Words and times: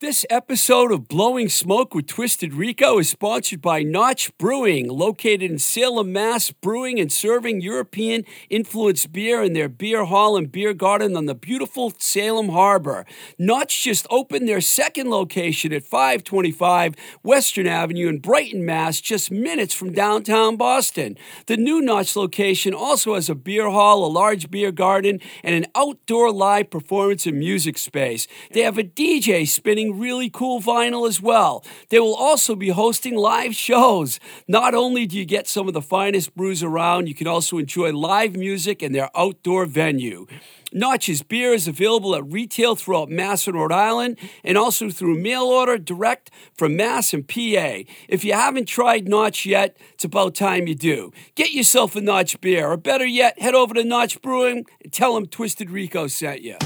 This 0.00 0.24
episode 0.30 0.92
of 0.92 1.08
Blowing 1.08 1.48
Smoke 1.48 1.92
with 1.92 2.06
Twisted 2.06 2.54
Rico 2.54 3.00
is 3.00 3.08
sponsored 3.08 3.60
by 3.60 3.82
Notch 3.82 4.30
Brewing, 4.38 4.86
located 4.88 5.50
in 5.50 5.58
Salem, 5.58 6.12
Mass, 6.12 6.52
brewing 6.52 7.00
and 7.00 7.10
serving 7.10 7.62
European 7.62 8.22
influenced 8.48 9.10
beer 9.10 9.42
in 9.42 9.54
their 9.54 9.68
beer 9.68 10.04
hall 10.04 10.36
and 10.36 10.52
beer 10.52 10.72
garden 10.72 11.16
on 11.16 11.26
the 11.26 11.34
beautiful 11.34 11.92
Salem 11.98 12.50
Harbor. 12.50 13.06
Notch 13.40 13.82
just 13.82 14.06
opened 14.08 14.48
their 14.48 14.60
second 14.60 15.10
location 15.10 15.72
at 15.72 15.82
525 15.82 16.94
Western 17.24 17.66
Avenue 17.66 18.06
in 18.06 18.20
Brighton, 18.20 18.64
Mass, 18.64 19.00
just 19.00 19.32
minutes 19.32 19.74
from 19.74 19.90
downtown 19.92 20.56
Boston. 20.56 21.18
The 21.46 21.56
new 21.56 21.80
Notch 21.80 22.14
location 22.14 22.72
also 22.72 23.16
has 23.16 23.28
a 23.28 23.34
beer 23.34 23.68
hall, 23.68 24.06
a 24.06 24.06
large 24.06 24.48
beer 24.48 24.70
garden, 24.70 25.18
and 25.42 25.56
an 25.56 25.66
outdoor 25.74 26.30
live 26.30 26.70
performance 26.70 27.26
and 27.26 27.36
music 27.36 27.76
space. 27.78 28.28
They 28.52 28.60
have 28.60 28.78
a 28.78 28.84
DJ 28.84 29.48
spinning 29.48 29.87
really 29.96 30.28
cool 30.28 30.60
vinyl 30.60 31.06
as 31.08 31.20
well. 31.20 31.64
They 31.90 32.00
will 32.00 32.14
also 32.14 32.54
be 32.54 32.70
hosting 32.70 33.14
live 33.14 33.54
shows. 33.54 34.18
Not 34.48 34.74
only 34.74 35.06
do 35.06 35.16
you 35.16 35.24
get 35.24 35.46
some 35.46 35.68
of 35.68 35.74
the 35.74 35.82
finest 35.82 36.34
brews 36.34 36.62
around, 36.62 37.06
you 37.06 37.14
can 37.14 37.26
also 37.26 37.58
enjoy 37.58 37.92
live 37.92 38.34
music 38.34 38.82
in 38.82 38.92
their 38.92 39.10
outdoor 39.16 39.66
venue. 39.66 40.26
Notch's 40.72 41.22
beer 41.22 41.54
is 41.54 41.66
available 41.66 42.14
at 42.14 42.30
retail 42.30 42.76
throughout 42.76 43.08
Mass 43.08 43.46
and 43.46 43.56
Rhode 43.56 43.72
Island 43.72 44.18
and 44.44 44.58
also 44.58 44.90
through 44.90 45.18
mail 45.18 45.44
order 45.44 45.78
direct 45.78 46.30
from 46.52 46.76
Mass 46.76 47.14
and 47.14 47.26
PA. 47.26 47.84
If 48.08 48.24
you 48.24 48.34
haven't 48.34 48.66
tried 48.66 49.08
Notch 49.08 49.46
yet, 49.46 49.76
it's 49.94 50.04
about 50.04 50.34
time 50.34 50.66
you 50.66 50.74
do. 50.74 51.10
Get 51.34 51.52
yourself 51.52 51.96
a 51.96 52.00
Notch 52.00 52.40
beer, 52.40 52.68
or 52.68 52.76
better 52.76 53.06
yet, 53.06 53.40
head 53.40 53.54
over 53.54 53.74
to 53.74 53.84
Notch 53.84 54.20
Brewing 54.20 54.66
and 54.82 54.92
tell 54.92 55.14
them 55.14 55.26
Twisted 55.26 55.70
Rico 55.70 56.06
sent 56.06 56.42
you. 56.42 56.56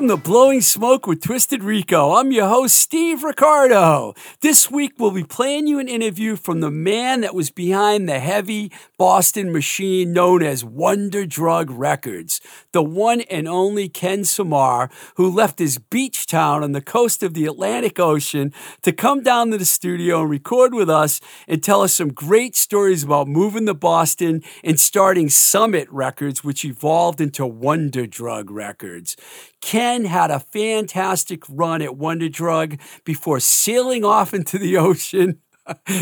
Welcome 0.00 0.16
to 0.16 0.30
Blowing 0.30 0.62
Smoke 0.62 1.06
with 1.06 1.20
Twisted 1.20 1.62
Rico. 1.62 2.14
I'm 2.14 2.32
your 2.32 2.48
host, 2.48 2.74
Steve 2.74 3.22
Ricardo. 3.22 4.14
This 4.40 4.70
week, 4.70 4.94
we'll 4.96 5.10
be 5.10 5.24
playing 5.24 5.66
you 5.66 5.78
an 5.78 5.88
interview 5.88 6.36
from 6.36 6.60
the 6.60 6.70
man 6.70 7.20
that 7.20 7.34
was 7.34 7.50
behind 7.50 8.08
the 8.08 8.18
heavy 8.18 8.72
Boston 8.96 9.52
machine 9.52 10.14
known 10.14 10.42
as 10.42 10.64
Wonder 10.64 11.26
Drug 11.26 11.70
Records, 11.70 12.40
the 12.72 12.82
one 12.82 13.20
and 13.30 13.46
only 13.46 13.90
Ken 13.90 14.24
Samar, 14.24 14.88
who 15.16 15.30
left 15.30 15.58
his 15.58 15.76
beach 15.76 16.26
town 16.26 16.64
on 16.64 16.72
the 16.72 16.80
coast 16.80 17.22
of 17.22 17.34
the 17.34 17.44
Atlantic 17.44 18.00
Ocean 18.00 18.54
to 18.80 18.92
come 18.92 19.22
down 19.22 19.50
to 19.50 19.58
the 19.58 19.66
studio 19.66 20.22
and 20.22 20.30
record 20.30 20.72
with 20.72 20.88
us 20.88 21.20
and 21.46 21.62
tell 21.62 21.82
us 21.82 21.92
some 21.92 22.10
great 22.10 22.56
stories 22.56 23.04
about 23.04 23.28
moving 23.28 23.66
to 23.66 23.74
Boston 23.74 24.42
and 24.64 24.80
starting 24.80 25.28
Summit 25.28 25.90
Records, 25.90 26.42
which 26.42 26.64
evolved 26.64 27.20
into 27.20 27.46
Wonder 27.46 28.06
Drug 28.06 28.50
Records. 28.50 29.14
Ken 29.60 30.04
had 30.04 30.30
a 30.30 30.40
fantastic 30.40 31.42
run 31.48 31.82
at 31.82 31.96
Wonder 31.96 32.28
Drug 32.28 32.78
before 33.04 33.40
sailing 33.40 34.04
off 34.04 34.32
into 34.32 34.58
the 34.58 34.76
ocean, 34.78 35.40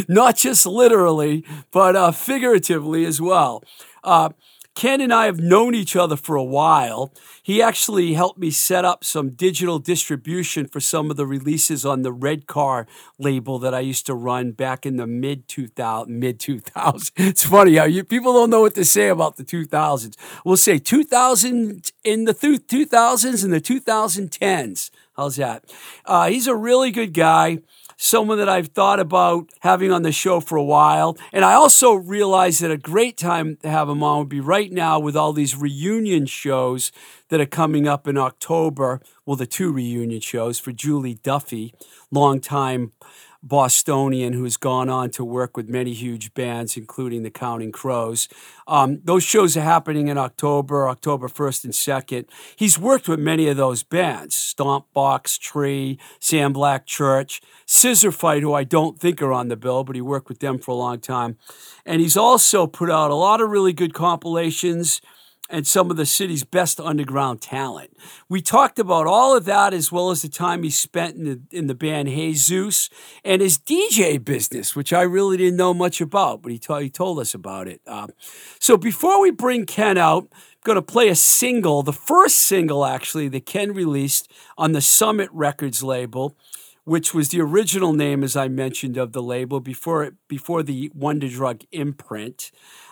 not 0.08 0.36
just 0.36 0.66
literally, 0.66 1.44
but 1.72 1.97
uh, 1.97 2.12
figuratively 2.12 3.04
as 3.04 3.20
well. 3.20 3.62
Uh, 4.04 4.30
Ken 4.78 5.00
and 5.00 5.12
I 5.12 5.25
have 5.25 5.41
known 5.41 5.75
each 5.75 5.97
other 5.97 6.16
for 6.16 6.37
a 6.37 6.44
while. 6.44 7.12
He 7.43 7.61
actually 7.61 8.15
helped 8.15 8.39
me 8.39 8.53
set 8.53 8.84
up 8.84 9.03
some 9.03 9.31
digital 9.31 9.81
distribution 9.81 10.69
for 10.69 10.78
some 10.78 11.11
of 11.11 11.16
the 11.16 11.27
releases 11.27 11.84
on 11.84 12.03
the 12.03 12.12
Red 12.12 12.47
Car 12.47 12.87
label 13.19 13.59
that 13.59 13.75
I 13.75 13.81
used 13.81 14.06
to 14.06 14.15
run 14.15 14.53
back 14.53 14.87
in 14.87 14.94
the 14.94 15.09
mid 15.09 15.49
2000 15.49 16.16
mid 16.16 16.39
2000s. 16.39 17.11
It's 17.16 17.43
funny 17.43 17.75
how 17.75 17.87
you, 17.87 18.05
people 18.05 18.33
don't 18.33 18.50
know 18.50 18.61
what 18.61 18.77
to 18.77 18.84
say 18.84 19.09
about 19.09 19.34
the 19.34 19.43
2000s. 19.43 20.15
We'll 20.44 20.56
say 20.56 20.78
2000 20.78 21.91
in 22.05 22.25
the 22.27 22.33
th- 22.33 22.69
2000s 22.69 23.43
and 23.43 23.53
the 23.53 23.60
2010s. 23.60 24.91
How's 25.16 25.34
that? 25.34 25.65
Uh, 26.05 26.28
he's 26.28 26.47
a 26.47 26.55
really 26.55 26.93
good 26.93 27.15
guy 27.15 27.59
someone 27.98 28.38
that 28.38 28.48
I've 28.48 28.69
thought 28.69 29.00
about 29.00 29.50
having 29.60 29.92
on 29.92 30.03
the 30.03 30.12
show 30.12 30.38
for 30.38 30.56
a 30.56 30.64
while. 30.64 31.19
And 31.32 31.44
I 31.44 31.54
also 31.54 31.94
realized 31.94 32.62
that 32.62 32.70
a 32.70 32.78
great 32.78 33.19
time 33.19 33.56
to 33.62 33.69
have 33.69 33.88
him 33.88 34.03
on 34.04 34.20
would 34.20 34.28
be 34.28 34.41
right 34.41 34.70
now 34.72 35.00
with 35.00 35.16
all 35.16 35.32
these 35.32 35.56
reunion 35.56 36.26
shows 36.26 36.92
that 37.28 37.41
are 37.41 37.47
coming 37.47 37.88
up 37.88 38.06
in 38.06 38.16
October. 38.16 39.03
Well, 39.26 39.36
the 39.36 39.47
two 39.47 39.72
reunion 39.72 40.20
shows 40.20 40.60
for 40.60 40.70
Julie 40.70 41.19
Duffy, 41.22 41.75
longtime 42.10 42.92
Bostonian 43.43 44.32
who's 44.32 44.56
gone 44.56 44.88
on 44.88 45.10
to 45.10 45.25
work 45.25 45.56
with 45.56 45.69
many 45.69 45.93
huge 45.93 46.34
bands, 46.34 46.76
including 46.76 47.22
the 47.22 47.31
Counting 47.31 47.71
Crows. 47.71 48.28
Um, 48.66 49.00
those 49.04 49.22
shows 49.22 49.56
are 49.56 49.62
happening 49.62 50.09
in 50.09 50.19
October, 50.19 50.88
October 50.88 51.28
1st 51.28 51.65
and 51.65 51.72
2nd. 51.72 52.25
He's 52.56 52.78
worked 52.78 53.09
with 53.09 53.21
many 53.21 53.48
of 53.48 53.56
those 53.56 53.82
bands 53.82 54.34
Stomp 54.34 54.93
Box, 54.93 55.38
Tree, 55.38 55.98
Sam 56.19 56.53
Black 56.53 56.84
Church, 56.84 57.41
Scissor 57.65 58.10
Fight, 58.10 58.43
who 58.43 58.54
I 58.54 58.65
don't 58.65 58.98
think 58.98 59.22
are 59.22 59.32
on 59.32 59.48
the 59.48 59.56
bill, 59.56 59.84
but 59.84 59.94
he 59.94 60.03
worked 60.03 60.28
with 60.28 60.41
them 60.41 60.59
for 60.59 60.72
a 60.72 60.75
long 60.75 60.98
time. 60.98 61.37
And 61.87 62.00
he's 62.00 62.16
also 62.16 62.66
put 62.66 62.91
out 62.91 63.10
a 63.10 63.15
lot 63.15 63.41
of 63.41 63.50
really 63.50 63.72
good 63.72 63.94
compilations 63.94 65.00
and 65.48 65.66
some 65.66 65.91
of 65.91 65.97
the 65.97 66.06
city's 66.06 66.44
best 66.44 66.78
underground 66.78 67.41
talent. 67.41 67.97
We 68.28 68.42
talked 68.42 68.78
about 68.78 69.06
all 69.06 69.36
of 69.36 69.44
that 69.47 69.72
as 69.72 69.91
well 69.91 70.10
as 70.10 70.22
the 70.22 70.28
time 70.28 70.62
he 70.62 70.70
spent 70.70 71.16
in 71.16 71.25
the, 71.25 71.41
in 71.50 71.66
the 71.66 71.75
band 71.75 72.09
Jesus 72.09 72.91
and 73.25 73.41
his 73.41 73.59
DJ 73.59 74.22
business, 74.22 74.76
which 74.76 74.92
I 74.92 75.03
really 75.03 75.36
didn't 75.36 75.56
know 75.56 75.75
much 75.75 76.00
about, 76.00 76.42
but 76.42 76.53
he, 76.53 76.60
he 76.81 76.91
told 76.91 77.19
us 77.19 77.34
about 77.34 77.69
it. 77.69 77.81
Uh, 77.86 78.09
so 78.59 78.76
before 78.76 79.20
we 79.20 79.31
bring 79.31 79.64
Ken 79.64 79.97
out, 79.97 80.28
I'm 80.32 80.38
going 80.64 80.76
to 80.76 80.82
play 80.82 81.09
a 81.09 81.14
single, 81.14 81.82
the 81.82 81.92
first 81.92 82.38
single 82.38 82.84
actually 82.84 83.28
that 83.28 83.47
Ken 83.47 83.72
released 83.72 84.30
on 84.56 84.72
the 84.72 84.80
Summit 84.80 85.30
Records 85.32 85.82
label 85.82 86.36
which 86.88 87.12
was 87.12 87.28
the 87.28 87.41
original 87.42 87.92
name, 87.92 88.25
as 88.25 88.34
I 88.34 88.48
mentioned, 88.48 88.97
of 88.97 89.12
the 89.12 89.22
label 89.22 89.60
before 89.60 90.04
it, 90.04 90.15
before 90.26 90.62
the 90.62 90.91
Wonder 90.94 91.28
Drug 91.28 91.60
imprint. 91.70 92.50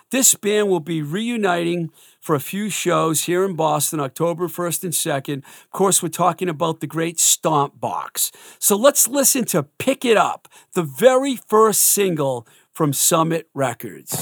This 0.09 0.35
band 0.35 0.69
will 0.69 0.79
be 0.79 1.01
reuniting 1.01 1.89
for 2.21 2.33
a 2.33 2.39
few 2.39 2.69
shows 2.69 3.25
here 3.25 3.43
in 3.43 3.55
Boston, 3.55 3.99
October 3.99 4.47
1st 4.47 4.83
and 4.85 4.93
2nd. 4.93 5.37
Of 5.39 5.71
course, 5.71 6.01
we're 6.01 6.07
talking 6.07 6.47
about 6.47 6.79
the 6.79 6.87
great 6.87 7.19
Stomp 7.19 7.79
Box. 7.81 8.31
So 8.57 8.77
let's 8.77 9.09
listen 9.09 9.43
to 9.45 9.63
Pick 9.63 10.05
It 10.05 10.15
Up, 10.15 10.47
the 10.73 10.83
very 10.83 11.35
first 11.35 11.81
single 11.81 12.47
from 12.71 12.93
Summit 12.93 13.49
Records. 13.53 14.15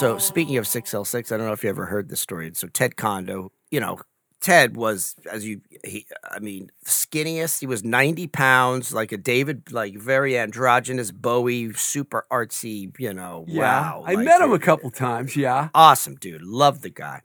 So 0.00 0.16
speaking 0.16 0.56
of 0.56 0.64
6L6, 0.64 1.30
I 1.30 1.36
don't 1.36 1.46
know 1.46 1.52
if 1.52 1.62
you 1.62 1.68
ever 1.68 1.84
heard 1.84 2.08
this 2.08 2.20
story. 2.20 2.50
So 2.54 2.68
Ted 2.68 2.96
Kondo, 2.96 3.52
you 3.70 3.80
know, 3.80 3.98
Ted 4.40 4.74
was 4.74 5.14
as 5.30 5.46
you 5.46 5.60
he 5.84 6.06
I 6.24 6.38
mean 6.38 6.70
skinniest. 6.86 7.60
He 7.60 7.66
was 7.66 7.84
90 7.84 8.26
pounds, 8.28 8.94
like 8.94 9.12
a 9.12 9.18
David, 9.18 9.70
like 9.70 9.98
very 9.98 10.38
androgynous 10.38 11.10
Bowie, 11.10 11.74
super 11.74 12.24
artsy, 12.32 12.98
you 12.98 13.12
know. 13.12 13.44
Yeah, 13.46 13.60
wow. 13.60 14.04
I 14.06 14.14
like, 14.14 14.24
met 14.24 14.40
him 14.40 14.52
a 14.52 14.58
couple 14.58 14.90
times. 14.90 15.36
Yeah. 15.36 15.68
awesome 15.74 16.14
dude. 16.14 16.40
Love 16.40 16.80
the 16.80 16.88
guy. 16.88 17.20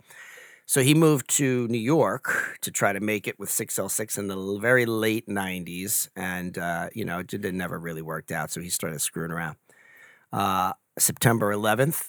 So 0.66 0.82
he 0.82 0.94
moved 0.94 1.30
to 1.38 1.68
New 1.70 1.78
York 1.78 2.58
to 2.62 2.72
try 2.72 2.92
to 2.92 3.00
make 3.00 3.28
it 3.28 3.40
with 3.40 3.50
6L6 3.50 4.18
in 4.18 4.28
the 4.28 4.58
very 4.60 4.86
late 4.86 5.28
90s. 5.30 6.10
And, 6.16 6.58
uh, 6.58 6.90
you 6.94 7.06
know, 7.06 7.20
it, 7.20 7.28
did- 7.28 7.46
it 7.46 7.54
never 7.54 7.80
really 7.80 8.02
worked 8.02 8.32
out. 8.32 8.52
So 8.52 8.60
he 8.62 8.70
started 8.70 9.00
screwing 9.00 9.32
around. 9.32 9.58
Uh, 10.34 10.74
September 10.98 11.54
11th, 11.54 12.08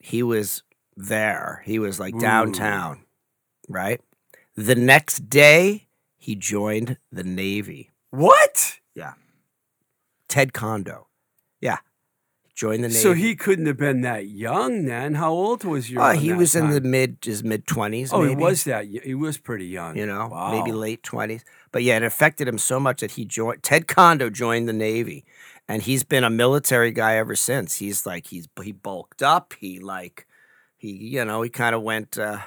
he 0.00 0.22
was 0.22 0.62
there. 0.96 1.62
He 1.64 1.78
was 1.78 2.00
like 2.00 2.18
downtown, 2.18 3.04
right? 3.68 4.00
The 4.56 4.74
next 4.74 5.28
day, 5.30 5.88
he 6.16 6.34
joined 6.34 6.98
the 7.12 7.24
Navy. 7.24 7.90
What? 8.10 8.78
Yeah. 8.94 9.14
Ted 10.28 10.52
Kondo. 10.52 11.06
Yeah. 11.60 11.78
Joined 12.54 12.84
the 12.84 12.88
Navy. 12.88 13.00
So 13.00 13.14
he 13.14 13.36
couldn't 13.36 13.66
have 13.66 13.78
been 13.78 14.02
that 14.02 14.26
young 14.26 14.84
then. 14.84 15.14
How 15.14 15.30
old 15.32 15.64
was 15.64 15.90
your? 15.90 16.02
Uh, 16.02 16.12
he 16.14 16.32
was 16.32 16.54
in 16.54 16.70
the 16.70 16.80
mid 16.80 17.18
his 17.24 17.42
mid 17.42 17.66
twenties. 17.66 18.12
Oh, 18.12 18.20
maybe. 18.20 18.30
he 18.34 18.36
was 18.36 18.64
that. 18.64 18.84
He 18.86 19.14
was 19.14 19.38
pretty 19.38 19.66
young. 19.66 19.96
you 19.96 20.04
know, 20.04 20.28
Wow. 20.28 20.50
maybe 20.52 20.72
late 20.72 21.02
twenties. 21.02 21.44
But 21.72 21.84
yeah, 21.84 21.96
it 21.96 22.02
affected 22.02 22.48
him 22.48 22.58
so 22.58 22.78
much 22.78 23.00
that 23.00 23.12
he 23.12 23.24
joined. 23.24 23.62
Ted 23.62 23.86
Kondo 23.86 24.28
joined 24.28 24.68
the 24.68 24.72
Navy, 24.74 25.24
and 25.70 25.82
he's 25.82 26.02
been 26.02 26.24
a 26.24 26.30
military 26.30 26.90
guy 26.90 27.14
ever 27.14 27.36
since. 27.36 27.76
He's 27.76 28.04
like 28.04 28.26
he's 28.26 28.48
he 28.60 28.72
bulked 28.72 29.22
up. 29.22 29.54
He 29.58 29.78
like 29.78 30.26
he 30.76 30.90
you 30.90 31.24
know 31.24 31.42
he 31.42 31.48
kind 31.48 31.76
of 31.76 31.82
went 31.82 32.18
uh, 32.18 32.40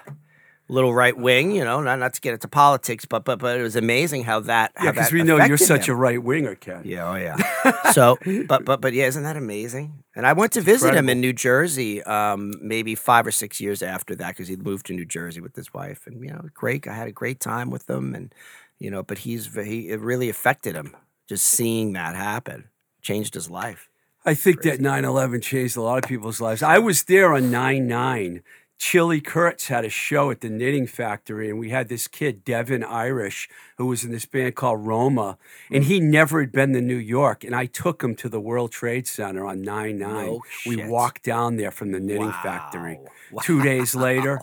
little 0.67 0.93
right 0.93 1.15
wing. 1.17 1.51
You 1.51 1.63
know, 1.63 1.79
not 1.79 1.99
not 1.99 2.13
to 2.15 2.21
get 2.21 2.33
into 2.33 2.49
politics, 2.49 3.05
but 3.05 3.23
but 3.23 3.39
but 3.39 3.57
it 3.57 3.63
was 3.63 3.77
amazing 3.77 4.25
how 4.25 4.41
that 4.41 4.73
Yeah, 4.75 4.91
because 4.91 5.13
we 5.13 5.23
know 5.23 5.37
you're 5.37 5.55
such 5.57 5.87
a 5.87 5.95
right 5.95 6.21
winger, 6.21 6.55
Ken. 6.55 6.81
yeah, 6.83 7.09
oh 7.09 7.15
yeah. 7.15 7.91
so, 7.93 8.17
but 8.45 8.65
but 8.65 8.81
but 8.81 8.91
yeah, 8.91 9.05
isn't 9.05 9.23
that 9.23 9.37
amazing? 9.37 10.03
And 10.17 10.27
I 10.27 10.33
went 10.33 10.51
to 10.53 10.61
visit 10.61 10.93
him 10.93 11.07
in 11.07 11.21
New 11.21 11.33
Jersey, 11.33 12.03
um, 12.03 12.53
maybe 12.61 12.93
five 12.93 13.25
or 13.25 13.31
six 13.31 13.61
years 13.61 13.81
after 13.81 14.15
that, 14.15 14.29
because 14.29 14.49
he 14.49 14.57
moved 14.57 14.87
to 14.87 14.93
New 14.93 15.05
Jersey 15.05 15.39
with 15.39 15.55
his 15.55 15.73
wife, 15.73 16.07
and 16.07 16.21
you 16.21 16.29
know, 16.29 16.41
great. 16.53 16.89
I 16.89 16.93
had 16.93 17.07
a 17.07 17.13
great 17.13 17.39
time 17.39 17.69
with 17.69 17.85
them, 17.85 18.13
and 18.13 18.35
you 18.79 18.91
know, 18.91 19.01
but 19.01 19.19
he's 19.19 19.53
he 19.55 19.87
it 19.87 20.01
really 20.01 20.27
affected 20.27 20.75
him 20.75 20.93
just 21.29 21.45
seeing 21.45 21.93
that 21.93 22.15
happen, 22.15 22.65
changed 23.03 23.35
his 23.35 23.49
life. 23.49 23.89
I 24.25 24.33
think 24.33 24.61
that 24.61 24.79
9 24.79 25.05
11 25.05 25.41
changed 25.41 25.75
a 25.75 25.81
lot 25.81 26.03
of 26.03 26.09
people's 26.09 26.39
lives. 26.39 26.63
I 26.63 26.79
was 26.79 27.03
there 27.03 27.33
on 27.33 27.51
9 27.51 27.87
9. 27.87 28.41
Chili 28.79 29.21
Kurtz 29.21 29.67
had 29.67 29.85
a 29.85 29.89
show 29.89 30.29
at 30.29 30.41
the 30.41 30.49
Knitting 30.49 30.87
Factory, 30.87 31.49
and 31.49 31.57
we 31.57 31.69
had 31.69 31.87
this 31.87 32.07
kid, 32.07 32.43
Devin 32.43 32.83
Irish, 32.83 33.47
who 33.77 33.85
was 33.85 34.03
in 34.03 34.11
this 34.11 34.25
band 34.25 34.55
called 34.55 34.85
Roma, 34.85 35.37
and 35.71 35.85
mm. 35.85 35.87
he 35.87 35.99
never 36.01 36.41
had 36.41 36.51
been 36.51 36.73
to 36.73 36.81
New 36.81 36.97
York. 36.97 37.45
And 37.45 37.55
I 37.55 37.65
took 37.65 38.03
him 38.03 38.13
to 38.15 38.27
the 38.27 38.41
World 38.41 38.71
Trade 38.71 39.07
Center 39.07 39.45
on 39.45 39.61
9 39.61 39.97
9. 39.97 40.25
No 40.25 40.41
we 40.65 40.85
walked 40.85 41.23
down 41.23 41.55
there 41.57 41.71
from 41.71 41.91
the 41.91 41.99
Knitting 41.99 42.33
Factory. 42.43 42.99
Wow. 43.31 43.41
Two 43.43 43.61
days 43.61 43.95
later. 43.95 44.41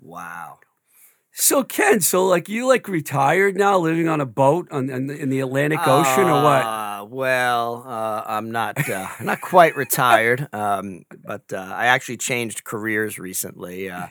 Wow. 0.00 0.58
So, 1.32 1.62
Ken, 1.62 2.00
so 2.00 2.26
like 2.26 2.48
you 2.48 2.66
like 2.66 2.88
retired 2.88 3.56
now, 3.56 3.78
living 3.78 4.08
on 4.08 4.20
a 4.20 4.26
boat 4.26 4.68
on, 4.72 4.90
in, 4.90 5.06
the, 5.06 5.16
in 5.16 5.28
the 5.30 5.40
Atlantic 5.40 5.80
Ocean 5.86 6.24
or 6.24 6.42
what? 6.42 6.64
Uh, 6.64 7.06
well, 7.08 7.84
uh, 7.86 8.22
I'm 8.26 8.50
not 8.50 8.88
uh, 8.90 9.08
not 9.20 9.40
quite 9.40 9.76
retired, 9.76 10.48
um, 10.52 11.04
but 11.24 11.44
uh, 11.52 11.56
I 11.56 11.86
actually 11.86 12.16
changed 12.16 12.64
careers 12.64 13.18
recently. 13.18 13.90
Uh, 13.90 14.08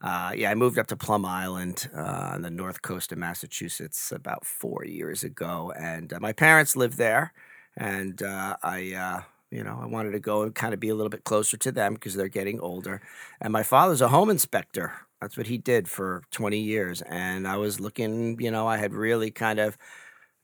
uh, 0.00 0.32
yeah, 0.34 0.50
I 0.50 0.54
moved 0.54 0.78
up 0.78 0.86
to 0.88 0.96
Plum 0.96 1.26
Island 1.26 1.90
uh, 1.94 2.30
on 2.34 2.42
the 2.42 2.50
north 2.50 2.82
coast 2.82 3.12
of 3.12 3.18
Massachusetts 3.18 4.12
about 4.12 4.46
four 4.46 4.84
years 4.84 5.24
ago, 5.24 5.72
and 5.78 6.12
uh, 6.12 6.20
my 6.20 6.32
parents 6.32 6.76
live 6.76 6.96
there, 6.96 7.32
and 7.76 8.22
uh, 8.22 8.56
I. 8.62 8.94
Uh, 8.94 9.22
you 9.52 9.64
know, 9.64 9.80
I 9.82 9.86
wanted 9.86 10.12
to 10.12 10.20
go 10.20 10.42
and 10.42 10.54
kind 10.54 10.72
of 10.72 10.78
be 10.78 10.90
a 10.90 10.94
little 10.94 11.10
bit 11.10 11.24
closer 11.24 11.56
to 11.56 11.72
them 11.72 11.94
because 11.94 12.14
they're 12.14 12.28
getting 12.28 12.60
older. 12.60 13.02
And 13.40 13.52
my 13.52 13.64
father's 13.64 14.00
a 14.00 14.06
home 14.06 14.30
inspector. 14.30 14.92
That's 15.20 15.36
what 15.36 15.46
he 15.46 15.58
did 15.58 15.88
for 15.88 16.22
20 16.30 16.58
years. 16.58 17.02
And 17.02 17.46
I 17.46 17.56
was 17.56 17.80
looking, 17.80 18.40
you 18.40 18.50
know, 18.50 18.66
I 18.66 18.76
had 18.78 18.94
really 18.94 19.30
kind 19.30 19.58
of, 19.58 19.76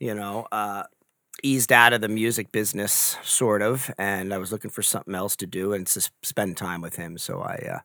you 0.00 0.14
know, 0.14 0.47
uh, 0.52 0.85
eased 1.42 1.73
out 1.73 1.92
of 1.92 2.00
the 2.00 2.09
music 2.09 2.52
business, 2.52 3.16
sort 3.23 3.62
of, 3.62 3.90
and 3.99 4.33
I 4.35 4.38
was 4.38 4.52
looking 4.52 4.71
for 4.71 4.83
something 4.83 5.14
else 5.14 5.37
to 5.37 5.47
do 5.47 5.73
and 5.75 5.87
to 5.88 6.11
spend 6.23 6.56
time 6.56 6.80
with 6.80 6.97
him. 6.97 7.18
So 7.18 7.40
I, 7.42 7.54
uh, 7.76 7.78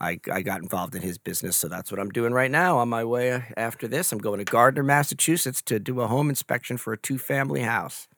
I, 0.00 0.20
I 0.32 0.42
got 0.42 0.62
involved 0.62 0.94
in 0.94 1.02
his 1.02 1.18
business. 1.18 1.56
So 1.56 1.68
that's 1.68 1.90
what 1.92 2.00
I'm 2.00 2.10
doing 2.10 2.32
right 2.32 2.50
now. 2.50 2.78
On 2.78 2.88
my 2.88 3.04
way 3.04 3.44
after 3.56 3.88
this, 3.88 4.12
I'm 4.12 4.18
going 4.18 4.38
to 4.38 4.44
Gardner, 4.44 4.82
Massachusetts, 4.82 5.62
to 5.62 5.78
do 5.80 6.00
a 6.00 6.08
home 6.08 6.28
inspection 6.30 6.76
for 6.78 6.92
a 6.92 6.98
two-family 6.98 7.62
house. 7.62 8.08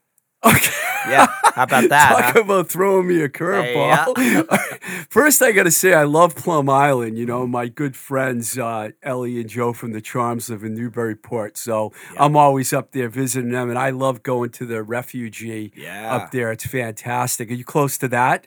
Okay. 0.46 0.72
Yeah, 1.08 1.26
how 1.54 1.62
about 1.64 1.88
that? 1.90 2.12
Talk 2.12 2.34
huh? 2.34 2.40
about 2.40 2.68
throwing 2.68 3.06
me 3.08 3.20
a 3.22 3.28
curveball. 3.28 4.16
First, 5.10 5.42
I 5.42 5.52
got 5.52 5.64
to 5.64 5.70
say, 5.70 5.94
I 5.94 6.04
love 6.04 6.34
Plum 6.34 6.68
Island. 6.68 7.18
You 7.18 7.26
know, 7.26 7.46
my 7.46 7.68
good 7.68 7.96
friends, 7.96 8.58
uh, 8.58 8.90
Ellie 9.02 9.40
and 9.40 9.48
Joe 9.48 9.72
from 9.72 9.92
the 9.92 10.00
Charms 10.00 10.50
live 10.50 10.64
in 10.64 10.74
Newburyport. 10.74 11.56
So 11.56 11.92
I'm 12.18 12.36
always 12.36 12.72
up 12.72 12.92
there 12.92 13.08
visiting 13.08 13.50
them. 13.50 13.70
And 13.70 13.78
I 13.78 13.90
love 13.90 14.22
going 14.22 14.50
to 14.50 14.66
the 14.66 14.82
refugee 14.82 15.72
Yeah. 15.76 16.14
up 16.16 16.30
there. 16.30 16.52
It's 16.52 16.66
fantastic. 16.66 17.50
Are 17.50 17.54
you 17.54 17.64
close 17.64 17.98
to 17.98 18.08
that? 18.08 18.46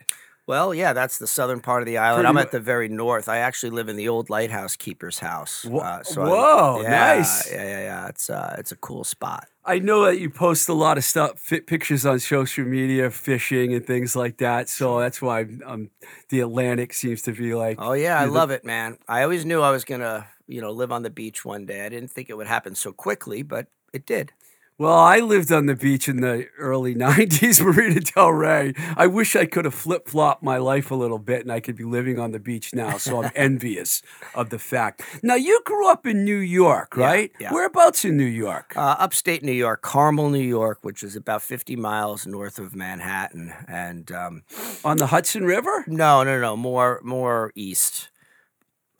Well, 0.51 0.74
yeah, 0.74 0.91
that's 0.91 1.17
the 1.17 1.27
southern 1.27 1.62
part 1.62 1.81
of 1.81 1.86
the 1.86 1.98
island. 1.98 2.25
Pretty 2.25 2.29
I'm 2.39 2.46
at 2.46 2.51
the 2.51 2.60
very 2.60 2.89
north. 2.89 3.29
I 3.29 3.38
actually 3.38 3.70
live 3.70 3.88
in 3.88 3.96
the 3.96 4.10
old 4.10 4.29
lighthouse 4.29 4.75
keeper's 4.75 5.20
house. 5.20 5.63
Wha- 5.63 5.79
Uh, 5.81 6.03
so 6.03 6.22
I- 6.24 6.27
whoa, 6.29 6.81
yeah, 6.84 6.89
nice. 6.89 7.50
Yeah, 7.50 7.63
yeah, 7.63 7.79
yeah. 7.89 8.08
It's 8.10 8.29
uh, 8.29 8.55
it's 8.60 8.74
a 8.74 8.75
cool 8.75 9.05
spot. 9.05 9.48
I 9.63 9.79
know 9.79 10.03
that 10.05 10.20
you 10.20 10.29
post 10.29 10.67
a 10.67 10.74
lot 10.74 10.98
of 10.98 11.05
stuff, 11.05 11.39
fit 11.39 11.67
pictures 11.67 12.05
on 12.05 12.20
social 12.20 12.65
media, 12.65 13.10
fishing 13.12 13.74
and 13.74 13.86
things 13.88 14.13
like 14.15 14.36
that. 14.39 14.67
So 14.67 15.00
that's 15.00 15.22
why 15.22 15.46
um, 15.65 15.89
the 16.29 16.41
Atlantic 16.41 16.93
seems 16.93 17.22
to 17.27 17.31
be 17.31 17.53
like. 17.55 17.77
Oh 17.79 17.93
yeah, 17.93 18.17
I 18.20 18.24
you're 18.24 18.31
the- 18.34 18.39
love 18.41 18.51
it, 18.51 18.65
man. 18.65 18.98
I 19.08 19.24
always 19.24 19.46
knew 19.46 19.62
I 19.62 19.72
was 19.72 19.86
gonna, 19.86 20.27
you 20.48 20.60
know, 20.60 20.72
live 20.72 20.91
on 20.91 21.03
the 21.03 21.10
beach 21.22 21.46
one 21.46 21.65
day. 21.65 21.86
I 21.86 21.89
didn't 21.89 22.12
think 22.12 22.29
it 22.29 22.36
would 22.36 22.48
happen 22.48 22.75
so 22.75 22.91
quickly, 22.91 23.41
but 23.41 23.67
it 23.93 24.05
did. 24.05 24.34
Well, 24.82 24.98
I 24.98 25.20
lived 25.20 25.52
on 25.52 25.68
the 25.68 25.76
beach 25.76 26.10
in 26.10 26.22
the 26.22 26.48
early 26.58 26.96
90s, 27.08 27.64
Marina 27.64 28.00
Del 28.00 28.32
Rey. 28.32 28.74
I 28.98 29.06
wish 29.06 29.36
I 29.36 29.46
could 29.46 29.66
have 29.66 29.76
flip 29.76 30.08
flopped 30.08 30.42
my 30.42 30.58
life 30.58 30.90
a 30.90 30.96
little 30.96 31.20
bit 31.20 31.42
and 31.44 31.52
I 31.52 31.60
could 31.60 31.76
be 31.76 31.84
living 31.84 32.18
on 32.18 32.32
the 32.32 32.40
beach 32.40 32.74
now. 32.74 32.98
So 32.98 33.22
I'm 33.22 33.30
envious 33.36 34.02
of 34.34 34.50
the 34.50 34.58
fact. 34.58 35.04
Now, 35.22 35.36
you 35.36 35.62
grew 35.66 35.88
up 35.88 36.08
in 36.08 36.26
New 36.26 36.40
York, 36.40 36.94
Yeah, 36.98 37.06
right? 37.06 37.32
yeah. 37.40 37.54
Whereabouts 37.54 38.06
in 38.06 38.18
New 38.18 38.24
York? 38.26 38.74
Uh, 38.76 38.96
upstate 38.98 39.44
New 39.44 39.52
York, 39.52 39.84
Carmel, 39.84 40.32
New 40.32 40.40
York, 40.40 40.80
which 40.82 41.04
is 41.04 41.16
about 41.16 41.44
50 41.44 41.76
miles 41.76 42.26
north 42.26 42.58
of 42.58 42.74
Manhattan, 42.76 43.54
and 43.68 44.12
um, 44.12 44.42
on 44.84 44.98
the 44.98 45.08
Hudson 45.08 45.46
River? 45.46 45.84
no, 45.86 46.24
no, 46.24 46.42
no, 46.42 46.58
more 46.58 47.00
more 47.04 47.52
east. 47.54 48.10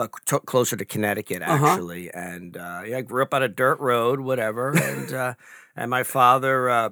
Uh, 0.02 0.08
c- 0.28 0.40
closer 0.46 0.76
to 0.76 0.86
Connecticut, 0.86 1.42
Uh-huh. 1.44 1.78
actually, 1.78 2.12
and 2.12 2.58
uh, 2.58 2.82
yeah, 2.86 2.98
I 2.98 3.02
grew 3.02 3.22
up 3.22 3.34
on 3.34 3.44
a 3.44 3.48
dirt 3.48 3.80
road, 3.80 4.20
whatever, 4.22 4.72
and 4.72 5.14
uh, 5.14 5.34
and 5.76 5.92
my 5.92 6.04
father, 6.04 6.70
uh, 6.70 6.90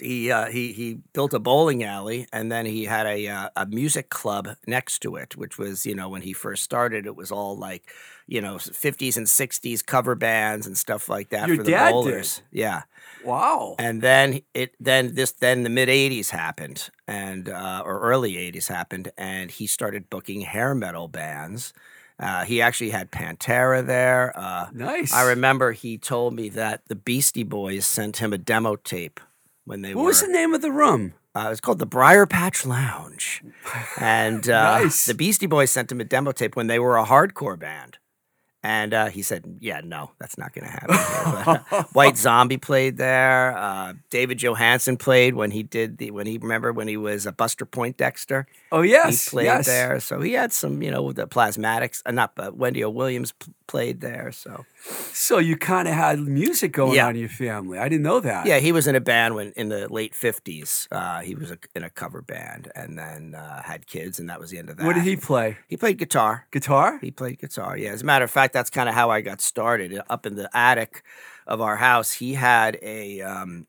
he 0.00 0.30
uh, 0.30 0.46
he 0.46 0.72
he 0.72 0.98
built 1.12 1.34
a 1.34 1.38
bowling 1.38 1.82
alley, 1.82 2.26
and 2.32 2.50
then 2.52 2.66
he 2.66 2.84
had 2.84 3.06
a 3.06 3.26
uh, 3.28 3.48
a 3.56 3.66
music 3.66 4.08
club 4.10 4.48
next 4.66 5.00
to 5.00 5.16
it, 5.16 5.36
which 5.36 5.58
was 5.58 5.84
you 5.86 5.94
know 5.94 6.08
when 6.08 6.22
he 6.22 6.32
first 6.32 6.62
started, 6.62 7.06
it 7.06 7.16
was 7.16 7.32
all 7.32 7.56
like 7.56 7.90
you 8.26 8.40
know 8.40 8.58
fifties 8.58 9.16
and 9.16 9.28
sixties 9.28 9.82
cover 9.82 10.14
bands 10.14 10.66
and 10.66 10.78
stuff 10.78 11.08
like 11.08 11.30
that 11.30 11.48
Your 11.48 11.56
for 11.56 11.62
the 11.64 11.70
dad 11.70 11.90
did? 11.90 11.92
bowlers. 11.94 12.42
Yeah, 12.52 12.82
Wow. 13.24 13.74
and 13.78 14.00
then 14.02 14.40
it 14.54 14.74
then 14.80 15.14
this 15.14 15.32
then 15.32 15.64
the 15.64 15.70
mid 15.70 15.88
'80s 15.88 16.30
happened, 16.30 16.90
and 17.08 17.48
uh, 17.48 17.82
or 17.84 18.00
early 18.00 18.34
'80s 18.36 18.68
happened, 18.68 19.10
and 19.18 19.50
he 19.50 19.66
started 19.66 20.08
booking 20.10 20.42
hair 20.42 20.74
metal 20.74 21.08
bands. 21.08 21.72
Uh, 22.18 22.44
he 22.44 22.62
actually 22.62 22.90
had 22.90 23.10
Pantera 23.10 23.84
there. 23.84 24.32
Uh, 24.38 24.68
Nice. 24.72 25.12
I 25.12 25.28
remember 25.28 25.72
he 25.72 25.98
told 25.98 26.34
me 26.34 26.48
that 26.50 26.82
the 26.88 26.94
Beastie 26.94 27.42
Boys 27.42 27.86
sent 27.86 28.18
him 28.18 28.32
a 28.32 28.38
demo 28.38 28.76
tape 28.76 29.18
when 29.64 29.82
they 29.82 29.90
were 29.94 29.96
What 29.96 30.02
were. 30.04 30.08
was 30.08 30.20
the 30.22 30.28
name 30.28 30.54
of 30.54 30.62
the 30.62 30.70
room? 30.70 31.14
Uh, 31.36 31.46
it 31.46 31.50
was 31.50 31.60
called 31.60 31.80
the 31.80 31.86
Briar 31.86 32.26
Patch 32.26 32.64
Lounge, 32.64 33.42
and 33.98 34.48
uh, 34.48 34.78
Nice. 34.82 35.04
the 35.06 35.14
Beastie 35.14 35.46
Boys 35.48 35.72
sent 35.72 35.90
him 35.90 36.00
a 36.00 36.04
demo 36.04 36.30
tape 36.30 36.54
when 36.54 36.68
they 36.68 36.78
were 36.78 36.96
a 36.96 37.04
hardcore 37.04 37.58
band. 37.58 37.98
And 38.64 38.94
uh, 38.94 39.06
he 39.10 39.20
said, 39.20 39.58
"Yeah, 39.60 39.82
no, 39.84 40.12
that's 40.18 40.38
not 40.38 40.54
going 40.54 40.64
to 40.64 40.70
happen." 40.70 40.96
But, 41.44 41.64
uh, 41.70 41.82
White 41.92 42.16
Zombie 42.16 42.56
played 42.56 42.96
there. 42.96 43.54
Uh, 43.54 43.92
David 44.08 44.38
Johansen 44.38 44.96
played 44.96 45.34
when 45.34 45.50
he 45.50 45.62
did 45.62 45.98
the 45.98 46.10
when 46.10 46.26
he 46.26 46.38
remember 46.38 46.72
when 46.72 46.88
he 46.88 46.96
was 46.96 47.26
a 47.26 47.32
Buster 47.32 47.66
Poindexter. 47.66 48.46
Oh, 48.72 48.80
yes. 48.80 49.26
he 49.26 49.30
played 49.30 49.44
yes. 49.44 49.66
there, 49.66 50.00
so 50.00 50.22
he 50.22 50.32
had 50.32 50.50
some, 50.50 50.82
you 50.82 50.90
know, 50.90 51.12
the 51.12 51.26
Plasmatics. 51.26 52.00
Uh, 52.06 52.12
not 52.12 52.32
uh, 52.38 52.52
Wendy 52.54 52.82
O. 52.82 52.88
Williams 52.88 53.34
played 53.66 54.00
there. 54.00 54.30
So 54.32 54.64
So 55.12 55.38
you 55.38 55.56
kind 55.56 55.88
of 55.88 55.94
had 55.94 56.18
music 56.20 56.72
going 56.72 56.94
Yeah. 56.94 57.06
on 57.06 57.14
in 57.14 57.20
your 57.20 57.28
family. 57.28 57.78
I 57.78 57.88
didn't 57.88 58.02
know 58.02 58.20
that. 58.20 58.46
yeah, 58.46 58.58
he 58.58 58.72
was 58.72 58.86
in 58.86 58.94
a 58.94 59.00
band 59.00 59.34
when 59.34 59.52
in 59.56 59.68
the 59.68 59.88
late 59.92 60.14
fifties. 60.14 60.86
Uh, 60.90 61.20
he 61.20 61.34
was 61.34 61.50
a, 61.50 61.58
in 61.74 61.82
a 61.84 61.90
cover 61.90 62.22
band, 62.22 62.70
and 62.74 62.98
then 62.98 63.34
uh, 63.34 63.62
had 63.62 63.86
kids, 63.86 64.18
and 64.18 64.28
that 64.28 64.38
was 64.40 64.50
the 64.50 64.58
end 64.58 64.70
of 64.70 64.76
that. 64.76 64.86
What 64.86 64.94
did 64.94 65.04
he 65.04 65.16
play? 65.16 65.58
He 65.68 65.76
played 65.76 65.98
guitar. 65.98 66.46
Guitar? 66.50 66.98
He 67.00 67.10
played 67.10 67.38
guitar. 67.38 67.76
Yeah, 67.76 67.90
as 67.90 68.02
a 68.02 68.04
matter 68.04 68.24
of 68.24 68.30
fact, 68.30 68.52
that's 68.52 68.70
kind 68.70 68.88
of 68.88 68.94
how 68.94 69.10
I 69.10 69.20
got 69.20 69.40
started. 69.40 69.98
Up 70.10 70.26
in 70.26 70.34
the 70.36 70.48
attic 70.56 71.02
of 71.46 71.60
our 71.60 71.76
house, 71.76 72.12
he 72.12 72.34
had 72.34 72.78
a 72.82 73.20
um, 73.22 73.66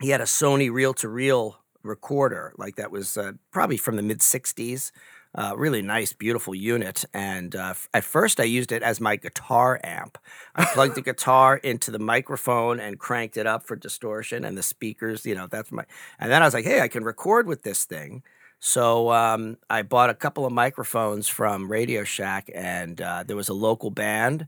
he 0.00 0.10
had 0.10 0.20
a 0.20 0.24
Sony 0.24 0.70
reel 0.72 0.94
to 0.94 1.08
reel 1.08 1.58
recorder, 1.82 2.52
like 2.56 2.76
that 2.76 2.90
was 2.90 3.16
uh, 3.16 3.32
probably 3.52 3.76
from 3.76 3.96
the 3.96 4.02
mid 4.02 4.20
'60s. 4.20 4.90
Uh, 5.36 5.52
really 5.56 5.82
nice, 5.82 6.12
beautiful 6.12 6.54
unit. 6.54 7.04
And 7.12 7.56
uh, 7.56 7.70
f- 7.70 7.88
at 7.92 8.04
first, 8.04 8.38
I 8.38 8.44
used 8.44 8.70
it 8.70 8.82
as 8.82 9.00
my 9.00 9.16
guitar 9.16 9.80
amp. 9.82 10.16
I 10.54 10.64
plugged 10.64 10.94
the 10.94 11.02
guitar 11.10 11.56
into 11.56 11.90
the 11.90 11.98
microphone 11.98 12.78
and 12.78 13.00
cranked 13.00 13.36
it 13.36 13.46
up 13.46 13.66
for 13.66 13.74
distortion 13.74 14.44
and 14.44 14.56
the 14.56 14.62
speakers. 14.62 15.26
You 15.26 15.34
know, 15.34 15.48
that's 15.48 15.72
my. 15.72 15.84
And 16.20 16.30
then 16.30 16.42
I 16.42 16.44
was 16.44 16.54
like, 16.54 16.64
hey, 16.64 16.80
I 16.80 16.88
can 16.88 17.02
record 17.04 17.48
with 17.48 17.62
this 17.62 17.84
thing. 17.84 18.22
So 18.60 19.10
um, 19.12 19.58
I 19.68 19.82
bought 19.82 20.08
a 20.08 20.14
couple 20.14 20.46
of 20.46 20.52
microphones 20.52 21.28
from 21.28 21.70
Radio 21.70 22.04
Shack, 22.04 22.48
and 22.54 23.00
uh, 23.00 23.24
there 23.26 23.36
was 23.36 23.48
a 23.48 23.54
local 23.54 23.90
band. 23.90 24.46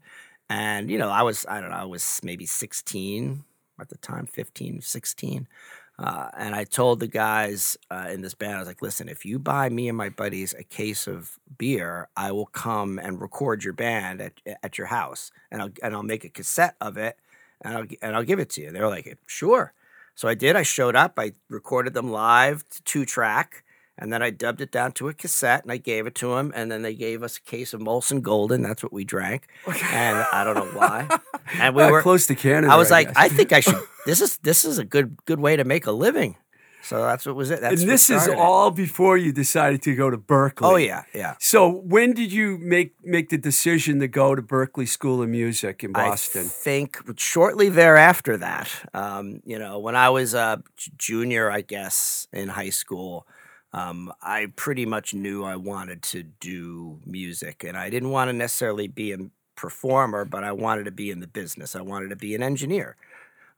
And, 0.49 0.91
you 0.91 0.99
know, 0.99 1.11
I 1.11 1.23
was, 1.23 1.45
I 1.49 1.61
don't 1.61 1.71
know, 1.71 1.77
I 1.77 1.85
was 1.85 2.21
maybe 2.23 2.47
16 2.47 3.45
at 3.81 3.89
the 3.89 3.99
time, 3.99 4.27
15, 4.27 4.81
16. 4.81 5.49
Uh, 5.99 6.29
and 6.37 6.55
I 6.55 6.65
told 6.65 7.01
the 7.01 7.07
guys 7.07 7.79
uh, 7.91 8.09
in 8.11 8.21
this 8.21 8.35
band, 8.35 8.57
I 8.57 8.59
was 8.59 8.69
like, 8.69 8.83
listen, 8.83 9.09
if 9.09 9.25
you 9.25 9.39
buy 9.39 9.71
me 9.71 9.89
and 9.89 9.97
my 9.97 10.11
buddies 10.11 10.55
a 10.55 10.63
case 10.63 11.07
of 11.07 11.39
beer, 11.57 12.09
I 12.17 12.33
will 12.33 12.47
come 12.47 12.99
and 12.99 13.21
record 13.21 13.65
your 13.65 13.73
band 13.73 14.21
at, 14.21 14.33
at 14.63 14.77
your 14.77 14.89
house. 14.89 15.31
And 15.51 15.63
I'll, 15.63 15.71
and 15.83 15.95
I'll 15.95 16.03
make 16.03 16.25
a 16.25 16.29
cassette 16.29 16.77
of 16.81 16.99
it 16.99 17.17
and 17.63 17.77
I'll, 17.77 17.87
and 18.03 18.15
I'll 18.15 18.25
give 18.25 18.39
it 18.39 18.51
to 18.51 18.61
you. 18.61 18.71
They 18.71 18.81
were 18.81 18.89
like, 18.89 19.17
sure. 19.27 19.73
So 20.15 20.29
I 20.29 20.35
did. 20.35 20.57
I 20.57 20.63
showed 20.63 20.97
up. 20.97 21.15
I 21.19 21.33
recorded 21.49 21.95
them 21.95 22.11
live, 22.11 22.65
two 22.85 23.05
track, 23.05 23.65
and 23.99 24.13
then 24.13 24.23
I 24.23 24.31
dubbed 24.31 24.61
it 24.61 24.71
down 24.71 24.93
to 24.93 25.09
a 25.09 25.15
cassette 25.15 25.63
and 25.63 25.73
I 25.73 25.79
gave 25.79 26.07
it 26.07 26.15
to 26.17 26.35
him. 26.37 26.53
And 26.55 26.71
then 26.71 26.83
they 26.83 26.95
gave 26.95 27.23
us 27.23 27.39
a 27.39 27.41
case 27.43 27.73
of 27.73 27.81
Molson 27.81 28.21
Golden. 28.23 28.63
That's 28.63 28.83
what 28.83 28.93
we 28.93 29.05
drank. 29.05 29.47
And 29.67 30.19
I 30.33 30.45
don't 30.45 30.55
know 30.55 30.79
why. 30.79 31.09
And 31.61 31.75
we 31.77 31.83
Uh, 31.85 31.91
were 31.93 32.03
close 32.03 32.27
to 32.27 32.35
Canada. 32.35 32.73
I 32.73 32.77
was 32.77 32.91
like, 32.91 33.07
guess. 33.09 33.17
I 33.17 33.29
think 33.29 33.53
I 33.53 33.61
should. 33.61 33.81
This 34.07 34.21
is 34.21 34.37
this 34.39 34.65
is 34.65 34.79
a 34.79 34.85
good 34.85 35.17
good 35.25 35.41
way 35.41 35.57
to 35.57 35.65
make 35.65 35.87
a 35.87 35.93
living. 35.93 36.37
So 36.83 37.03
that's 37.03 37.27
what 37.27 37.35
was 37.35 37.51
it. 37.51 37.61
That's 37.61 37.81
and 37.83 37.91
this 37.91 38.11
is 38.11 38.29
all 38.29 38.71
before 38.71 39.17
you 39.19 39.33
decided 39.33 39.83
to 39.83 39.97
go 39.97 40.09
to 40.11 40.17
Berklee. 40.17 40.71
Oh 40.71 40.77
yeah, 40.77 41.03
yeah. 41.13 41.35
So 41.41 41.69
when 41.69 42.13
did 42.13 42.31
you 42.33 42.59
make 42.59 42.95
make 43.03 43.29
the 43.31 43.39
decision 43.39 43.99
to 44.01 44.07
go 44.07 44.37
to 44.37 44.43
Berklee 44.43 44.87
School 44.87 45.21
of 45.23 45.29
Music 45.29 45.83
in 45.83 45.91
Boston? 45.93 46.43
I 46.43 46.49
think 46.49 46.99
shortly 47.17 47.69
thereafter 47.69 48.37
that, 48.37 48.69
um, 48.95 49.41
you 49.45 49.59
know, 49.59 49.81
when 49.81 49.97
I 49.97 50.11
was 50.11 50.35
a 50.35 50.63
junior, 50.97 51.51
I 51.51 51.63
guess 51.63 52.29
in 52.33 52.49
high 52.51 52.71
school, 52.71 53.27
um, 53.73 54.13
I 54.23 54.49
pretty 54.57 54.87
much 54.87 55.15
knew 55.15 55.45
I 55.45 55.57
wanted 55.57 56.03
to 56.05 56.23
do 56.23 57.01
music, 57.05 57.65
and 57.65 57.77
I 57.77 57.91
didn't 57.91 58.11
want 58.11 58.29
to 58.29 58.33
necessarily 58.33 58.89
be 58.89 59.13
a 59.13 59.19
performer, 59.55 60.25
but 60.25 60.45
I 60.45 60.53
wanted 60.53 60.85
to 60.85 60.91
be 60.91 61.11
in 61.11 61.21
the 61.21 61.27
business. 61.27 61.75
I 61.75 61.83
wanted 61.83 62.11
to 62.11 62.17
be 62.17 62.35
an 62.35 62.43
engineer. 62.43 62.97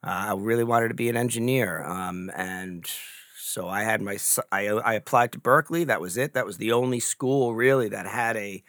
Uh, 0.02 0.30
I 0.30 0.34
really 0.34 0.64
wanted 0.64 0.88
to 0.88 0.94
be 0.94 1.08
an 1.08 1.16
engineer, 1.16 1.82
um, 1.84 2.30
and 2.34 2.88
so 3.36 3.68
I 3.68 3.82
had 3.82 4.00
my. 4.00 4.18
I, 4.52 4.68
I 4.68 4.94
applied 4.94 5.32
to 5.32 5.38
Berklee. 5.38 5.86
That 5.86 6.00
was 6.00 6.16
it. 6.16 6.34
That 6.34 6.46
was 6.46 6.58
the 6.58 6.72
only 6.72 7.00
school 7.00 7.54
really 7.54 7.88
that 7.88 8.06
had 8.06 8.36
a 8.36 8.62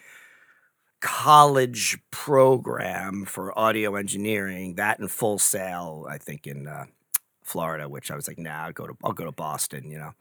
college 1.00 1.98
program 2.12 3.25
for 3.25 3.58
audio 3.58 3.96
engineering. 3.96 4.75
That 4.75 5.00
and 5.00 5.10
Full 5.10 5.38
Sail, 5.38 6.08
I 6.10 6.17
think 6.17 6.48
in 6.48 6.67
uh, 6.67 6.86
Florida. 7.43 7.88
Which 7.88 8.10
I 8.10 8.15
was 8.15 8.27
like, 8.27 8.39
nah, 8.39 8.65
I'll 8.65 8.74
go 8.74 8.88
to 8.88 8.98
I'll 9.03 9.13
go 9.13 9.25
to 9.25 9.31
Boston. 9.31 9.89
You 9.91 10.00
know, 10.00 10.13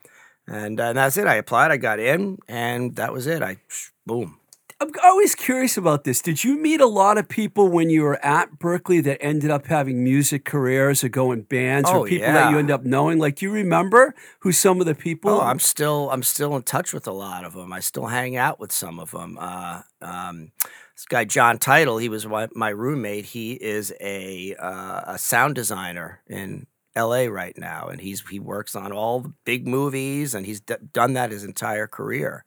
and, 0.50 0.80
uh, 0.80 0.84
and 0.84 0.98
that's 0.98 1.16
it. 1.16 1.26
I 1.26 1.36
applied. 1.36 1.70
I 1.70 1.76
got 1.76 2.00
in, 2.00 2.38
and 2.48 2.96
that 2.96 3.12
was 3.12 3.26
it. 3.26 3.42
I 3.42 3.58
boom. 4.06 4.38
I'm 4.80 4.92
always 5.02 5.34
curious 5.34 5.76
about 5.76 6.04
this. 6.04 6.22
Did 6.22 6.44
you 6.44 6.56
meet 6.56 6.80
a 6.80 6.86
lot 6.86 7.18
of 7.18 7.28
people 7.28 7.68
when 7.68 7.90
you 7.90 8.02
were 8.02 8.24
at 8.24 8.60
Berklee 8.60 9.02
that 9.02 9.18
ended 9.20 9.50
up 9.50 9.66
having 9.66 10.04
music 10.04 10.44
careers 10.44 11.02
or 11.02 11.08
going 11.08 11.42
bands 11.42 11.90
Oh, 11.92 12.00
or 12.02 12.06
people 12.06 12.28
that 12.32 12.52
you 12.52 12.58
end 12.58 12.70
up 12.70 12.84
knowing? 12.84 13.18
Like, 13.18 13.36
do 13.36 13.46
you 13.46 13.50
remember 13.50 14.14
who 14.40 14.52
some 14.52 14.78
of 14.78 14.86
the 14.86 14.94
people? 14.94 15.32
Oh, 15.32 15.40
I'm 15.40 15.58
still 15.58 16.10
I'm 16.12 16.22
still 16.22 16.54
in 16.54 16.62
touch 16.62 16.92
with 16.92 17.08
a 17.08 17.12
lot 17.12 17.44
of 17.44 17.54
them. 17.54 17.72
I 17.72 17.80
still 17.80 18.06
hang 18.06 18.36
out 18.36 18.60
with 18.60 18.70
some 18.70 19.00
of 19.00 19.10
them. 19.10 19.36
Uh, 19.40 19.82
um, 20.00 20.52
this 20.94 21.06
guy 21.08 21.24
John 21.24 21.58
Title, 21.58 21.98
he 21.98 22.08
was 22.08 22.24
my, 22.26 22.46
my 22.54 22.68
roommate. 22.68 23.24
He 23.26 23.54
is 23.54 23.92
a 24.00 24.54
uh, 24.60 25.14
a 25.14 25.18
sound 25.18 25.56
designer 25.56 26.20
in 26.28 26.68
L.A. 26.98 27.28
right 27.28 27.56
now, 27.56 27.86
and 27.86 28.00
he's 28.00 28.20
he 28.28 28.40
works 28.40 28.74
on 28.74 28.90
all 28.92 29.20
the 29.20 29.32
big 29.44 29.66
movies, 29.66 30.34
and 30.34 30.44
he's 30.44 30.60
d- 30.60 30.74
done 30.92 31.12
that 31.14 31.30
his 31.30 31.44
entire 31.44 31.86
career. 31.86 32.44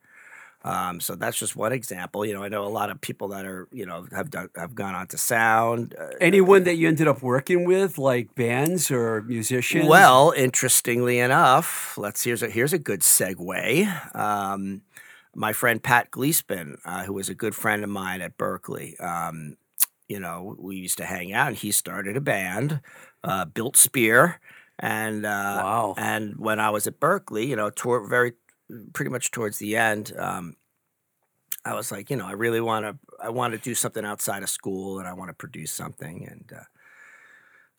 Um, 0.63 0.99
so 0.99 1.15
that's 1.15 1.39
just 1.39 1.55
one 1.55 1.71
example. 1.71 2.23
You 2.23 2.35
know, 2.35 2.43
I 2.43 2.49
know 2.49 2.63
a 2.65 2.69
lot 2.81 2.91
of 2.91 3.01
people 3.01 3.29
that 3.29 3.45
are 3.45 3.67
you 3.71 3.85
know 3.85 4.05
have 4.11 4.29
done 4.29 4.49
have 4.55 4.75
gone 4.75 4.93
on 4.93 5.07
to 5.07 5.17
sound. 5.17 5.95
Uh, 5.99 6.09
Anyone 6.19 6.63
that 6.65 6.75
you 6.75 6.87
ended 6.87 7.07
up 7.07 7.23
working 7.23 7.65
with, 7.65 7.97
like 7.97 8.35
bands 8.35 8.91
or 8.91 9.23
musicians? 9.23 9.87
Well, 9.87 10.33
interestingly 10.37 11.17
enough, 11.19 11.97
let's 11.97 12.23
here's 12.23 12.43
a 12.43 12.49
here's 12.49 12.73
a 12.73 12.79
good 12.79 12.99
segue. 13.01 14.15
Um, 14.15 14.81
my 15.33 15.53
friend 15.53 15.81
Pat 15.81 16.11
Gleespin, 16.11 16.75
uh, 16.85 17.05
who 17.05 17.13
was 17.13 17.29
a 17.29 17.35
good 17.35 17.55
friend 17.55 17.83
of 17.83 17.89
mine 17.89 18.21
at 18.21 18.37
Berklee, 18.37 19.01
um, 19.01 19.55
you 20.11 20.19
know, 20.19 20.55
we 20.59 20.75
used 20.77 20.97
to 20.99 21.05
hang 21.05 21.33
out, 21.33 21.49
and 21.49 21.57
he 21.57 21.71
started 21.71 22.17
a 22.17 22.21
band, 22.21 22.81
uh, 23.23 23.45
Built 23.45 23.77
Spear, 23.77 24.39
and 24.79 25.25
uh, 25.25 25.61
Wow. 25.63 25.93
and 25.97 26.37
when 26.37 26.59
I 26.59 26.69
was 26.69 26.87
at 26.87 26.99
Berklee, 26.99 27.47
you 27.47 27.55
know, 27.55 27.69
toward 27.69 28.09
very 28.09 28.33
pretty 28.93 29.11
much 29.11 29.31
towards 29.31 29.57
the 29.59 29.75
end. 29.77 30.13
Um, 30.17 30.55
I 31.63 31.75
was 31.75 31.91
like, 31.91 32.09
you 32.09 32.17
know, 32.17 32.25
I 32.25 32.31
really 32.31 32.61
want 32.61 32.85
to, 32.85 32.97
I 33.23 33.29
want 33.29 33.53
to 33.53 33.59
do 33.59 33.75
something 33.75 34.03
outside 34.03 34.41
of 34.43 34.49
school, 34.49 34.99
and 34.99 35.07
I 35.07 35.13
want 35.13 35.29
to 35.29 35.33
produce 35.33 35.71
something, 35.71 36.27
and 36.27 36.51
uh, 36.53 36.63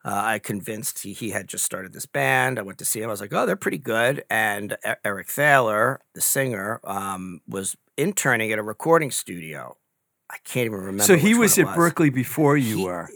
uh, 0.04 0.22
I 0.24 0.38
convinced 0.40 1.00
he, 1.00 1.12
he 1.12 1.30
had 1.30 1.48
just 1.48 1.64
started 1.64 1.92
this 1.92 2.06
band. 2.06 2.58
I 2.58 2.62
went 2.62 2.78
to 2.78 2.84
see 2.84 3.00
him. 3.00 3.08
I 3.08 3.12
was 3.12 3.20
like, 3.20 3.32
oh, 3.32 3.46
they're 3.46 3.56
pretty 3.56 3.78
good. 3.78 4.24
And 4.28 4.76
E- 4.86 4.94
Eric 5.04 5.28
Thaler, 5.30 6.00
the 6.14 6.20
singer, 6.20 6.80
um, 6.84 7.40
was 7.46 7.76
interning 7.96 8.50
at 8.52 8.58
a 8.58 8.62
recording 8.64 9.12
studio. 9.12 9.76
I 10.32 10.38
can't 10.44 10.66
even 10.66 10.78
remember. 10.78 11.02
so 11.04 11.16
he 11.16 11.34
was 11.34 11.58
at 11.58 11.66
it 11.68 11.68
Berklee 11.68 12.12
before 12.12 12.56
you 12.56 12.78
He- 12.78 12.84
were. 12.84 13.08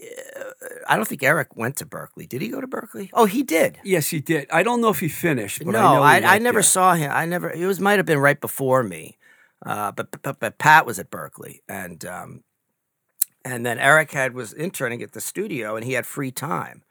I 0.88 0.96
don't 0.96 1.06
think 1.08 1.23
Eric 1.23 1.56
went 1.56 1.76
to 1.76 1.87
Berklee. 1.87 2.28
Did 2.28 2.42
he 2.42 2.49
go 2.49 2.61
to 2.61 2.66
Berklee? 2.68 3.11
Oh, 3.12 3.25
he 3.26 3.42
did. 3.42 3.78
Yes, 3.82 4.08
he 4.08 4.20
did. 4.20 4.46
I 4.52 4.62
don't 4.62 4.80
know 4.80 4.88
if 4.90 5.00
he 5.00 5.08
finished, 5.08 5.58
but 5.64 5.73
no, 5.73 6.02
I 6.02 6.19
I, 6.21 6.34
I 6.36 6.38
never 6.38 6.56
there. 6.58 6.62
saw 6.62 6.95
him. 6.95 7.10
I 7.12 7.25
never. 7.26 7.50
It 7.50 7.67
was 7.67 7.80
might 7.80 7.99
have 7.99 8.06
been 8.06 8.19
right 8.19 8.41
before 8.41 8.82
me, 8.82 9.19
uh, 9.64 9.91
but, 9.93 10.23
but 10.23 10.38
but 10.38 10.58
Pat 10.58 10.86
was 10.86 10.99
at 10.99 11.10
Berklee, 11.10 11.60
and 11.69 12.04
um, 12.04 12.45
and 13.45 13.64
then 13.67 13.78
Eric 13.78 14.12
had 14.12 14.34
was 14.34 14.52
interning 14.52 15.02
at 15.02 15.12
the 15.12 15.21
studio, 15.21 15.76
and 15.76 15.84
he 15.84 15.95
had 15.95 16.06
free 16.06 16.30
time. 16.30 16.82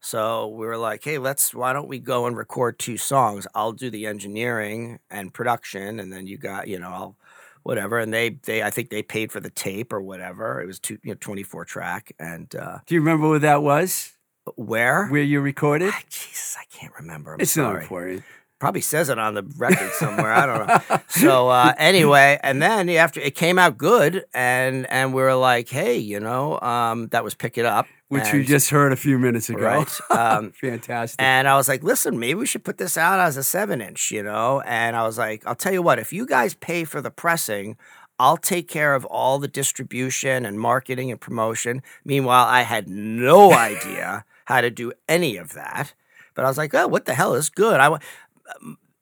So 0.00 0.48
we 0.48 0.64
were 0.66 0.78
like, 0.78 1.02
hey, 1.04 1.18
let's. 1.18 1.52
Why 1.54 1.72
don't 1.72 1.88
we 1.88 1.98
go 1.98 2.26
and 2.26 2.36
record 2.36 2.78
two 2.78 2.96
songs? 2.96 3.46
I'll 3.54 3.72
do 3.72 3.90
the 3.90 4.06
engineering 4.06 4.98
and 5.10 5.32
production, 5.34 5.98
and 6.00 6.12
then 6.12 6.26
you 6.26 6.38
got 6.38 6.68
you 6.68 6.78
know 6.78 6.88
I'll 6.90 7.16
whatever. 7.62 7.98
And 7.98 8.12
they 8.12 8.30
they 8.30 8.62
I 8.62 8.70
think 8.70 8.90
they 8.90 9.02
paid 9.02 9.32
for 9.32 9.40
the 9.40 9.50
tape 9.50 9.92
or 9.92 10.00
whatever. 10.00 10.60
It 10.60 10.66
was 10.66 10.78
two 10.78 10.98
you 11.02 11.12
know 11.12 11.18
twenty 11.20 11.42
four 11.42 11.64
track, 11.64 12.12
and 12.18 12.54
uh, 12.54 12.78
Do 12.86 12.94
you 12.94 13.00
remember 13.00 13.28
what 13.28 13.42
that 13.42 13.62
was? 13.62 14.12
where. 14.56 15.06
Where 15.08 15.22
you 15.22 15.40
recorded? 15.40 15.90
Ah, 15.94 16.02
Jesus, 16.08 16.56
I 16.58 16.64
can't 16.74 16.92
remember. 16.98 17.34
I'm 17.34 17.40
It's 17.40 17.52
sorry 17.52 17.74
not 17.74 17.82
important. 17.82 18.24
Probably 18.60 18.82
says 18.82 19.08
it 19.08 19.18
on 19.18 19.34
the 19.34 19.42
record 19.56 19.90
somewhere. 19.92 20.32
I 20.32 20.46
don't 20.46 20.68
know. 20.68 20.98
So 21.08 21.48
uh, 21.48 21.74
anyway, 21.76 22.38
and 22.42 22.62
then 22.62 22.88
after 22.90 23.20
it 23.20 23.34
came 23.34 23.58
out 23.58 23.76
good, 23.76 24.24
and 24.32 24.88
and 24.90 25.12
we 25.12 25.20
were 25.20 25.34
like, 25.34 25.68
hey, 25.68 25.98
you 25.98 26.20
know, 26.20 26.60
um, 26.60 27.08
that 27.08 27.24
was 27.24 27.34
pick 27.34 27.58
it 27.58 27.66
up, 27.66 27.86
Which 28.08 28.32
you 28.32 28.44
just 28.44 28.70
heard 28.70 28.92
a 28.92 28.96
few 28.96 29.18
minutes 29.18 29.50
ago. 29.50 29.60
right. 29.60 30.00
Um, 30.10 30.52
Fantastic. 30.60 31.20
and 31.20 31.48
I 31.48 31.56
was 31.56 31.68
like, 31.68 31.82
listen, 31.82 32.18
maybe 32.20 32.34
we 32.38 32.46
should 32.46 32.62
put 32.62 32.78
this 32.78 32.96
out 32.96 33.18
as 33.18 33.36
a 33.36 33.42
seven 33.42 33.80
inch, 33.80 34.12
you 34.12 34.22
know. 34.22 34.60
And 34.60 34.94
I 34.94 35.02
was 35.02 35.18
like, 35.18 35.44
I'll 35.46 35.56
tell 35.56 35.72
you 35.72 35.82
what, 35.82 35.98
if 35.98 36.12
you 36.12 36.24
guys 36.26 36.54
pay 36.54 36.84
for 36.84 37.00
the 37.00 37.10
pressing. 37.10 37.76
I'll 38.22 38.36
take 38.36 38.68
care 38.68 38.94
of 38.94 39.06
all 39.06 39.38
the 39.38 39.48
distribution 39.48 40.44
and 40.44 40.60
marketing 40.60 41.10
and 41.10 41.18
promotion. 41.18 41.82
Meanwhile, 42.04 42.44
I 42.44 42.62
had 42.62 42.86
no 42.86 43.52
idea 43.70 44.26
how 44.44 44.60
to 44.60 44.70
do 44.70 44.92
any 45.08 45.38
of 45.38 45.54
that. 45.54 45.94
But 46.34 46.44
I 46.44 46.48
was 46.48 46.58
like, 46.58 46.74
oh, 46.74 46.86
what 46.86 47.06
the 47.06 47.14
hell 47.14 47.34
is 47.34 47.48
good? 47.48 47.80
I, 47.80 47.98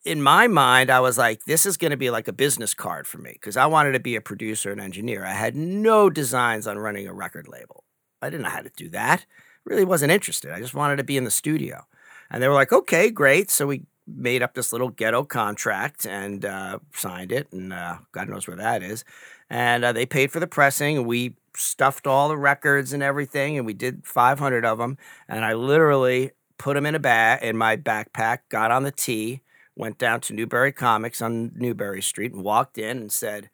in 0.05 0.23
my 0.23 0.47
mind, 0.47 0.91
I 0.91 1.01
was 1.01 1.19
like, 1.19 1.45
this 1.45 1.67
is 1.67 1.77
going 1.77 1.91
to 1.91 1.97
be 1.97 2.11
like 2.11 2.29
a 2.29 2.33
business 2.33 2.75
card 2.75 3.07
for 3.07 3.19
me 3.19 3.33
because 3.33 3.57
I 3.57 3.67
wanted 3.67 3.93
to 3.93 4.01
be 4.01 4.17
a 4.17 4.21
producer 4.21 4.73
and 4.73 4.81
engineer. 4.81 5.25
I 5.25 5.33
had 5.33 5.57
no 5.57 6.09
designs 6.09 6.67
on 6.67 6.79
running 6.79 7.07
a 7.07 7.13
record 7.13 7.49
label. 7.49 7.85
I 8.23 8.31
didn't 8.31 8.45
know 8.45 8.51
how 8.51 8.63
to 8.63 8.71
do 8.77 8.89
that. 8.91 9.27
Really 9.65 9.85
wasn't 9.85 10.13
interested. 10.13 10.51
I 10.51 10.61
just 10.61 10.75
wanted 10.75 10.97
to 10.97 11.05
be 11.05 11.17
in 11.17 11.25
the 11.25 11.31
studio. 11.31 11.87
And 12.31 12.43
they 12.43 12.49
were 12.49 12.55
like, 12.55 12.73
okay, 12.73 13.11
great. 13.11 13.51
So 13.51 13.67
we 13.67 13.83
made 14.07 14.43
up 14.43 14.55
this 14.55 14.73
little 14.73 14.89
ghetto 14.89 15.25
contract 15.25 16.07
and 16.07 16.45
uh, 16.45 16.79
signed 16.95 17.33
it, 17.33 17.53
and 17.53 17.73
uh, 17.73 17.99
God 18.13 18.29
knows 18.29 18.47
where 18.47 18.57
that 18.57 18.83
is. 18.83 19.05
And 19.51 19.85
uh, 19.85 19.93
they 19.93 20.07
paid 20.07 20.31
for 20.31 20.41
the 20.41 20.47
pressing, 20.47 20.97
and 20.99 21.07
we 21.07 21.37
stuffed 21.55 22.07
all 22.07 22.29
the 22.29 22.37
records 22.37 22.93
and 22.93 23.03
everything, 23.03 23.57
and 23.57 23.67
we 23.67 23.75
did 23.75 24.07
500 24.07 24.65
of 24.65 24.79
them. 24.79 24.97
And 25.29 25.45
I 25.45 25.55
literally 25.55 26.33
put 26.59 26.75
them 26.75 26.85
in 26.87 26.95
a 26.95 26.99
bag 26.99 27.43
in 27.43 27.57
my 27.57 27.77
backpack, 27.77 28.39
got 28.49 28.71
on 28.71 28.83
the 28.83 28.91
T, 28.93 29.41
went 29.77 29.97
down 29.99 30.21
to 30.23 30.33
Newbury 30.35 30.73
Comics 30.73 31.23
on 31.23 31.53
Newbury 31.55 32.03
Street, 32.03 32.33
and 32.33 32.43
walked 32.45 32.79
in 32.79 32.99
and 32.99 33.13
said. 33.13 33.49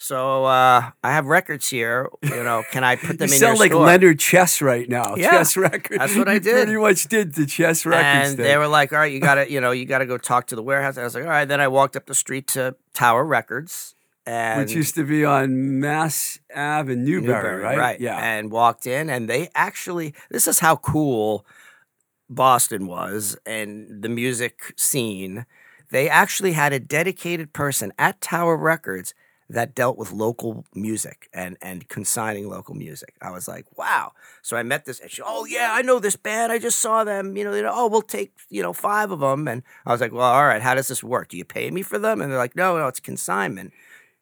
So 0.00 0.44
uh, 0.44 0.90
I 1.02 1.12
have 1.12 1.26
records 1.26 1.70
here. 1.70 2.08
You 2.22 2.44
know, 2.44 2.62
can 2.70 2.84
I 2.84 2.94
put 2.94 3.10
You 3.10 3.16
them 3.16 3.22
in 3.32 3.38
sound 3.38 3.56
your 3.56 3.56
like 3.56 3.72
store? 3.72 3.84
Leonard 3.84 4.20
Chess 4.20 4.62
right 4.62 4.88
now. 4.88 5.16
Yeah, 5.16 5.30
Chess 5.32 5.56
records. 5.56 5.98
that's 5.98 6.14
what 6.16 6.28
I 6.28 6.34
You 6.34 6.40
did. 6.40 6.66
Pretty 6.66 6.80
much 6.80 7.08
did 7.08 7.34
the 7.34 7.46
Chess 7.46 7.84
records. 7.84 8.28
and 8.28 8.36
thing. 8.36 8.44
they 8.46 8.56
were 8.56 8.68
like, 8.68 8.92
"All 8.92 9.00
right, 9.00 9.10
you 9.12 9.18
gotta, 9.18 9.50
you 9.50 9.60
know, 9.60 9.72
you 9.72 9.86
gotta 9.86 10.06
go 10.06 10.16
talk 10.16 10.46
to 10.48 10.54
the 10.56 10.62
warehouse." 10.62 10.94
And 10.96 11.00
I 11.02 11.04
was 11.04 11.16
like, 11.16 11.24
"All 11.24 11.30
right." 11.30 11.46
Then 11.48 11.60
I 11.60 11.66
walked 11.66 11.96
up 11.96 12.06
the 12.06 12.14
street 12.14 12.46
to 12.48 12.76
Tower 12.94 13.24
Records, 13.24 13.96
and 14.24 14.60
which 14.60 14.72
used 14.72 14.94
to 14.94 15.02
be 15.04 15.24
on 15.24 15.80
Mass 15.80 16.38
Ave 16.54 16.92
in 16.92 17.04
Newbury, 17.04 17.60
right? 17.60 17.98
Yeah. 17.98 18.18
and 18.18 18.52
walked 18.52 18.86
in, 18.86 19.10
and 19.10 19.28
they 19.28 19.48
actually. 19.56 20.14
This 20.30 20.46
is 20.46 20.60
how 20.60 20.76
cool 20.76 21.44
Boston 22.28 22.86
was, 22.86 23.36
and 23.46 24.02
the 24.02 24.08
music 24.08 24.72
scene. 24.76 25.46
They 25.90 26.08
actually 26.08 26.52
had 26.52 26.72
a 26.74 26.80
dedicated 26.80 27.52
person 27.54 27.92
at 27.98 28.20
Tower 28.20 28.56
Records 28.56 29.14
that 29.50 29.74
dealt 29.74 29.96
with 29.96 30.12
local 30.12 30.66
music 30.74 31.28
and 31.32 31.56
and 31.62 31.88
consigning 31.88 32.48
local 32.48 32.74
music. 32.74 33.14
I 33.22 33.30
was 33.30 33.48
like, 33.48 33.64
wow. 33.78 34.12
So 34.42 34.56
I 34.56 34.62
met 34.62 34.84
this, 34.84 35.00
and 35.00 35.10
she, 35.10 35.22
oh 35.24 35.46
yeah, 35.46 35.70
I 35.72 35.82
know 35.82 35.98
this 35.98 36.16
band. 36.16 36.52
I 36.52 36.58
just 36.58 36.80
saw 36.80 37.04
them. 37.04 37.36
You 37.36 37.44
know, 37.44 37.62
know, 37.62 37.72
oh, 37.72 37.88
we'll 37.88 38.02
take 38.02 38.32
you 38.50 38.62
know 38.62 38.72
five 38.72 39.10
of 39.10 39.20
them. 39.20 39.48
And 39.48 39.62
I 39.86 39.92
was 39.92 40.00
like, 40.00 40.12
well, 40.12 40.30
all 40.30 40.46
right. 40.46 40.62
How 40.62 40.74
does 40.74 40.88
this 40.88 41.02
work? 41.02 41.28
Do 41.28 41.38
you 41.38 41.44
pay 41.44 41.70
me 41.70 41.82
for 41.82 41.98
them? 41.98 42.20
And 42.20 42.30
they're 42.30 42.38
like, 42.38 42.56
no, 42.56 42.76
no, 42.76 42.88
it's 42.88 43.00
consignment. 43.00 43.72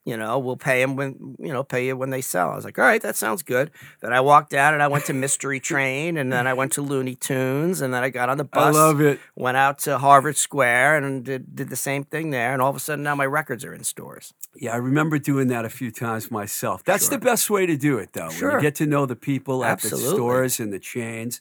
You 0.07 0.17
know, 0.17 0.39
we'll 0.39 0.57
pay 0.57 0.81
them 0.81 0.95
when 0.95 1.35
you 1.41 1.53
know 1.53 1.65
pay 1.65 1.87
you 1.89 1.97
when 1.97 2.11
they 2.11 2.21
sell. 2.21 2.51
I 2.53 2.55
was 2.55 2.65
like, 2.65 2.79
all 2.79 2.85
right, 2.85 3.03
that 3.03 3.17
sounds 3.17 3.43
good. 3.43 3.73
Then 4.01 4.13
I 4.13 4.21
walked 4.21 4.55
out 4.55 4.73
and 4.73 4.81
I 4.81 4.87
went 4.87 5.05
to 5.07 5.13
Mystery 5.13 5.59
Train, 5.59 6.17
and 6.17 6.33
then 6.33 6.47
I 6.47 6.55
went 6.55 6.71
to 6.75 6.81
Looney 6.83 7.17
Tunes, 7.17 7.81
and 7.81 7.93
then 7.93 8.05
I 8.05 8.11
got 8.11 8.29
on 8.29 8.39
the 8.39 8.45
bus. 8.57 8.75
I 8.77 8.79
love 8.79 9.01
it. 9.01 9.19
went 9.35 9.57
out 9.57 9.81
to 9.81 9.99
Harvard 9.99 10.37
Square 10.37 10.99
and 10.99 11.25
did, 11.25 11.57
did 11.57 11.71
the 11.71 11.77
same 11.77 12.05
thing 12.05 12.31
there. 12.31 12.53
And 12.53 12.63
all 12.63 12.71
of 12.71 12.77
a 12.77 12.81
sudden, 12.81 13.03
now 13.03 13.17
my 13.17 13.27
records 13.27 13.65
are 13.65 13.75
in 13.75 13.83
stores. 13.83 14.33
Yeah, 14.55 14.75
I 14.75 14.77
remember 14.77 15.19
doing 15.19 15.49
that 15.49 15.65
a 15.65 15.69
few 15.69 15.91
times 15.91 16.31
myself. 16.31 16.85
That's 16.85 17.09
the 17.09 17.19
best 17.19 17.51
way 17.51 17.67
to 17.67 17.77
do 17.77 17.99
it, 17.99 18.13
though. 18.13 18.29
When 18.29 18.37
Sure. 18.37 18.53
you 18.53 18.61
get 18.61 18.77
to 18.77 18.87
know 18.87 19.07
the 19.07 19.17
people 19.17 19.65
at 19.65 19.81
the 19.83 19.89
stores 19.97 20.61
and 20.61 20.73
the 20.73 20.79
chains. 20.79 21.41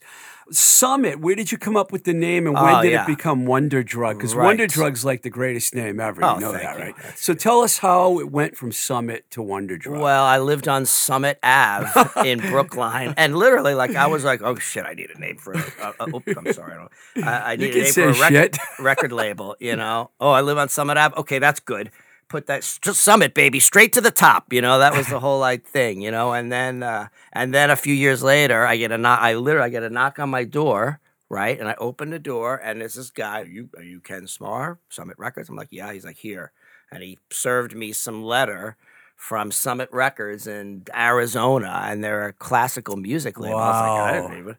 Summit, 0.51 1.19
where 1.19 1.33
did 1.33 1.51
you 1.51 1.57
come 1.57 1.75
up 1.75 1.91
with 1.91 2.03
the 2.03 2.13
name 2.13 2.45
and 2.45 2.55
when 2.55 2.75
Oh, 2.75 2.81
did 2.83 2.91
yeah. 2.91 3.03
it 3.03 3.07
become 3.07 3.45
Wonder 3.47 3.81
Drug? 3.81 4.17
Because 4.17 4.35
Wonder 4.35 4.63
Right. 4.63 4.69
Drug's 4.69 5.03
like 5.03 5.23
the 5.23 5.31
greatest 5.31 5.73
name 5.73 5.99
ever. 5.99 6.23
Oh, 6.23 6.35
you 6.35 6.41
know 6.41 6.51
thank 6.51 6.63
that, 6.63 6.77
you. 6.77 6.83
right? 6.83 6.95
That's 7.01 7.23
So 7.25 7.33
tell 7.33 7.61
us 7.61 7.79
how 7.79 8.19
it 8.19 8.29
went 8.31 8.54
from 8.55 8.71
Summit 8.71 9.29
to 9.31 9.41
Wonder 9.41 9.77
Drug. 9.77 10.01
Well, 10.01 10.23
I 10.23 10.39
lived 10.39 10.67
on 10.67 10.85
Summit 10.85 11.39
Ave 11.43 11.89
in 12.29 12.39
Brookline, 12.39 13.13
and 13.17 13.35
literally, 13.35 13.73
like, 13.73 13.95
I 13.95 14.07
was 14.07 14.23
like, 14.23 14.41
"Oh 14.41 14.55
shit, 14.55 14.85
I 14.85 14.93
need 14.93 15.11
a 15.11 15.19
name 15.19 15.37
for 15.37 15.53
a." 15.53 15.57
Uh, 15.81 15.93
uh, 15.99 16.07
oops, 16.15 16.33
I'm 16.37 16.53
sorry, 16.53 16.73
I, 17.17 17.21
I, 17.21 17.51
I 17.51 17.55
need 17.55 17.75
a 17.75 17.83
name 17.83 17.93
for 17.93 18.09
a 18.09 18.19
record, 18.19 18.57
record 18.79 19.11
label. 19.11 19.55
You 19.59 19.75
know, 19.75 20.11
oh, 20.19 20.31
I 20.31 20.41
live 20.41 20.57
on 20.57 20.69
Summit 20.69 20.97
Ave. 20.97 21.15
Okay, 21.17 21.39
that's 21.39 21.59
good. 21.59 21.91
Put 22.27 22.47
that 22.47 22.61
just 22.81 23.01
Summit, 23.01 23.33
baby, 23.33 23.59
straight 23.59 23.93
to 23.93 24.01
the 24.01 24.11
top. 24.11 24.51
You 24.51 24.61
know, 24.61 24.79
that 24.79 24.95
was 24.95 25.07
the 25.07 25.19
whole 25.19 25.39
like 25.39 25.65
thing. 25.65 26.01
You 26.01 26.11
know, 26.11 26.33
and 26.33 26.51
then 26.51 26.81
uh, 26.81 27.07
and 27.33 27.53
then 27.53 27.69
a 27.69 27.75
few 27.75 27.93
years 27.93 28.23
later, 28.23 28.65
I 28.65 28.77
get 28.77 28.91
a 28.91 28.97
knock. 28.97 29.19
I 29.21 29.35
literally 29.35 29.67
I 29.67 29.69
get 29.69 29.83
a 29.83 29.89
knock 29.89 30.19
on 30.19 30.29
my 30.29 30.43
door. 30.43 30.99
Right, 31.27 31.59
and 31.59 31.67
I 31.67 31.73
open 31.79 32.11
the 32.11 32.19
door, 32.19 32.61
and 32.63 32.79
there's 32.79 32.93
this 32.93 33.09
guy. 33.09 33.41
Are 33.41 33.45
you 33.45 33.69
are 33.75 33.83
you 33.83 33.99
Ken 33.99 34.25
Smar, 34.25 34.77
Summit 34.89 35.17
Records? 35.17 35.49
I'm 35.49 35.55
like, 35.55 35.69
yeah. 35.71 35.91
He's 35.91 36.05
like, 36.05 36.17
here, 36.17 36.51
and 36.95 37.03
he 37.03 37.17
served 37.31 37.75
me 37.75 37.91
some 37.91 38.23
letter 38.23 38.77
from 39.15 39.51
Summit 39.51 39.89
Records 39.91 40.47
in 40.47 40.83
Arizona, 40.95 41.83
and 41.85 42.03
they're 42.03 42.27
a 42.27 42.33
classical 42.33 42.95
music 42.95 43.39
label. 43.39 43.59
I 43.59 43.67
was 43.69 43.81
like, 43.81 43.91
I 43.91 44.11
Wow. 44.19 44.27
didn't 44.27 44.39
even. 44.39 44.57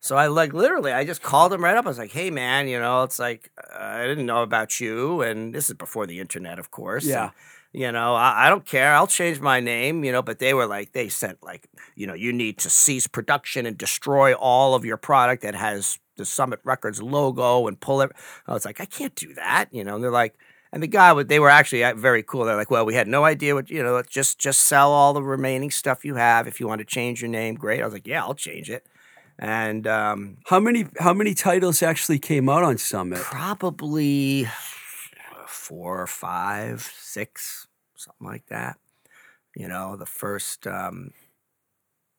So 0.00 0.16
I 0.16 0.28
like 0.28 0.52
literally, 0.52 0.92
I 0.92 1.04
just 1.04 1.22
called 1.22 1.52
him 1.52 1.62
right 1.64 1.76
up. 1.76 1.84
I 1.84 1.88
was 1.88 1.98
like, 1.98 2.12
"Hey, 2.12 2.30
man, 2.30 2.68
you 2.68 2.78
know, 2.78 3.02
it's 3.02 3.18
like 3.18 3.50
I 3.76 4.06
didn't 4.06 4.26
know 4.26 4.42
about 4.42 4.78
you, 4.80 5.22
and 5.22 5.52
this 5.54 5.68
is 5.68 5.74
before 5.74 6.06
the 6.06 6.20
internet, 6.20 6.58
of 6.58 6.70
course. 6.70 7.04
Yeah. 7.04 7.22
and, 7.24 7.32
you 7.72 7.92
know, 7.92 8.14
I, 8.14 8.46
I 8.46 8.48
don't 8.48 8.64
care. 8.64 8.94
I'll 8.94 9.06
change 9.08 9.40
my 9.40 9.60
name, 9.60 10.04
you 10.04 10.12
know. 10.12 10.22
But 10.22 10.38
they 10.38 10.54
were 10.54 10.66
like, 10.66 10.92
they 10.92 11.08
sent 11.08 11.42
like, 11.42 11.68
you 11.96 12.06
know, 12.06 12.14
you 12.14 12.32
need 12.32 12.58
to 12.58 12.70
cease 12.70 13.06
production 13.08 13.66
and 13.66 13.76
destroy 13.76 14.34
all 14.34 14.74
of 14.74 14.84
your 14.84 14.96
product 14.96 15.42
that 15.42 15.54
has 15.56 15.98
the 16.16 16.24
Summit 16.24 16.60
Records 16.64 17.02
logo 17.02 17.66
and 17.66 17.78
pull 17.78 18.00
it. 18.00 18.10
I 18.46 18.52
was 18.54 18.64
like, 18.64 18.80
I 18.80 18.84
can't 18.86 19.14
do 19.16 19.34
that, 19.34 19.66
you 19.72 19.84
know. 19.84 19.96
And 19.96 20.02
they're 20.04 20.10
like, 20.10 20.34
and 20.72 20.82
the 20.82 20.86
guy, 20.86 21.20
they 21.22 21.40
were 21.40 21.48
actually 21.50 21.84
uh, 21.84 21.94
very 21.94 22.22
cool. 22.22 22.44
They're 22.44 22.56
like, 22.56 22.70
well, 22.70 22.84
we 22.84 22.94
had 22.94 23.08
no 23.08 23.24
idea 23.24 23.54
what, 23.54 23.70
you 23.70 23.82
know, 23.82 24.02
just 24.02 24.38
just 24.38 24.60
sell 24.60 24.90
all 24.92 25.12
the 25.12 25.22
remaining 25.22 25.70
stuff 25.70 26.04
you 26.04 26.16
have. 26.16 26.46
If 26.46 26.60
you 26.60 26.68
want 26.68 26.80
to 26.80 26.84
change 26.84 27.22
your 27.22 27.30
name, 27.30 27.54
great. 27.54 27.80
I 27.80 27.84
was 27.84 27.94
like, 27.94 28.06
yeah, 28.06 28.22
I'll 28.22 28.34
change 28.34 28.70
it. 28.70 28.86
And 29.38 29.86
um, 29.86 30.38
how 30.46 30.60
many 30.60 30.86
how 30.98 31.14
many 31.14 31.34
titles 31.34 31.82
actually 31.82 32.18
came 32.18 32.48
out 32.48 32.64
on 32.64 32.76
Summit? 32.78 33.20
probably 33.20 34.48
four 35.46 36.00
or 36.00 36.06
five, 36.06 36.90
six, 36.98 37.66
something 37.96 38.26
like 38.26 38.46
that. 38.46 38.76
You 39.56 39.68
know, 39.68 39.96
the 39.96 40.06
first, 40.06 40.66
um, 40.66 41.12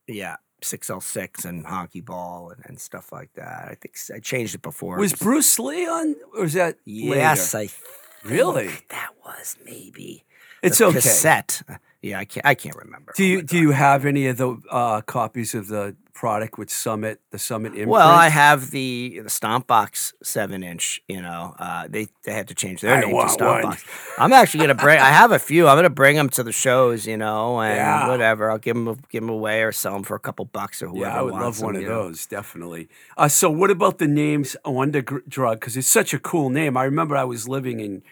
yeah, 0.07 0.37
6L6 0.61 1.45
and 1.45 1.65
Honky 1.65 2.03
Ball 2.03 2.51
and, 2.51 2.61
and 2.65 2.79
stuff 2.79 3.11
like 3.11 3.31
that. 3.33 3.67
I 3.69 3.75
think 3.75 3.95
I 4.13 4.19
changed 4.19 4.55
it 4.55 4.61
before. 4.61 4.97
Was 4.97 5.13
Bruce 5.13 5.57
Lee 5.59 5.87
on 5.87 6.15
or 6.35 6.43
was 6.43 6.53
that 6.53 6.77
Yes, 6.85 7.53
later? 7.53 7.63
I 7.65 7.67
think 7.67 7.83
Really? 8.23 8.69
that 8.89 9.11
was 9.25 9.55
maybe. 9.65 10.23
It's 10.61 10.79
the 10.79 10.85
okay. 10.85 10.95
Cassette. 10.95 11.61
Yeah, 12.01 12.19
I 12.19 12.25
can't. 12.25 12.45
I 12.45 12.55
can't 12.55 12.75
remember. 12.77 13.13
Do 13.15 13.23
Oh 13.23 13.27
you 13.27 13.41
do 13.41 13.57
you 13.59 13.71
have 13.71 14.05
any 14.05 14.27
of 14.27 14.37
the 14.37 14.57
uh, 14.71 15.01
copies 15.01 15.53
of 15.53 15.67
the 15.67 15.95
product 16.13 16.57
with 16.57 16.69
Summit, 16.69 17.19
the 17.31 17.39
Summit 17.39 17.69
imprint? 17.69 17.89
Well, 17.89 18.07
I 18.07 18.29
have 18.29 18.71
the 18.71 19.19
the 19.21 19.29
Stomp 19.29 19.67
Box 19.67 20.13
seven 20.23 20.63
inch. 20.63 21.01
You 21.09 21.21
know, 21.21 21.55
uh, 21.59 21.87
they 21.89 22.07
they 22.23 22.31
had 22.31 22.47
to 22.47 22.55
change 22.55 22.79
their 22.81 22.95
I 22.95 22.99
name 23.01 23.09
to 23.09 23.15
want 23.15 23.31
Stomp 23.31 23.51
one. 23.51 23.71
Box. 23.71 23.83
I'm 24.17 24.31
actually 24.31 24.61
gonna 24.61 24.75
bring. 24.75 24.97
I 24.97 25.09
have 25.09 25.33
a 25.33 25.39
few. 25.39 25.67
I'm 25.67 25.75
gonna 25.77 25.89
bring 25.89 26.15
them 26.15 26.29
to 26.29 26.43
the 26.43 26.53
shows. 26.53 27.05
You 27.05 27.17
know, 27.17 27.59
and 27.59 27.75
Yeah. 27.75 28.07
whatever. 28.07 28.49
I'll 28.49 28.57
give 28.59 28.77
them 28.77 28.97
give 29.09 29.21
them 29.21 29.29
away 29.29 29.61
or 29.63 29.73
sell 29.73 29.91
them 29.93 30.03
for 30.03 30.15
a 30.15 30.19
couple 30.21 30.45
bucks 30.45 30.81
or 30.81 30.87
whoever. 30.87 31.11
Yeah, 31.13 31.19
I 31.19 31.21
would 31.21 31.33
love 31.33 31.61
one 31.61 31.75
of 31.75 31.81
know. 31.81 31.89
those, 31.89 32.25
definitely. 32.25 32.87
Uh, 33.17 33.27
so, 33.27 33.49
what 33.49 33.71
about 33.71 33.97
the 33.97 34.07
names 34.07 34.55
Wonder 34.63 35.01
Drug? 35.01 35.59
Because 35.59 35.75
it's 35.75 35.89
such 35.89 36.13
a 36.13 36.19
cool 36.19 36.49
name. 36.49 36.77
I 36.77 36.85
remember 36.85 37.17
I 37.17 37.25
was 37.25 37.49
living 37.49 37.81
in, 37.81 38.03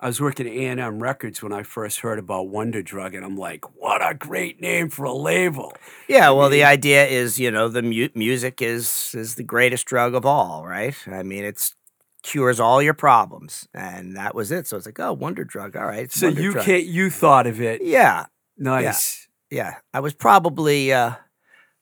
I 0.00 0.06
was 0.06 0.20
working 0.20 0.46
at 0.46 0.52
A&M 0.52 1.02
Records 1.02 1.42
when 1.42 1.52
I 1.52 1.64
first 1.64 2.00
heard 2.00 2.18
about 2.20 2.48
Wonder 2.48 2.82
Drug, 2.82 3.14
and 3.14 3.24
I'm 3.24 3.36
like, 3.36 3.64
what 3.76 4.00
a 4.00 4.14
great 4.14 4.60
name 4.60 4.90
for 4.90 5.04
a 5.04 5.12
label. 5.12 5.72
Yeah, 6.06 6.30
well, 6.30 6.48
the 6.48 6.62
idea 6.62 7.04
is, 7.06 7.40
you 7.40 7.50
know, 7.50 7.68
the 7.68 7.82
mu- 7.82 8.08
music 8.14 8.62
is 8.62 9.12
is 9.16 9.34
the 9.34 9.42
greatest 9.42 9.86
drug 9.86 10.14
of 10.14 10.24
all, 10.24 10.64
right? 10.66 10.94
I 11.08 11.22
mean, 11.24 11.44
it's 11.44 11.74
cures 12.22 12.60
all 12.60 12.80
your 12.80 12.94
problems, 12.94 13.66
and 13.74 14.16
that 14.16 14.34
was 14.36 14.52
it. 14.52 14.66
So 14.68 14.76
it's 14.76 14.86
like, 14.86 15.00
oh, 15.00 15.12
Wonder 15.14 15.42
Drug, 15.44 15.76
all 15.76 15.86
right. 15.86 16.12
So 16.12 16.28
Wonder 16.28 16.42
you 16.42 16.52
Drug. 16.52 16.64
can't, 16.64 16.84
you 16.84 17.10
thought 17.10 17.46
of 17.48 17.60
it. 17.60 17.82
Yeah, 17.82 18.26
Nice. 18.56 19.26
yeah. 19.50 19.76
I 19.92 19.98
was 20.00 20.14
probably, 20.14 20.92
uh, 20.92 21.12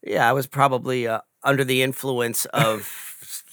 yeah, 0.02 0.29
I 0.29 0.33
was 0.33 0.46
probably 0.46 1.07
uh, 1.07 1.20
under 1.42 1.64
the 1.64 1.83
influence 1.83 2.44
of, 2.46 3.06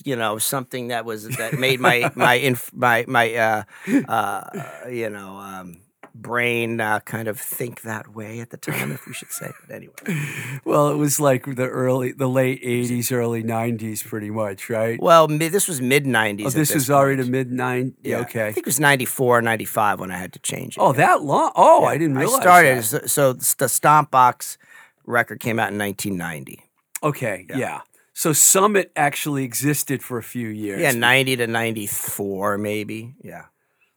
you 0.03 0.15
know, 0.15 0.37
something 0.37 0.87
that 0.89 1.05
was 1.05 1.27
that 1.37 1.53
made 1.59 1.79
my 1.79 2.11
my 2.15 2.35
inf- 2.35 2.73
my 2.73 3.05
my 3.07 3.33
uh, 3.33 3.63
uh, 4.07 4.43
you 4.89 5.09
know. 5.09 5.37
Um, 5.37 5.77
brain 6.15 6.79
uh, 6.79 6.99
kind 6.99 7.27
of 7.27 7.39
think 7.39 7.81
that 7.81 8.13
way 8.13 8.39
at 8.39 8.51
the 8.51 8.57
time 8.57 8.91
if 8.91 9.07
we 9.07 9.13
should 9.15 9.31
say 9.31 9.49
but 9.65 9.75
anyway 9.75 9.95
Well, 10.63 10.89
it 10.89 10.95
was 10.95 11.19
like 11.19 11.43
the 11.55 11.67
early, 11.67 12.11
the 12.11 12.29
late 12.29 12.63
80s, 12.63 13.11
early 13.11 13.43
90s, 13.43 14.05
pretty 14.05 14.29
much, 14.29 14.69
right? 14.69 15.01
Well, 15.01 15.27
mi- 15.27 15.47
this 15.47 15.67
was 15.67 15.81
mid 15.81 16.05
90s. 16.05 16.45
oh, 16.45 16.49
this 16.51 16.69
is 16.69 16.91
already 16.91 17.23
the 17.23 17.29
mid 17.29 17.49
90s. 17.49 17.93
Yeah. 18.03 18.19
I 18.19 18.25
think 18.25 18.57
it 18.57 18.65
was 18.67 18.79
94, 18.79 19.41
95 19.41 19.99
when 19.99 20.11
I 20.11 20.17
had 20.17 20.33
to 20.33 20.39
change 20.39 20.77
it. 20.77 20.81
Oh, 20.81 20.93
that 20.93 21.23
long? 21.23 21.51
Oh, 21.55 21.83
I 21.85 21.97
didn't 21.97 22.15
realize 22.15 22.37
I 22.37 22.41
started, 22.41 22.77
that. 22.83 23.09
so, 23.09 23.33
so 23.39 23.55
the 23.57 23.67
Stomp 23.67 24.11
Box 24.11 24.59
record 25.05 25.39
came 25.39 25.57
out 25.59 25.71
in 25.71 25.79
1990. 25.79 26.63
Okay, 27.01 27.47
yeah. 27.49 27.81
So 28.13 28.31
Summit 28.31 28.91
actually 28.95 29.43
existed 29.43 30.03
for 30.03 30.17
a 30.17 30.23
few 30.23 30.47
years. 30.47 30.81
Yeah, 30.81 30.91
90 30.91 31.37
to 31.37 31.47
94, 31.47 32.57
maybe. 32.59 33.15
Yeah. 33.23 33.45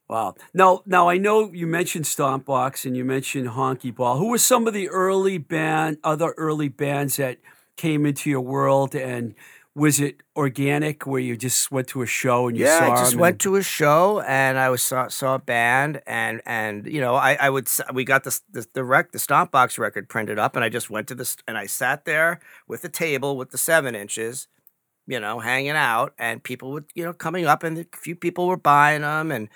Wow. 0.08 0.36
Now, 0.54 0.82
now 0.86 1.08
I 1.08 1.18
know 1.18 1.52
you 1.52 1.66
mentioned 1.66 2.04
Stompbox 2.04 2.86
and 2.86 2.96
you 2.96 3.04
mentioned 3.04 3.48
Honky 3.48 3.94
Ball. 3.94 4.18
Who 4.18 4.28
were 4.28 4.38
some 4.38 4.66
of 4.66 4.72
the 4.72 4.88
early 4.88 5.38
band, 5.38 5.98
other 6.04 6.32
early 6.36 6.68
bands 6.68 7.16
that 7.16 7.38
came 7.76 8.06
into 8.06 8.30
your 8.30 8.40
world? 8.40 8.94
And 8.94 9.34
was 9.76 10.00
it 10.00 10.16
organic, 10.34 11.06
where 11.06 11.20
you 11.20 11.36
just 11.36 11.70
went 11.70 11.86
to 11.88 12.00
a 12.00 12.06
show 12.06 12.48
and 12.48 12.56
you 12.56 12.64
yeah, 12.64 12.78
saw 12.78 12.92
I 12.94 12.96
just 12.96 13.14
went 13.16 13.34
and- 13.34 13.40
to 13.40 13.56
a 13.56 13.62
show 13.62 14.22
and 14.22 14.58
I 14.58 14.70
was 14.70 14.82
saw, 14.82 15.08
saw 15.08 15.34
a 15.34 15.38
band 15.38 16.00
and 16.06 16.40
and 16.46 16.86
you 16.86 17.00
know 17.00 17.14
I, 17.14 17.34
I 17.34 17.50
would 17.50 17.68
we 17.92 18.04
got 18.04 18.24
this 18.24 18.42
the 18.50 18.66
the 18.72 18.82
rec 18.82 19.12
the 19.12 19.18
Stomp 19.18 19.50
Box 19.50 19.78
record 19.78 20.08
printed 20.08 20.38
up 20.38 20.56
and 20.56 20.64
I 20.64 20.70
just 20.70 20.88
went 20.90 21.08
to 21.08 21.14
this 21.14 21.36
and 21.46 21.58
I 21.58 21.66
sat 21.66 22.06
there 22.06 22.40
with 22.66 22.80
the 22.82 22.88
table 22.88 23.36
with 23.36 23.50
the 23.50 23.58
seven 23.58 23.94
inches 23.94 24.48
you 25.08 25.20
know, 25.20 25.38
hanging 25.38 25.70
out, 25.70 26.14
and 26.18 26.42
people 26.42 26.72
would, 26.72 26.86
you 26.96 27.04
know, 27.04 27.12
coming 27.12 27.46
up, 27.46 27.62
and 27.62 27.78
a 27.78 27.86
few 27.96 28.16
people 28.16 28.48
were 28.48 28.56
buying 28.56 29.02
them, 29.02 29.30
and 29.30 29.48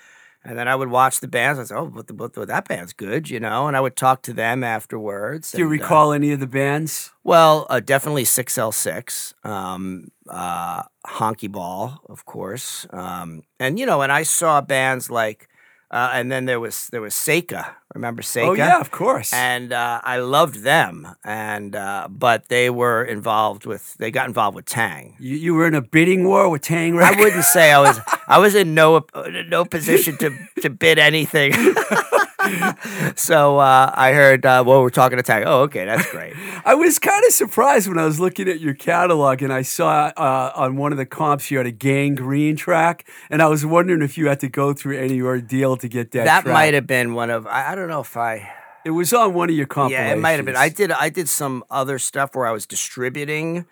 and 0.43 0.57
then 0.57 0.67
I 0.67 0.75
would 0.75 0.89
watch 0.89 1.19
the 1.19 1.27
bands. 1.27 1.59
I 1.59 1.63
said, 1.63 1.77
"Oh, 1.77 1.87
but, 1.87 2.07
the, 2.07 2.13
but 2.13 2.33
that 2.33 2.67
band's 2.67 2.93
good," 2.93 3.29
you 3.29 3.39
know, 3.39 3.67
and 3.67 3.77
I 3.77 3.81
would 3.81 3.95
talk 3.95 4.21
to 4.23 4.33
them 4.33 4.63
afterwards. 4.63 5.51
Do 5.51 5.59
you 5.59 5.65
and, 5.65 5.71
uh, 5.79 5.83
recall 5.83 6.13
any 6.13 6.31
of 6.31 6.39
the 6.39 6.47
bands? 6.47 7.11
well, 7.23 7.67
uh, 7.69 7.79
definitely 7.79 8.25
six 8.25 8.57
L 8.57 8.71
six, 8.71 9.33
um, 9.43 10.09
uh, 10.29 10.83
Honky 11.05 11.51
Ball, 11.51 12.01
of 12.09 12.25
course, 12.25 12.87
um, 12.91 13.43
and 13.59 13.79
you 13.79 13.85
know, 13.85 14.01
and 14.01 14.11
I 14.11 14.23
saw 14.23 14.61
bands 14.61 15.09
like, 15.09 15.47
uh, 15.91 16.09
and 16.13 16.31
then 16.31 16.45
there 16.45 16.59
was 16.59 16.87
there 16.91 17.01
was 17.01 17.13
Seika. 17.13 17.75
Remember 17.93 18.21
Seika? 18.23 18.47
Oh 18.47 18.53
yeah, 18.53 18.79
of 18.79 18.89
course. 18.91 19.33
and 19.33 19.73
uh, 19.73 19.99
I 20.03 20.17
loved 20.17 20.63
them, 20.63 21.07
and 21.25 21.75
uh, 21.75 22.07
but 22.09 22.47
they 22.47 22.69
were 22.69 23.03
involved 23.03 23.65
with 23.65 23.95
they 23.99 24.09
got 24.11 24.27
involved 24.27 24.55
with 24.55 24.65
Taang. 24.65 25.13
you, 25.19 25.35
you 25.35 25.53
were 25.53 25.67
in 25.67 25.75
a 25.75 25.81
bidding 25.81 26.23
war 26.27 26.49
with 26.49 26.61
Taang 26.63 26.95
Right? 26.95 27.15
I 27.15 27.19
wouldn't 27.19 27.43
say 27.43 27.71
I 27.73 27.79
was 27.81 27.99
I 28.27 28.37
was 28.39 28.55
in 28.55 28.73
no 28.73 29.05
no 29.47 29.65
position 29.75 30.17
to 30.19 30.31
to 30.61 30.69
bid 30.69 30.97
anything. 30.99 31.51
so 33.15 33.57
uh, 33.59 33.91
I 33.95 34.13
heard 34.13 34.45
uh, 34.45 34.63
well 34.65 34.81
we're 34.81 34.89
talking 34.89 35.17
to 35.17 35.23
Taang. 35.23 35.43
Oh 35.45 35.61
okay, 35.61 35.85
that's 35.85 36.09
great. 36.11 36.33
I 36.65 36.75
was 36.75 36.99
kind 36.99 37.23
of 37.25 37.33
surprised 37.33 37.87
when 37.87 37.97
I 37.99 38.05
was 38.05 38.19
looking 38.19 38.47
at 38.47 38.59
your 38.59 38.73
catalog 38.73 39.41
and 39.41 39.51
I 39.53 39.61
saw 39.61 40.11
uh, 40.15 40.51
on 40.55 40.75
one 40.77 40.91
of 40.91 40.97
the 40.97 41.05
comps 41.05 41.49
you 41.51 41.57
had 41.57 41.67
a 41.67 41.71
gangrene 41.71 42.55
track, 42.55 43.07
and 43.29 43.41
I 43.41 43.47
was 43.47 43.65
wondering 43.65 44.01
if 44.01 44.17
you 44.17 44.27
had 44.27 44.39
to 44.41 44.49
go 44.49 44.73
through 44.73 44.97
any 44.97 45.21
ordeal 45.21 45.77
to 45.77 45.87
get 45.87 46.11
that. 46.11 46.25
that 46.25 46.41
track. 46.43 46.53
might 46.53 46.73
have 46.73 46.87
been 46.87 47.13
one 47.13 47.29
of 47.29 47.47
I, 47.47 47.71
I 47.71 47.75
don't 47.75 47.87
know 47.89 48.01
if 48.01 48.15
I 48.17 48.49
It 48.85 48.91
was 48.91 49.13
on 49.13 49.33
one 49.33 49.49
of 49.49 49.55
your 49.55 49.67
compilations. 49.67 50.07
yeah 50.07 50.13
it 50.13 50.19
might 50.19 50.31
have 50.37 50.45
been 50.45 50.55
I 50.55 50.69
did 50.69 50.91
I 50.91 51.09
did 51.09 51.29
some 51.29 51.63
other 51.69 51.99
stuff 51.99 52.35
where 52.35 52.47
I 52.47 52.51
was 52.51 52.65
distributing 52.65 53.65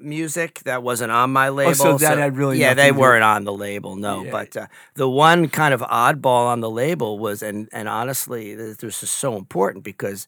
music 0.00 0.60
that 0.64 0.82
wasn't 0.82 1.10
on 1.10 1.30
my 1.32 1.48
label. 1.48 1.70
Oh, 1.70 1.74
so 1.74 1.98
that 1.98 2.18
had 2.18 2.36
really 2.36 2.58
yeah 2.58 2.74
they 2.74 2.92
weren't 2.92 3.24
on 3.24 3.44
the 3.44 3.52
label 3.52 3.96
no 3.96 4.24
Yeah. 4.24 4.30
but 4.30 4.56
uh, 4.56 4.66
the 4.94 5.08
one 5.08 5.48
kind 5.48 5.74
of 5.74 5.80
oddball 5.80 6.46
on 6.46 6.60
the 6.60 6.70
label 6.70 7.18
was 7.18 7.42
and 7.42 7.68
and 7.72 7.88
honestly 7.88 8.54
this 8.54 9.02
is 9.02 9.10
so 9.10 9.36
important 9.36 9.84
because 9.84 10.26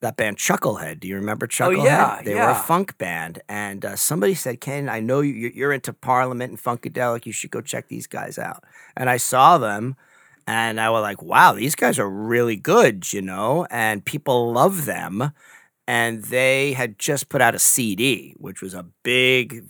that 0.00 0.16
band 0.16 0.36
Chucklehead. 0.36 1.00
Do 1.00 1.08
you 1.08 1.16
remember 1.16 1.48
Chucklehead? 1.48 1.80
Oh, 1.80 1.84
yeah, 1.84 2.22
they 2.22 2.34
were 2.36 2.50
a 2.50 2.54
funk 2.54 2.96
band, 2.98 3.40
and 3.48 3.84
uh, 3.84 3.96
somebody 3.96 4.34
said, 4.34 4.60
"Ken, 4.60 4.88
I 4.88 5.00
know 5.00 5.22
you, 5.22 5.50
you're 5.52 5.72
into 5.72 5.92
Parliament 5.92 6.50
and 6.52 6.60
Funkadelic. 6.62 7.26
You 7.26 7.32
should 7.32 7.50
go 7.50 7.60
check 7.60 7.88
these 7.88 8.06
guys 8.06 8.38
out." 8.38 8.62
And 8.96 9.10
I 9.10 9.16
saw 9.16 9.58
them, 9.58 9.96
and 10.46 10.80
I 10.80 10.90
was 10.90 11.02
like, 11.02 11.20
"Wow, 11.20 11.54
these 11.54 11.74
guys 11.74 11.98
are 11.98 12.08
really 12.08 12.54
good," 12.54 13.12
you 13.12 13.22
know, 13.22 13.66
and 13.72 14.04
people 14.04 14.52
love 14.52 14.84
them. 14.84 15.32
And 15.88 16.22
they 16.24 16.74
had 16.74 16.98
just 16.98 17.30
put 17.30 17.40
out 17.40 17.54
a 17.54 17.58
CD, 17.58 18.34
which 18.36 18.60
was 18.60 18.74
a 18.74 18.84
big 19.02 19.64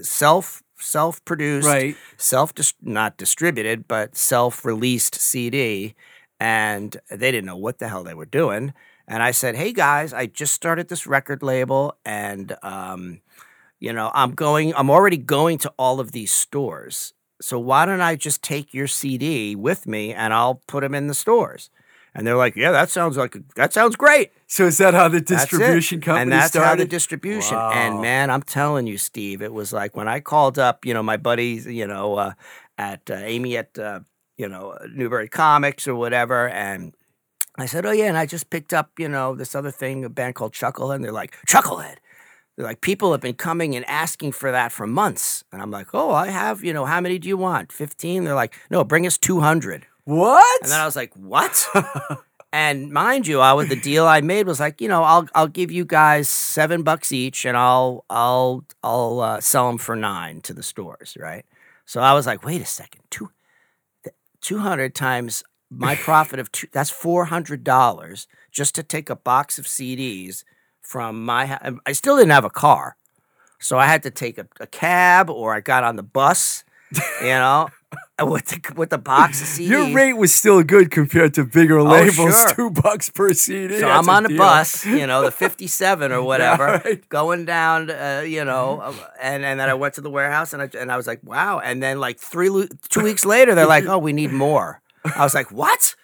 self 0.00 0.62
self 0.78 1.24
produced, 1.24 1.66
Right. 1.66 1.96
self 2.16 2.52
not 2.80 3.16
distributed, 3.16 3.88
but 3.88 4.16
self 4.16 4.64
released 4.64 5.16
CD. 5.16 5.96
And 6.38 6.96
they 7.10 7.32
didn't 7.32 7.46
know 7.46 7.56
what 7.56 7.78
the 7.78 7.88
hell 7.88 8.04
they 8.04 8.14
were 8.14 8.26
doing. 8.26 8.74
And 9.08 9.22
I 9.24 9.32
said, 9.32 9.56
"Hey 9.56 9.72
guys, 9.72 10.12
I 10.12 10.26
just 10.26 10.54
started 10.54 10.88
this 10.88 11.04
record 11.06 11.42
label, 11.42 11.96
and 12.04 12.56
um, 12.62 13.20
you 13.80 13.92
know, 13.92 14.12
I'm 14.14 14.32
going. 14.32 14.72
I'm 14.74 14.90
already 14.90 15.16
going 15.16 15.58
to 15.58 15.72
all 15.78 15.98
of 15.98 16.12
these 16.12 16.30
stores. 16.32 17.12
So 17.40 17.58
why 17.58 17.86
don't 17.86 18.00
I 18.00 18.14
just 18.16 18.40
take 18.42 18.72
your 18.72 18.86
CD 18.86 19.56
with 19.56 19.86
me, 19.86 20.14
and 20.14 20.32
I'll 20.32 20.62
put 20.68 20.82
them 20.82 20.94
in 20.94 21.08
the 21.08 21.14
stores?" 21.14 21.70
And 22.16 22.26
they're 22.26 22.36
like, 22.36 22.56
"Yeah, 22.56 22.72
that 22.72 22.88
sounds 22.88 23.18
like 23.18 23.36
that 23.56 23.74
sounds 23.74 23.94
great." 23.94 24.32
So 24.46 24.64
is 24.64 24.78
that 24.78 24.94
how 24.94 25.08
the 25.08 25.20
distribution 25.20 26.00
company 26.00 26.22
and 26.22 26.32
that's 26.32 26.48
started? 26.48 26.66
how 26.66 26.74
the 26.76 26.86
distribution. 26.86 27.56
Wow. 27.56 27.72
And 27.72 28.00
man, 28.00 28.30
I'm 28.30 28.40
telling 28.40 28.86
you, 28.86 28.96
Steve, 28.96 29.42
it 29.42 29.52
was 29.52 29.70
like 29.70 29.94
when 29.94 30.08
I 30.08 30.20
called 30.20 30.58
up, 30.58 30.86
you 30.86 30.94
know, 30.94 31.02
my 31.02 31.18
buddies, 31.18 31.66
you 31.66 31.86
know, 31.86 32.14
uh, 32.14 32.32
at 32.78 33.10
uh, 33.10 33.16
Amy 33.16 33.58
at 33.58 33.78
uh, 33.78 34.00
you 34.38 34.48
know 34.48 34.78
Newbury 34.94 35.28
Comics 35.28 35.86
or 35.86 35.94
whatever, 35.94 36.48
and 36.48 36.94
I 37.58 37.66
said, 37.66 37.84
"Oh 37.84 37.92
yeah," 37.92 38.06
and 38.06 38.16
I 38.16 38.24
just 38.24 38.48
picked 38.48 38.72
up, 38.72 38.92
you 38.98 39.10
know, 39.10 39.34
this 39.34 39.54
other 39.54 39.70
thing, 39.70 40.02
a 40.02 40.08
band 40.08 40.36
called 40.36 40.54
Chucklehead. 40.54 40.94
And 40.94 41.04
they're 41.04 41.12
like, 41.12 41.36
"Chucklehead." 41.46 41.96
They're 42.56 42.64
like, 42.64 42.80
people 42.80 43.12
have 43.12 43.20
been 43.20 43.34
coming 43.34 43.76
and 43.76 43.84
asking 43.84 44.32
for 44.32 44.50
that 44.50 44.72
for 44.72 44.86
months. 44.86 45.44
And 45.52 45.60
I'm 45.60 45.70
like, 45.70 45.88
oh, 45.92 46.12
I 46.12 46.28
have, 46.28 46.64
you 46.64 46.72
know, 46.72 46.86
how 46.86 47.02
many 47.02 47.18
do 47.18 47.28
you 47.28 47.36
want? 47.36 47.70
15? 47.70 48.24
They're 48.24 48.34
like, 48.34 48.54
no, 48.70 48.82
bring 48.82 49.06
us 49.06 49.18
200. 49.18 49.86
What? 50.06 50.62
And 50.62 50.70
then 50.70 50.80
I 50.80 50.84
was 50.84 50.96
like, 50.96 51.12
"What?" 51.14 51.68
and 52.52 52.92
mind 52.92 53.26
you, 53.26 53.40
I 53.40 53.52
was 53.52 53.68
the 53.68 53.76
deal 53.76 54.06
I 54.06 54.20
made 54.20 54.46
was 54.46 54.60
like, 54.60 54.80
you 54.80 54.88
know, 54.88 55.02
I'll 55.02 55.28
I'll 55.34 55.48
give 55.48 55.72
you 55.72 55.84
guys 55.84 56.28
seven 56.28 56.84
bucks 56.84 57.10
each, 57.12 57.44
and 57.44 57.56
I'll 57.56 58.04
I'll 58.08 58.64
I'll 58.84 59.20
uh, 59.20 59.40
sell 59.40 59.66
them 59.66 59.78
for 59.78 59.96
nine 59.96 60.40
to 60.42 60.54
the 60.54 60.62
stores, 60.62 61.16
right? 61.20 61.44
So 61.86 62.00
I 62.00 62.14
was 62.14 62.24
like, 62.24 62.44
wait 62.44 62.62
a 62.62 62.66
second, 62.66 63.02
two 63.10 63.30
two 64.40 64.58
hundred 64.58 64.94
times 64.94 65.42
my 65.70 65.94
profit 66.06 66.38
of 66.38 66.52
two 66.52 66.68
that's 66.72 66.90
four 66.90 67.24
hundred 67.24 67.64
dollars 67.64 68.28
just 68.52 68.76
to 68.76 68.84
take 68.84 69.10
a 69.10 69.16
box 69.16 69.58
of 69.58 69.66
CDs 69.66 70.44
from 70.82 71.24
my. 71.24 71.58
I 71.84 71.92
still 71.92 72.16
didn't 72.16 72.30
have 72.30 72.44
a 72.44 72.50
car, 72.50 72.96
so 73.58 73.76
I 73.76 73.86
had 73.86 74.04
to 74.04 74.10
take 74.12 74.38
a, 74.38 74.46
a 74.60 74.68
cab 74.68 75.30
or 75.30 75.52
I 75.52 75.60
got 75.60 75.82
on 75.82 75.96
the 75.96 76.04
bus, 76.04 76.62
you 77.20 77.26
know. 77.26 77.70
With 78.22 78.46
the, 78.46 78.72
with 78.76 78.88
the 78.88 78.96
box 78.96 79.42
of 79.42 79.46
CDs, 79.46 79.68
Your 79.68 79.94
rate 79.94 80.14
was 80.14 80.34
still 80.34 80.62
good 80.62 80.90
compared 80.90 81.34
to 81.34 81.44
bigger 81.44 81.82
labels. 81.82 82.18
Oh, 82.18 82.30
sure. 82.30 82.54
Two 82.54 82.70
bucks 82.70 83.10
per 83.10 83.34
CD. 83.34 83.78
So 83.78 83.90
I'm 83.90 84.08
on 84.08 84.24
a 84.24 84.28
the 84.28 84.28
deal. 84.30 84.38
bus, 84.38 84.86
you 84.86 85.06
know, 85.06 85.22
the 85.22 85.30
57 85.44 86.12
or 86.12 86.22
whatever, 86.22 86.80
right. 86.82 87.06
going 87.10 87.44
down, 87.44 87.90
uh, 87.90 88.24
you 88.26 88.42
know, 88.42 88.80
uh, 88.80 88.94
and 89.20 89.44
and 89.44 89.60
then 89.60 89.68
I 89.68 89.74
went 89.74 89.92
to 89.96 90.00
the 90.00 90.08
warehouse 90.08 90.54
and 90.54 90.62
I 90.62 90.70
and 90.78 90.90
I 90.90 90.96
was 90.96 91.06
like, 91.06 91.20
wow. 91.24 91.58
And 91.58 91.82
then 91.82 92.00
like 92.00 92.18
three 92.18 92.48
two 92.88 93.02
weeks 93.02 93.26
later, 93.26 93.54
they're 93.54 93.66
like, 93.66 93.84
oh, 93.84 93.98
we 93.98 94.14
need 94.14 94.32
more. 94.32 94.80
I 95.04 95.22
was 95.22 95.34
like, 95.34 95.52
what? 95.52 95.94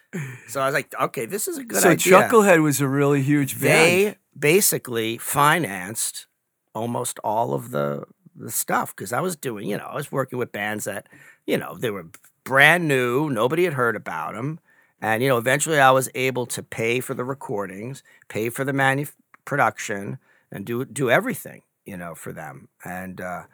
So 0.48 0.60
I 0.60 0.66
was 0.66 0.74
like, 0.74 0.92
okay, 1.00 1.24
this 1.24 1.48
is 1.48 1.56
a 1.56 1.64
good 1.64 1.80
So 1.80 1.90
idea. 1.92 2.12
Chucklehead 2.12 2.62
was 2.62 2.82
a 2.82 2.88
really 2.88 3.22
huge 3.22 3.58
band. 3.58 3.62
they 3.62 4.16
basically 4.38 5.16
financed 5.16 6.26
almost 6.74 7.18
all 7.24 7.54
of 7.54 7.70
the 7.70 8.04
the 8.34 8.50
stuff 8.50 8.94
because 8.94 9.12
I 9.12 9.20
was 9.20 9.36
doing, 9.36 9.68
you 9.68 9.76
know, 9.78 9.84
I 9.84 9.94
was 9.94 10.10
working 10.10 10.38
with 10.38 10.52
bands 10.52 10.84
that, 10.84 11.06
you 11.46 11.58
know, 11.58 11.76
they 11.76 11.90
were 11.90 12.06
brand 12.44 12.88
new, 12.88 13.30
nobody 13.30 13.64
had 13.64 13.74
heard 13.74 13.96
about 13.96 14.34
them, 14.34 14.60
and 15.00 15.22
you 15.22 15.28
know, 15.28 15.38
eventually 15.38 15.78
I 15.80 15.90
was 15.90 16.08
able 16.14 16.46
to 16.46 16.62
pay 16.62 17.00
for 17.00 17.14
the 17.14 17.24
recordings, 17.24 18.02
pay 18.28 18.48
for 18.50 18.64
the 18.64 18.72
manu- 18.72 19.06
production, 19.44 20.18
and 20.50 20.64
do 20.64 20.84
do 20.84 21.10
everything, 21.10 21.62
you 21.84 21.96
know, 21.96 22.14
for 22.14 22.32
them, 22.32 22.68
and 22.84 23.20
uh, 23.20 23.44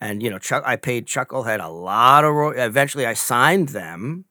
and 0.00 0.22
you 0.22 0.30
know, 0.30 0.38
Chuck, 0.38 0.62
I 0.66 0.76
paid 0.76 1.06
Chucklehead 1.06 1.64
a 1.64 1.68
lot 1.70 2.24
of. 2.24 2.34
Ro- 2.34 2.50
eventually, 2.50 3.06
I 3.06 3.14
signed 3.14 3.70
them, 3.70 4.24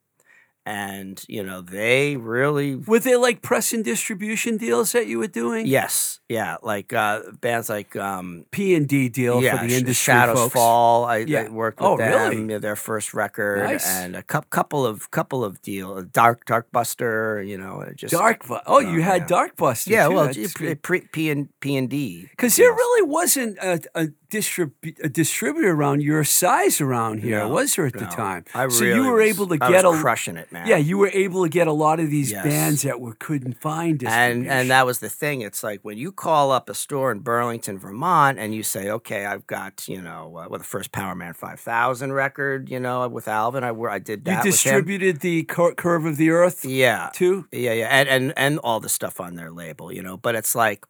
and 0.66 1.24
you 1.28 1.44
know, 1.44 1.62
they 1.62 2.18
really 2.18 2.76
Were 2.76 3.00
they 3.00 3.16
like 3.16 3.42
press 3.42 3.74
and 3.74 3.84
distribution 3.84 4.58
deals 4.58 4.92
that 4.94 5.08
you 5.08 5.20
were 5.20 5.28
doing? 5.28 5.68
Yes, 5.68 6.20
yeah, 6.28 6.58
like 6.64 6.92
uh, 6.94 7.22
bands 7.42 7.70
like 7.70 7.96
um, 7.96 8.46
P 8.52 8.74
and 8.76 8.88
D 8.88 9.10
deal 9.10 9.42
yeah, 9.42 9.58
for 9.62 9.68
the 9.68 9.76
industry 9.76 10.14
Shadows 10.14 10.38
folks. 10.40 10.54
Fall. 10.54 11.06
I, 11.06 11.18
Yeah. 11.18 11.42
I 11.44 11.50
worked 11.50 11.80
with 11.80 11.88
Oh, 11.90 11.98
them. 11.98 12.32
really? 12.48 12.58
their 12.58 12.76
first 12.76 13.14
record, 13.14 13.64
Nice. 13.64 13.86
and 13.88 14.16
a 14.16 14.24
cou- 14.24 14.42
couple 14.50 14.86
of 14.86 15.12
couple 15.12 15.44
of 15.44 15.62
deal 15.62 16.02
Dark 16.04 16.46
Dark 16.46 16.72
Buster. 16.72 17.44
You 17.44 17.58
know, 17.58 17.86
just 17.96 18.12
Dark. 18.14 18.48
Bu- 18.48 18.58
Oh, 18.66 18.80
you 18.80 19.00
Oh, 19.00 19.04
had 19.04 19.22
yeah. 19.22 19.28
Dark 19.28 19.56
Buster. 19.56 19.92
Yeah, 19.92 20.08
too. 20.08 20.16
well, 20.16 20.26
That's 20.26 20.54
P, 20.54 20.66
good. 20.66 20.82
P, 20.84 21.02
P 21.12 21.30
and 21.30 21.50
P 21.60 21.76
and 21.78 21.90
D. 21.90 22.28
Because 22.32 22.56
there 22.56 22.72
really 22.74 23.08
wasn't 23.08 23.58
a, 23.60 23.80
a, 23.94 24.08
distrib- 24.38 25.00
a 25.04 25.10
distributor 25.10 25.72
around 25.72 26.02
your 26.02 26.24
size 26.24 26.82
around 26.82 27.20
here, 27.20 27.40
No, 27.40 27.50
was 27.50 27.76
there 27.76 27.86
at 27.86 27.94
the 27.94 28.06
time? 28.06 28.46
I 28.54 28.68
so 28.68 28.84
really 28.86 28.96
you 29.00 29.06
were 29.10 29.20
was- 29.22 29.30
able 29.36 29.48
to 29.48 29.58
get 29.58 29.86
a 29.86 29.92
crushing 29.92 30.38
it, 30.38 30.52
man. 30.52 30.68
yeah, 30.68 30.78
you 30.78 30.98
were 30.98 31.12
able 31.14 31.44
to 31.44 31.50
get 31.50 31.68
a 31.68 31.72
lot 31.72 32.00
of 32.00 32.10
these 32.10 32.32
Yes. 32.32 32.44
bands 32.46 32.82
that 32.84 33.00
were 33.00 33.14
couldn't 33.16 33.60
find 33.62 34.04
and 34.04 34.48
and 34.48 34.70
that 34.70 34.86
was 34.86 35.00
the 35.00 35.10
thing. 35.10 35.42
It's 35.42 35.64
like 35.64 35.80
when 35.84 35.98
you 35.98 36.12
call 36.12 36.52
up 36.52 36.70
a 36.70 36.74
store 36.74 37.12
in 37.12 37.20
Burlington, 37.20 37.80
Vermont, 37.80 38.38
and 38.40 38.54
you 38.54 38.64
say, 38.64 38.90
"Okay, 38.90 39.26
I've 39.26 39.48
got 39.48 39.88
you 39.88 40.02
know, 40.02 40.28
uh, 40.38 40.48
well, 40.50 40.60
the 40.60 40.64
first 40.76 40.92
Power 40.92 41.16
Man 41.16 41.34
Five 41.34 41.60
Thousand 41.60 42.14
record, 42.14 42.70
you 42.70 42.80
know, 42.80 43.08
with 43.08 43.28
Alvin. 43.28 43.64
I 43.64 43.70
I 43.70 44.00
did 44.00 44.20
you 44.20 44.24
that. 44.26 44.38
with 44.38 44.46
him. 44.46 44.52
distributed 44.52 45.20
the 45.22 45.44
Cur- 45.44 45.74
Curve 45.76 46.06
of 46.06 46.18
the 46.18 46.30
Earth 46.32 46.66
Yeah, 46.66 47.10
too. 47.14 47.48
Yeah, 47.52 47.74
yeah, 47.74 47.88
and 47.90 48.10
and 48.10 48.34
and 48.38 48.60
all 48.60 48.80
the 48.80 48.90
stuff 48.90 49.20
on 49.20 49.36
their 49.36 49.52
label, 49.52 49.92
you 49.92 50.02
know. 50.04 50.18
But 50.18 50.36
it's 50.36 50.56
like 50.56 50.86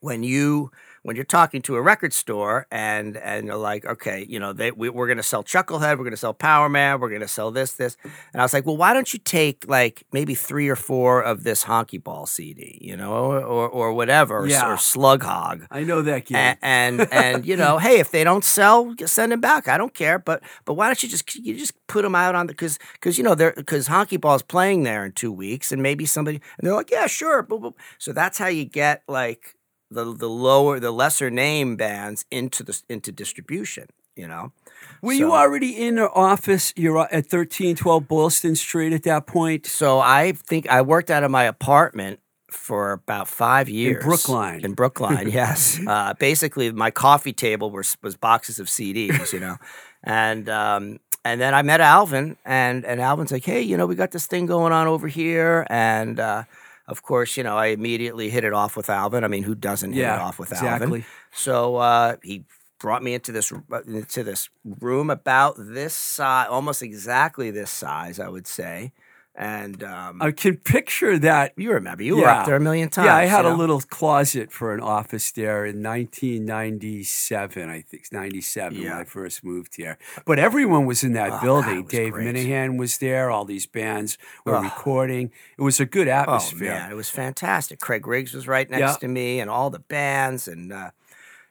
when 0.00 0.22
you 0.22 0.70
when 1.02 1.16
you're 1.16 1.24
talking 1.24 1.62
to 1.62 1.76
a 1.76 1.82
record 1.82 2.12
store 2.12 2.66
and 2.70 3.16
and 3.16 3.46
you're 3.46 3.56
like, 3.56 3.84
okay, 3.86 4.26
you 4.28 4.38
know, 4.38 4.52
they 4.52 4.70
we, 4.70 4.88
we're 4.90 5.08
gonna 5.08 5.22
sell 5.22 5.42
Chucklehead, 5.42 5.98
we're 5.98 6.04
gonna 6.04 6.16
sell 6.16 6.34
Power 6.34 6.68
Man, 6.68 7.00
we're 7.00 7.10
gonna 7.10 7.28
sell 7.28 7.50
this, 7.50 7.72
this, 7.72 7.96
and 8.32 8.40
I 8.40 8.44
was 8.44 8.52
like, 8.52 8.66
well, 8.66 8.76
why 8.76 8.92
don't 8.92 9.12
you 9.12 9.18
take 9.18 9.64
like 9.68 10.02
maybe 10.12 10.34
three 10.34 10.68
or 10.68 10.76
four 10.76 11.22
of 11.22 11.42
this 11.42 11.64
Honky 11.64 12.02
Ball 12.02 12.26
CD, 12.26 12.78
you 12.80 12.96
know, 12.96 13.12
or 13.12 13.40
or, 13.68 13.92
whatever, 13.92 14.38
or, 14.40 14.46
Yeah. 14.46 14.72
or 14.72 14.76
Slug 14.76 15.22
Hog. 15.22 15.66
I 15.70 15.84
know 15.84 16.02
that 16.02 16.26
game. 16.26 16.36
And, 16.36 16.58
and 17.00 17.12
and 17.12 17.46
you 17.46 17.56
know, 17.56 17.78
hey, 17.86 17.98
if 18.00 18.10
they 18.10 18.24
don't 18.24 18.44
sell, 18.44 18.94
send 19.06 19.32
them 19.32 19.40
back. 19.40 19.68
I 19.68 19.78
don't 19.78 19.94
care. 19.94 20.18
But 20.18 20.42
but 20.64 20.74
why 20.74 20.86
don't 20.86 21.02
you 21.02 21.08
just 21.08 21.34
you 21.36 21.56
just 21.56 21.74
put 21.86 22.02
them 22.02 22.14
out 22.14 22.34
on 22.34 22.46
the 22.46 22.52
because 22.52 22.78
because 22.92 23.16
you 23.16 23.24
know 23.24 23.34
they're 23.34 23.54
because 23.56 23.88
Honky 23.88 24.20
Ball's 24.20 24.42
playing 24.42 24.82
there 24.82 25.04
in 25.04 25.12
two 25.12 25.32
weeks, 25.32 25.72
and 25.72 25.82
maybe 25.82 26.04
somebody 26.04 26.40
and 26.58 26.66
they're 26.66 26.74
like, 26.74 26.90
yeah, 26.90 27.06
sure. 27.06 27.42
Boop, 27.42 27.62
boop. 27.62 27.74
So 27.98 28.12
that's 28.12 28.36
how 28.38 28.46
you 28.48 28.64
get 28.64 29.02
like 29.08 29.56
the 29.90 30.04
the 30.14 30.28
lower 30.28 30.78
the 30.80 30.90
lesser 30.90 31.30
name 31.30 31.76
bands 31.76 32.24
into 32.30 32.62
the 32.62 32.80
into 32.88 33.12
distribution. 33.12 33.88
You 34.16 34.26
know, 34.28 34.52
Were 35.00 35.12
you 35.12 35.32
already 35.32 35.70
in 35.70 35.94
the 35.94 36.10
office? 36.10 36.74
You're 36.76 37.08
at 37.12 37.26
thirteen 37.26 37.76
twelve 37.76 38.08
Boylston 38.08 38.56
Street 38.56 38.92
at 38.92 39.04
that 39.04 39.26
point. 39.26 39.66
So 39.66 40.00
I 40.00 40.32
think 40.32 40.68
I 40.68 40.82
worked 40.82 41.10
out 41.10 41.22
of 41.22 41.30
my 41.30 41.44
apartment 41.44 42.20
for 42.50 42.92
about 42.92 43.28
five 43.28 43.68
years 43.68 44.02
in 44.02 44.08
Brookline. 44.08 44.64
In 44.64 44.74
Brookline, 44.74 45.28
yes. 45.30 45.80
Uh, 45.86 46.14
basically, 46.14 46.70
my 46.72 46.90
coffee 46.90 47.32
table 47.32 47.70
was 47.70 47.96
was 48.02 48.16
boxes 48.16 48.58
of 48.58 48.66
CDs, 48.66 49.32
you 49.32 49.40
know, 49.40 49.56
and 50.04 50.48
um, 50.48 50.98
and 51.24 51.40
then 51.40 51.54
I 51.54 51.62
met 51.62 51.80
Alvin, 51.80 52.36
and 52.44 52.84
and 52.84 53.00
Alvin's 53.00 53.32
like, 53.32 53.44
hey, 53.44 53.62
you 53.62 53.76
know, 53.76 53.86
we 53.86 53.94
got 53.94 54.10
this 54.10 54.26
thing 54.26 54.46
going 54.46 54.72
on 54.72 54.86
over 54.86 55.08
here, 55.08 55.66
and 55.70 56.18
uh, 56.18 56.44
of 56.90 57.02
course, 57.02 57.36
you 57.36 57.44
know, 57.44 57.56
I 57.56 57.66
immediately 57.66 58.30
hit 58.30 58.44
it 58.44 58.52
off 58.52 58.76
with 58.76 58.90
Alvin. 58.90 59.22
I 59.22 59.28
mean, 59.28 59.44
who 59.44 59.54
doesn't 59.54 59.92
hit 59.92 60.02
it 60.02 60.08
off 60.08 60.38
with 60.38 60.50
exactly. 60.50 60.86
Alvin? 60.86 61.04
So 61.32 61.76
uh, 61.76 62.16
he 62.22 62.44
brought 62.80 63.02
me 63.02 63.14
into 63.14 63.30
this 63.30 63.52
into 63.86 64.24
this 64.24 64.48
room 64.64 65.08
about 65.08 65.54
this 65.56 65.94
size, 65.94 66.48
almost 66.50 66.82
exactly 66.82 67.50
this 67.50 67.70
size, 67.70 68.18
I 68.18 68.28
would 68.28 68.46
say. 68.46 68.92
And 69.36 69.82
um, 69.84 70.20
I 70.20 70.32
can 70.32 70.56
picture 70.56 71.16
that. 71.20 71.52
you 71.56 71.72
remember 71.72 72.02
you 72.02 72.16
were 72.16 72.22
Yeah. 72.22 72.40
up 72.40 72.46
there 72.46 72.56
a 72.56 72.60
million 72.60 72.88
times. 72.90 73.06
Yeah, 73.06 73.16
I 73.16 73.24
had 73.26 73.44
you 73.44 73.52
a 73.52 73.54
little 73.54 73.80
closet 73.80 74.50
for 74.52 74.74
an 74.74 74.80
office 74.80 75.30
there 75.32 75.64
in 75.64 75.82
1997. 75.82 77.68
I 77.68 77.80
think 77.82 78.04
97 78.12 78.82
when 78.82 78.92
I 78.92 79.04
first 79.04 79.44
moved 79.44 79.76
here. 79.76 79.98
But 80.26 80.38
everyone 80.38 80.84
was 80.84 81.02
in 81.04 81.12
that 81.14 81.30
Oh, 81.32 81.40
building. 81.40 81.82
that 81.84 81.88
Dave 81.88 82.12
great. 82.12 82.26
Minehan 82.26 82.76
was 82.76 82.98
there. 82.98 83.30
All 83.30 83.44
these 83.44 83.66
bands 83.66 84.18
were 84.44 84.56
Oh. 84.56 84.62
recording. 84.62 85.30
It 85.58 85.62
was 85.62 85.80
a 85.80 85.86
good 85.86 86.08
Oh 86.08 86.12
atmosphere. 86.12 86.70
man, 86.72 86.90
it 86.90 86.96
was 86.96 87.08
fantastic. 87.08 87.80
Craig 87.80 88.06
Riggs 88.06 88.34
was 88.34 88.46
right 88.48 88.68
next 88.68 88.80
Yeah. 88.80 88.96
to 88.96 89.08
me, 89.08 89.40
and 89.40 89.48
all 89.48 89.70
the 89.70 89.78
bands, 89.78 90.48
and 90.48 90.72
uh, 90.72 90.90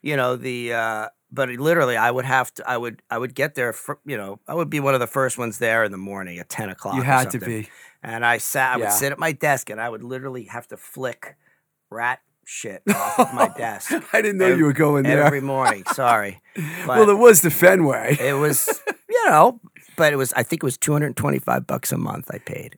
you 0.02 0.16
know 0.16 0.36
the. 0.36 0.74
Uh, 0.74 1.08
but 1.32 1.50
literally, 1.50 1.96
I 1.98 2.10
would 2.12 2.26
have 2.26 2.54
to. 2.56 2.70
I 2.70 2.78
would. 2.78 3.02
I 3.10 3.18
would 3.18 3.36
get 3.36 3.56
there. 3.56 3.72
For, 3.74 4.00
you 4.06 4.18
know, 4.18 4.40
I 4.48 4.56
would 4.56 4.70
be 4.70 4.80
one 4.80 4.94
of 4.94 5.00
the 5.00 5.08
first 5.08 5.38
ones 5.38 5.58
there 5.60 5.84
in 5.84 5.92
the 5.92 5.98
morning 5.98 6.40
at 6.40 6.50
ten 6.50 6.70
o'clock. 6.70 6.96
you 6.96 7.02
had 7.02 7.30
to 7.32 7.40
be. 7.40 7.68
And 8.02 8.26
I 8.26 8.38
sat. 8.38 8.76
I 8.76 8.80
Yeah. 8.80 8.86
would 8.86 8.94
sit 8.94 9.12
at 9.12 9.20
my 9.20 9.32
desk, 9.32 9.70
and 9.70 9.80
I 9.82 9.90
would 9.90 10.04
literally 10.04 10.46
have 10.46 10.68
to 10.70 10.78
flick 10.78 11.36
rat 11.92 12.20
shit 12.46 12.82
off 12.90 13.20
of 13.20 13.34
my 13.34 13.50
desk. 13.58 13.92
I 14.14 14.22
didn't 14.22 14.38
know 14.40 14.48
Ev- 14.52 14.58
you 14.58 14.66
were 14.66 14.74
going 14.74 15.04
there. 15.04 15.24
every 15.24 15.42
morning. 15.42 15.84
Sorry, 15.94 16.42
well, 16.88 17.10
it 17.10 17.18
was 17.18 17.42
the 17.42 17.52
Fenway. 17.52 18.18
it 18.20 18.34
was 18.34 18.82
you 19.10 19.30
know, 19.30 19.60
but 19.98 20.14
it 20.14 20.16
was. 20.16 20.34
I 20.34 20.44
think 20.44 20.64
it 20.64 20.66
was 20.66 20.78
two 20.78 20.94
hundred 20.94 21.08
and 21.08 21.18
twenty-five 21.18 21.68
bucks 21.68 21.92
a 21.92 21.98
month. 21.98 22.30
I 22.34 22.38
paid. 22.40 22.78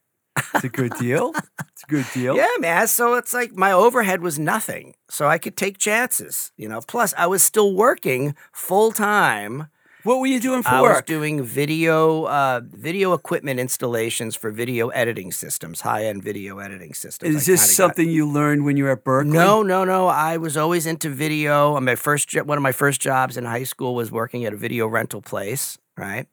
It's 0.55 0.63
a 0.63 0.69
good 0.69 0.93
deal. 0.99 1.33
It's 1.35 1.83
a 1.83 1.87
good 1.87 2.05
deal. 2.13 2.35
Yeah, 2.35 2.47
man. 2.59 2.87
So 2.87 3.15
it's 3.15 3.33
like 3.33 3.53
my 3.53 3.71
overhead 3.71 4.21
was 4.21 4.37
nothing. 4.37 4.93
So 5.09 5.27
I 5.27 5.37
could 5.37 5.55
take 5.57 5.77
chances, 5.77 6.51
you 6.57 6.67
know. 6.69 6.81
Plus, 6.81 7.13
I 7.17 7.27
was 7.27 7.43
still 7.43 7.73
working 7.73 8.35
full 8.51 8.91
time. 8.91 9.67
What 10.03 10.19
were 10.19 10.25
you 10.25 10.39
doing 10.39 10.63
for 10.63 10.69
I 10.69 10.81
was 10.81 11.01
doing 11.03 11.43
video 11.43 12.23
uh, 12.23 12.61
video 12.71 13.13
equipment 13.13 13.59
installations 13.59 14.35
for 14.35 14.49
video 14.49 14.89
editing 14.89 15.31
systems, 15.31 15.81
high 15.81 16.05
end 16.05 16.23
video 16.23 16.57
editing 16.57 16.95
systems. 16.95 17.35
Is 17.35 17.47
I 17.47 17.51
this 17.51 17.61
kinda 17.61 17.67
got- 17.67 17.75
something 17.95 18.09
you 18.09 18.27
learned 18.27 18.65
when 18.65 18.77
you 18.77 18.85
were 18.85 18.91
at 18.91 19.03
Berklee? 19.03 19.33
No, 19.33 19.61
no, 19.61 19.83
no. 19.83 20.07
I 20.07 20.37
was 20.37 20.57
always 20.57 20.87
into 20.87 21.09
video. 21.09 21.79
My 21.79 21.95
first 21.95 22.33
one 22.33 22.57
of 22.57 22.63
my 22.63 22.71
first 22.71 22.99
jobs 22.99 23.37
in 23.37 23.45
high 23.45 23.63
school 23.63 23.93
was 23.93 24.11
working 24.11 24.43
at 24.43 24.53
a 24.53 24.57
video 24.57 24.87
rental 24.87 25.21
place, 25.21 25.77
right? 25.95 26.25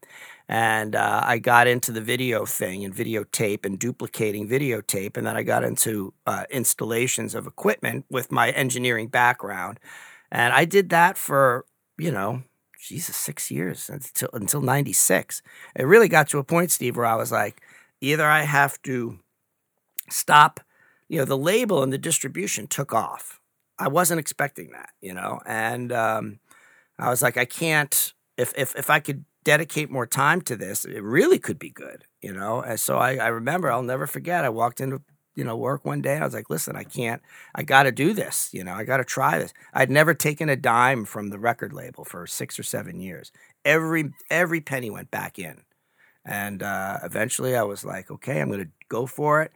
And 0.48 0.96
uh, 0.96 1.20
I 1.24 1.38
got 1.38 1.66
into 1.66 1.92
the 1.92 2.00
video 2.00 2.46
thing 2.46 2.84
and 2.84 2.94
videotape 2.94 3.66
and 3.66 3.78
duplicating 3.78 4.48
videotape, 4.48 5.16
and 5.16 5.26
then 5.26 5.36
I 5.36 5.42
got 5.42 5.62
into 5.62 6.14
uh, 6.26 6.44
installations 6.50 7.34
of 7.34 7.46
equipment 7.46 8.06
with 8.10 8.32
my 8.32 8.50
engineering 8.50 9.08
background, 9.08 9.78
and 10.32 10.54
I 10.54 10.64
did 10.64 10.88
that 10.88 11.18
for 11.18 11.66
you 11.98 12.12
know, 12.12 12.44
Jesus, 12.80 13.16
six 13.16 13.50
years 13.50 13.90
until 13.90 14.30
until 14.32 14.62
'96. 14.62 15.42
It 15.76 15.82
really 15.82 16.08
got 16.08 16.28
to 16.30 16.38
a 16.38 16.44
point, 16.44 16.70
Steve, 16.70 16.96
where 16.96 17.04
I 17.04 17.16
was 17.16 17.30
like, 17.30 17.60
either 18.00 18.26
I 18.26 18.42
have 18.42 18.80
to 18.82 19.18
stop 20.08 20.60
you 21.08 21.18
know, 21.18 21.24
the 21.24 21.36
label 21.38 21.82
and 21.82 21.92
the 21.92 21.98
distribution 21.98 22.66
took 22.66 22.92
off. 22.92 23.40
I 23.78 23.88
wasn't 23.88 24.20
expecting 24.20 24.70
that, 24.72 24.90
you 25.00 25.14
know, 25.14 25.40
and 25.46 25.92
um, 25.92 26.40
I 26.98 27.10
was 27.10 27.22
like, 27.22 27.36
I 27.36 27.44
can't. 27.44 28.12
If 28.36 28.52
if 28.56 28.76
if 28.76 28.90
I 28.90 29.00
could 29.00 29.24
dedicate 29.48 29.90
more 29.90 30.06
time 30.06 30.42
to 30.42 30.56
this, 30.56 30.84
it 30.84 31.02
really 31.02 31.38
could 31.38 31.58
be 31.58 31.70
good, 31.70 32.04
you 32.20 32.34
know. 32.34 32.60
And 32.60 32.78
so 32.78 32.98
I, 32.98 33.16
I 33.16 33.28
remember, 33.28 33.72
I'll 33.72 33.82
never 33.82 34.06
forget. 34.06 34.44
I 34.44 34.50
walked 34.50 34.78
into 34.78 35.00
you 35.34 35.42
know 35.42 35.56
work 35.56 35.86
one 35.86 36.02
day. 36.02 36.18
I 36.18 36.24
was 36.24 36.34
like, 36.34 36.50
listen, 36.50 36.76
I 36.76 36.84
can't. 36.84 37.22
I 37.54 37.62
got 37.62 37.84
to 37.84 37.92
do 37.92 38.12
this. 38.12 38.50
You 38.52 38.62
know, 38.62 38.74
I 38.74 38.84
got 38.84 38.98
to 38.98 39.04
try 39.04 39.38
this. 39.38 39.54
I'd 39.72 39.90
never 39.90 40.12
taken 40.12 40.50
a 40.50 40.56
dime 40.56 41.06
from 41.06 41.30
the 41.30 41.38
record 41.38 41.72
label 41.72 42.04
for 42.04 42.26
six 42.26 42.58
or 42.58 42.62
seven 42.62 43.00
years. 43.00 43.32
Every 43.64 44.12
every 44.30 44.60
penny 44.60 44.90
went 44.90 45.10
back 45.10 45.38
in. 45.38 45.62
And 46.26 46.62
uh, 46.62 46.98
eventually 47.02 47.56
I 47.56 47.62
was 47.62 47.86
like, 47.86 48.10
okay, 48.10 48.42
I'm 48.42 48.48
going 48.48 48.64
to 48.64 48.70
go 48.90 49.06
for 49.06 49.40
it. 49.40 49.50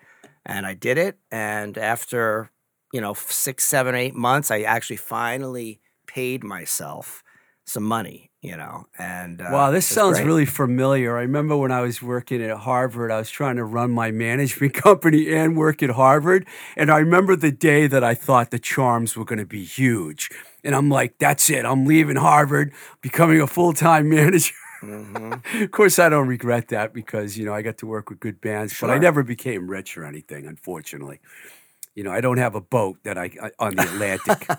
And 0.46 0.64
I 0.64 0.72
did 0.72 0.96
it. 0.96 1.18
And 1.31 1.76
after, 1.76 2.50
you 2.94 3.00
know, 3.02 3.12
six, 3.12 3.64
seven, 3.64 3.94
eight 3.94 4.14
months, 4.14 4.50
I 4.50 4.62
actually 4.62 4.96
finally 4.96 5.83
paid 6.07 6.42
myself 6.42 7.22
some 7.66 7.83
money, 7.83 8.31
you 8.42 8.57
know. 8.57 8.87
And 8.98 9.40
uh, 9.40 9.48
Wow, 9.52 9.70
this 9.70 9.87
sounds 9.87 10.18
great. 10.18 10.26
really 10.26 10.46
familiar. 10.46 11.16
I 11.16 11.22
remember 11.22 11.57
when 11.57 11.72
I 11.72 11.81
was 11.81 12.02
working 12.02 12.42
at 12.42 12.57
Harvard, 12.59 13.11
I 13.11 13.18
was 13.18 13.31
trying 13.31 13.57
to 13.57 13.64
run 13.64 13.92
my 13.92 14.11
management 14.11 14.74
company 14.88 15.33
and 15.33 15.57
work 15.57 15.83
at 15.83 15.90
Harvard. 15.90 16.46
And 16.76 16.90
I 16.90 16.98
remember 16.98 17.37
the 17.37 17.52
day 17.52 17.87
that 17.87 18.05
I 18.05 18.14
thought 18.14 18.50
the 18.50 18.59
charms 18.59 19.16
were 19.16 19.24
going 19.24 19.38
to 19.38 19.46
be 19.46 19.64
huge. 19.64 20.31
And 20.64 20.74
I'm 20.74 20.90
like, 20.90 21.18
that's 21.18 21.48
it. 21.50 21.64
I'm 21.64 21.87
leaving 21.87 22.16
Harvard, 22.16 22.72
becoming 23.00 23.40
a 23.40 23.46
full 23.46 23.72
time 23.72 24.09
manager. 24.18 24.55
Mm-hmm. 24.83 25.62
of 25.62 25.70
course, 25.70 26.00
I 26.00 26.09
don't 26.09 26.26
regret 26.26 26.68
that 26.68 26.92
because, 26.92 27.38
you 27.38 27.44
know, 27.44 27.55
I 27.55 27.62
got 27.62 27.78
to 27.78 27.87
work 27.87 28.11
with 28.11 28.18
good 28.18 28.40
bands, 28.40 28.76
but 28.81 28.90
I 28.90 28.98
never 28.98 29.22
became 29.22 29.70
rich 29.70 29.96
or 29.96 30.05
anything, 30.05 30.44
unfortunately. 30.46 31.20
You 31.94 32.05
know, 32.05 32.11
I 32.11 32.20
don't 32.22 32.38
have 32.38 32.55
a 32.55 32.61
boat 32.61 32.98
that 33.05 33.18
I, 33.18 33.31
I 33.42 33.50
on 33.59 33.76
the 33.76 33.83
Atlantic. 33.83 34.46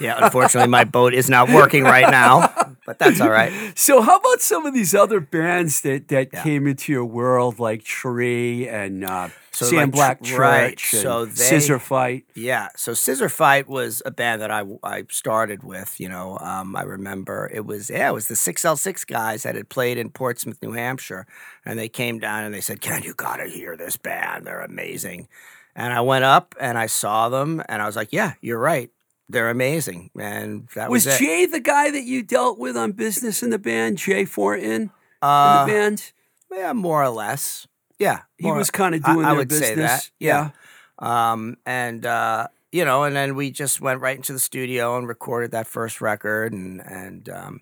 Yeah, 0.00 0.18
unfortunately, 0.24 0.68
my 0.68 0.82
boat 0.82 1.14
is 1.14 1.30
not 1.30 1.48
working 1.48 1.84
right 1.84 2.10
now, 2.10 2.52
but 2.84 2.98
that's 2.98 3.20
all 3.20 3.30
right. 3.30 3.52
So, 3.78 4.02
how 4.02 4.16
about 4.18 4.40
some 4.40 4.66
of 4.66 4.74
these 4.74 4.92
other 4.92 5.20
bands 5.20 5.82
that 5.82 6.08
that 6.08 6.30
Yeah. 6.32 6.42
came 6.42 6.66
into 6.66 6.90
your 6.90 7.04
world, 7.04 7.60
like 7.60 7.84
Tree 7.84 8.68
and 8.68 9.04
uh, 9.04 9.28
So, 9.52 9.66
Sam 9.66 9.76
like, 9.76 9.92
Black 9.92 10.22
Church 10.24 10.36
right, 10.38 10.70
and 10.72 10.80
so 11.02 11.26
they- 11.26 11.34
Scissor 11.44 11.78
Fight? 11.78 12.24
Yeah. 12.34 12.70
So 12.74 12.92
Scissor 12.92 13.28
Fight 13.28 13.68
was 13.68 14.02
a 14.04 14.10
band 14.10 14.42
that 14.42 14.50
I 14.50 14.64
I 14.82 15.04
started 15.10 15.62
with. 15.62 16.00
You 16.00 16.08
know, 16.08 16.38
um, 16.40 16.74
I 16.74 16.82
remember 16.82 17.48
it 17.54 17.64
was 17.64 17.88
yeah, 17.88 18.08
it 18.08 18.14
was 18.14 18.26
the 18.26 18.34
6L6 18.34 19.06
guys 19.06 19.44
that 19.44 19.54
had 19.54 19.68
played 19.68 19.96
in 19.96 20.10
Portsmouth, 20.10 20.58
New 20.60 20.72
Hampshire, 20.72 21.24
and 21.64 21.78
they 21.78 21.88
came 21.88 22.18
down 22.18 22.42
and 22.42 22.52
they 22.52 22.60
said, 22.60 22.80
"Ken, 22.80 23.04
you 23.04 23.14
got 23.14 23.36
to 23.36 23.46
hear 23.48 23.76
this 23.76 23.96
band. 23.96 24.44
They're 24.44 24.60
amazing." 24.60 25.28
And 25.76 25.92
I 25.92 26.00
went 26.02 26.24
up 26.24 26.54
and 26.60 26.78
I 26.78 26.86
saw 26.86 27.28
them, 27.28 27.62
and 27.68 27.82
I 27.82 27.86
was 27.86 27.96
like, 27.96 28.12
"Yeah, 28.12 28.34
you're 28.40 28.58
right. 28.58 28.90
They're 29.28 29.50
amazing." 29.50 30.10
And 30.18 30.68
that 30.74 30.90
was, 30.90 31.06
Was. 31.06 31.18
Jay 31.18 31.46
the 31.46 31.60
guy 31.60 31.90
that 31.90 32.04
you 32.04 32.22
dealt 32.22 32.58
with 32.58 32.76
on 32.76 32.92
business 32.92 33.42
in 33.42 33.50
the 33.50 33.58
band? 33.58 33.98
Jay 33.98 34.24
Fortin 34.24 34.64
in 34.72 34.90
Uh, 35.22 35.64
the 35.66 35.72
band? 35.72 36.12
yeah, 36.52 36.72
more 36.72 37.02
or 37.02 37.08
less. 37.08 37.66
Yeah, 37.98 38.20
He 38.38 38.50
was 38.50 38.70
kind 38.70 38.94
of 38.94 39.02
doing 39.02 39.24
I 39.24 39.30
their 39.30 39.36
would 39.38 39.48
business. 39.48 39.68
say 39.68 39.74
that, 39.76 40.10
yeah. 40.18 40.50
Um, 40.98 41.56
and 41.66 42.04
uh, 42.06 42.48
you 42.72 42.84
know, 42.84 43.04
and 43.04 43.14
then 43.16 43.34
we 43.34 43.50
just 43.50 43.80
went 43.80 44.00
right 44.00 44.16
into 44.16 44.32
the 44.32 44.38
studio 44.38 44.96
and 44.98 45.08
recorded 45.08 45.50
that 45.52 45.66
first 45.66 46.00
record, 46.00 46.52
and 46.52 46.80
and 46.80 47.28
um, 47.28 47.60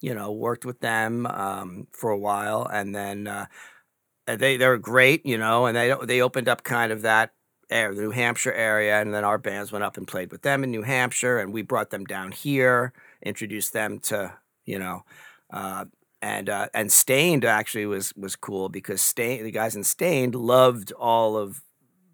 you 0.00 0.14
know, 0.14 0.30
worked 0.32 0.64
with 0.64 0.78
them 0.80 1.26
um, 1.26 1.86
for 1.92 2.10
a 2.10 2.18
while, 2.18 2.66
and 2.72 2.94
then 2.94 3.26
uh, 3.26 3.46
they 4.26 4.56
they 4.56 4.66
were 4.66 4.78
great, 4.78 5.24
you 5.26 5.38
know, 5.38 5.66
and 5.66 5.76
they 5.76 5.94
they 6.04 6.20
opened 6.20 6.48
up 6.48 6.62
kind 6.64 6.92
of 6.92 7.02
that 7.02 7.32
area, 7.70 7.94
the 7.94 8.02
New 8.02 8.10
Hampshire 8.10 8.52
area, 8.52 9.00
and 9.00 9.12
then 9.14 9.24
our 9.24 9.38
bands 9.38 9.72
went 9.72 9.84
up 9.84 9.96
and 9.96 10.06
played 10.06 10.30
with 10.32 10.42
them 10.42 10.64
in 10.64 10.70
New 10.70 10.82
Hampshire, 10.82 11.38
and 11.38 11.52
we 11.52 11.62
brought 11.62 11.90
them 11.90 12.04
down 12.04 12.32
here, 12.32 12.92
introduced 13.22 13.72
them 13.72 13.98
to 14.00 14.34
you 14.64 14.78
know. 14.78 15.04
Uh, 15.52 15.86
and 16.20 16.48
uh, 16.48 16.68
and 16.74 16.90
Staind 16.90 17.44
actually 17.44 17.86
was 17.86 18.12
was 18.16 18.36
cool 18.36 18.68
because 18.68 19.00
Staind 19.00 19.46
the 19.46 19.50
guys 19.50 19.76
in 19.76 19.84
Staind 19.84 20.34
loved 20.34 20.92
all 20.92 21.36
of 21.36 21.62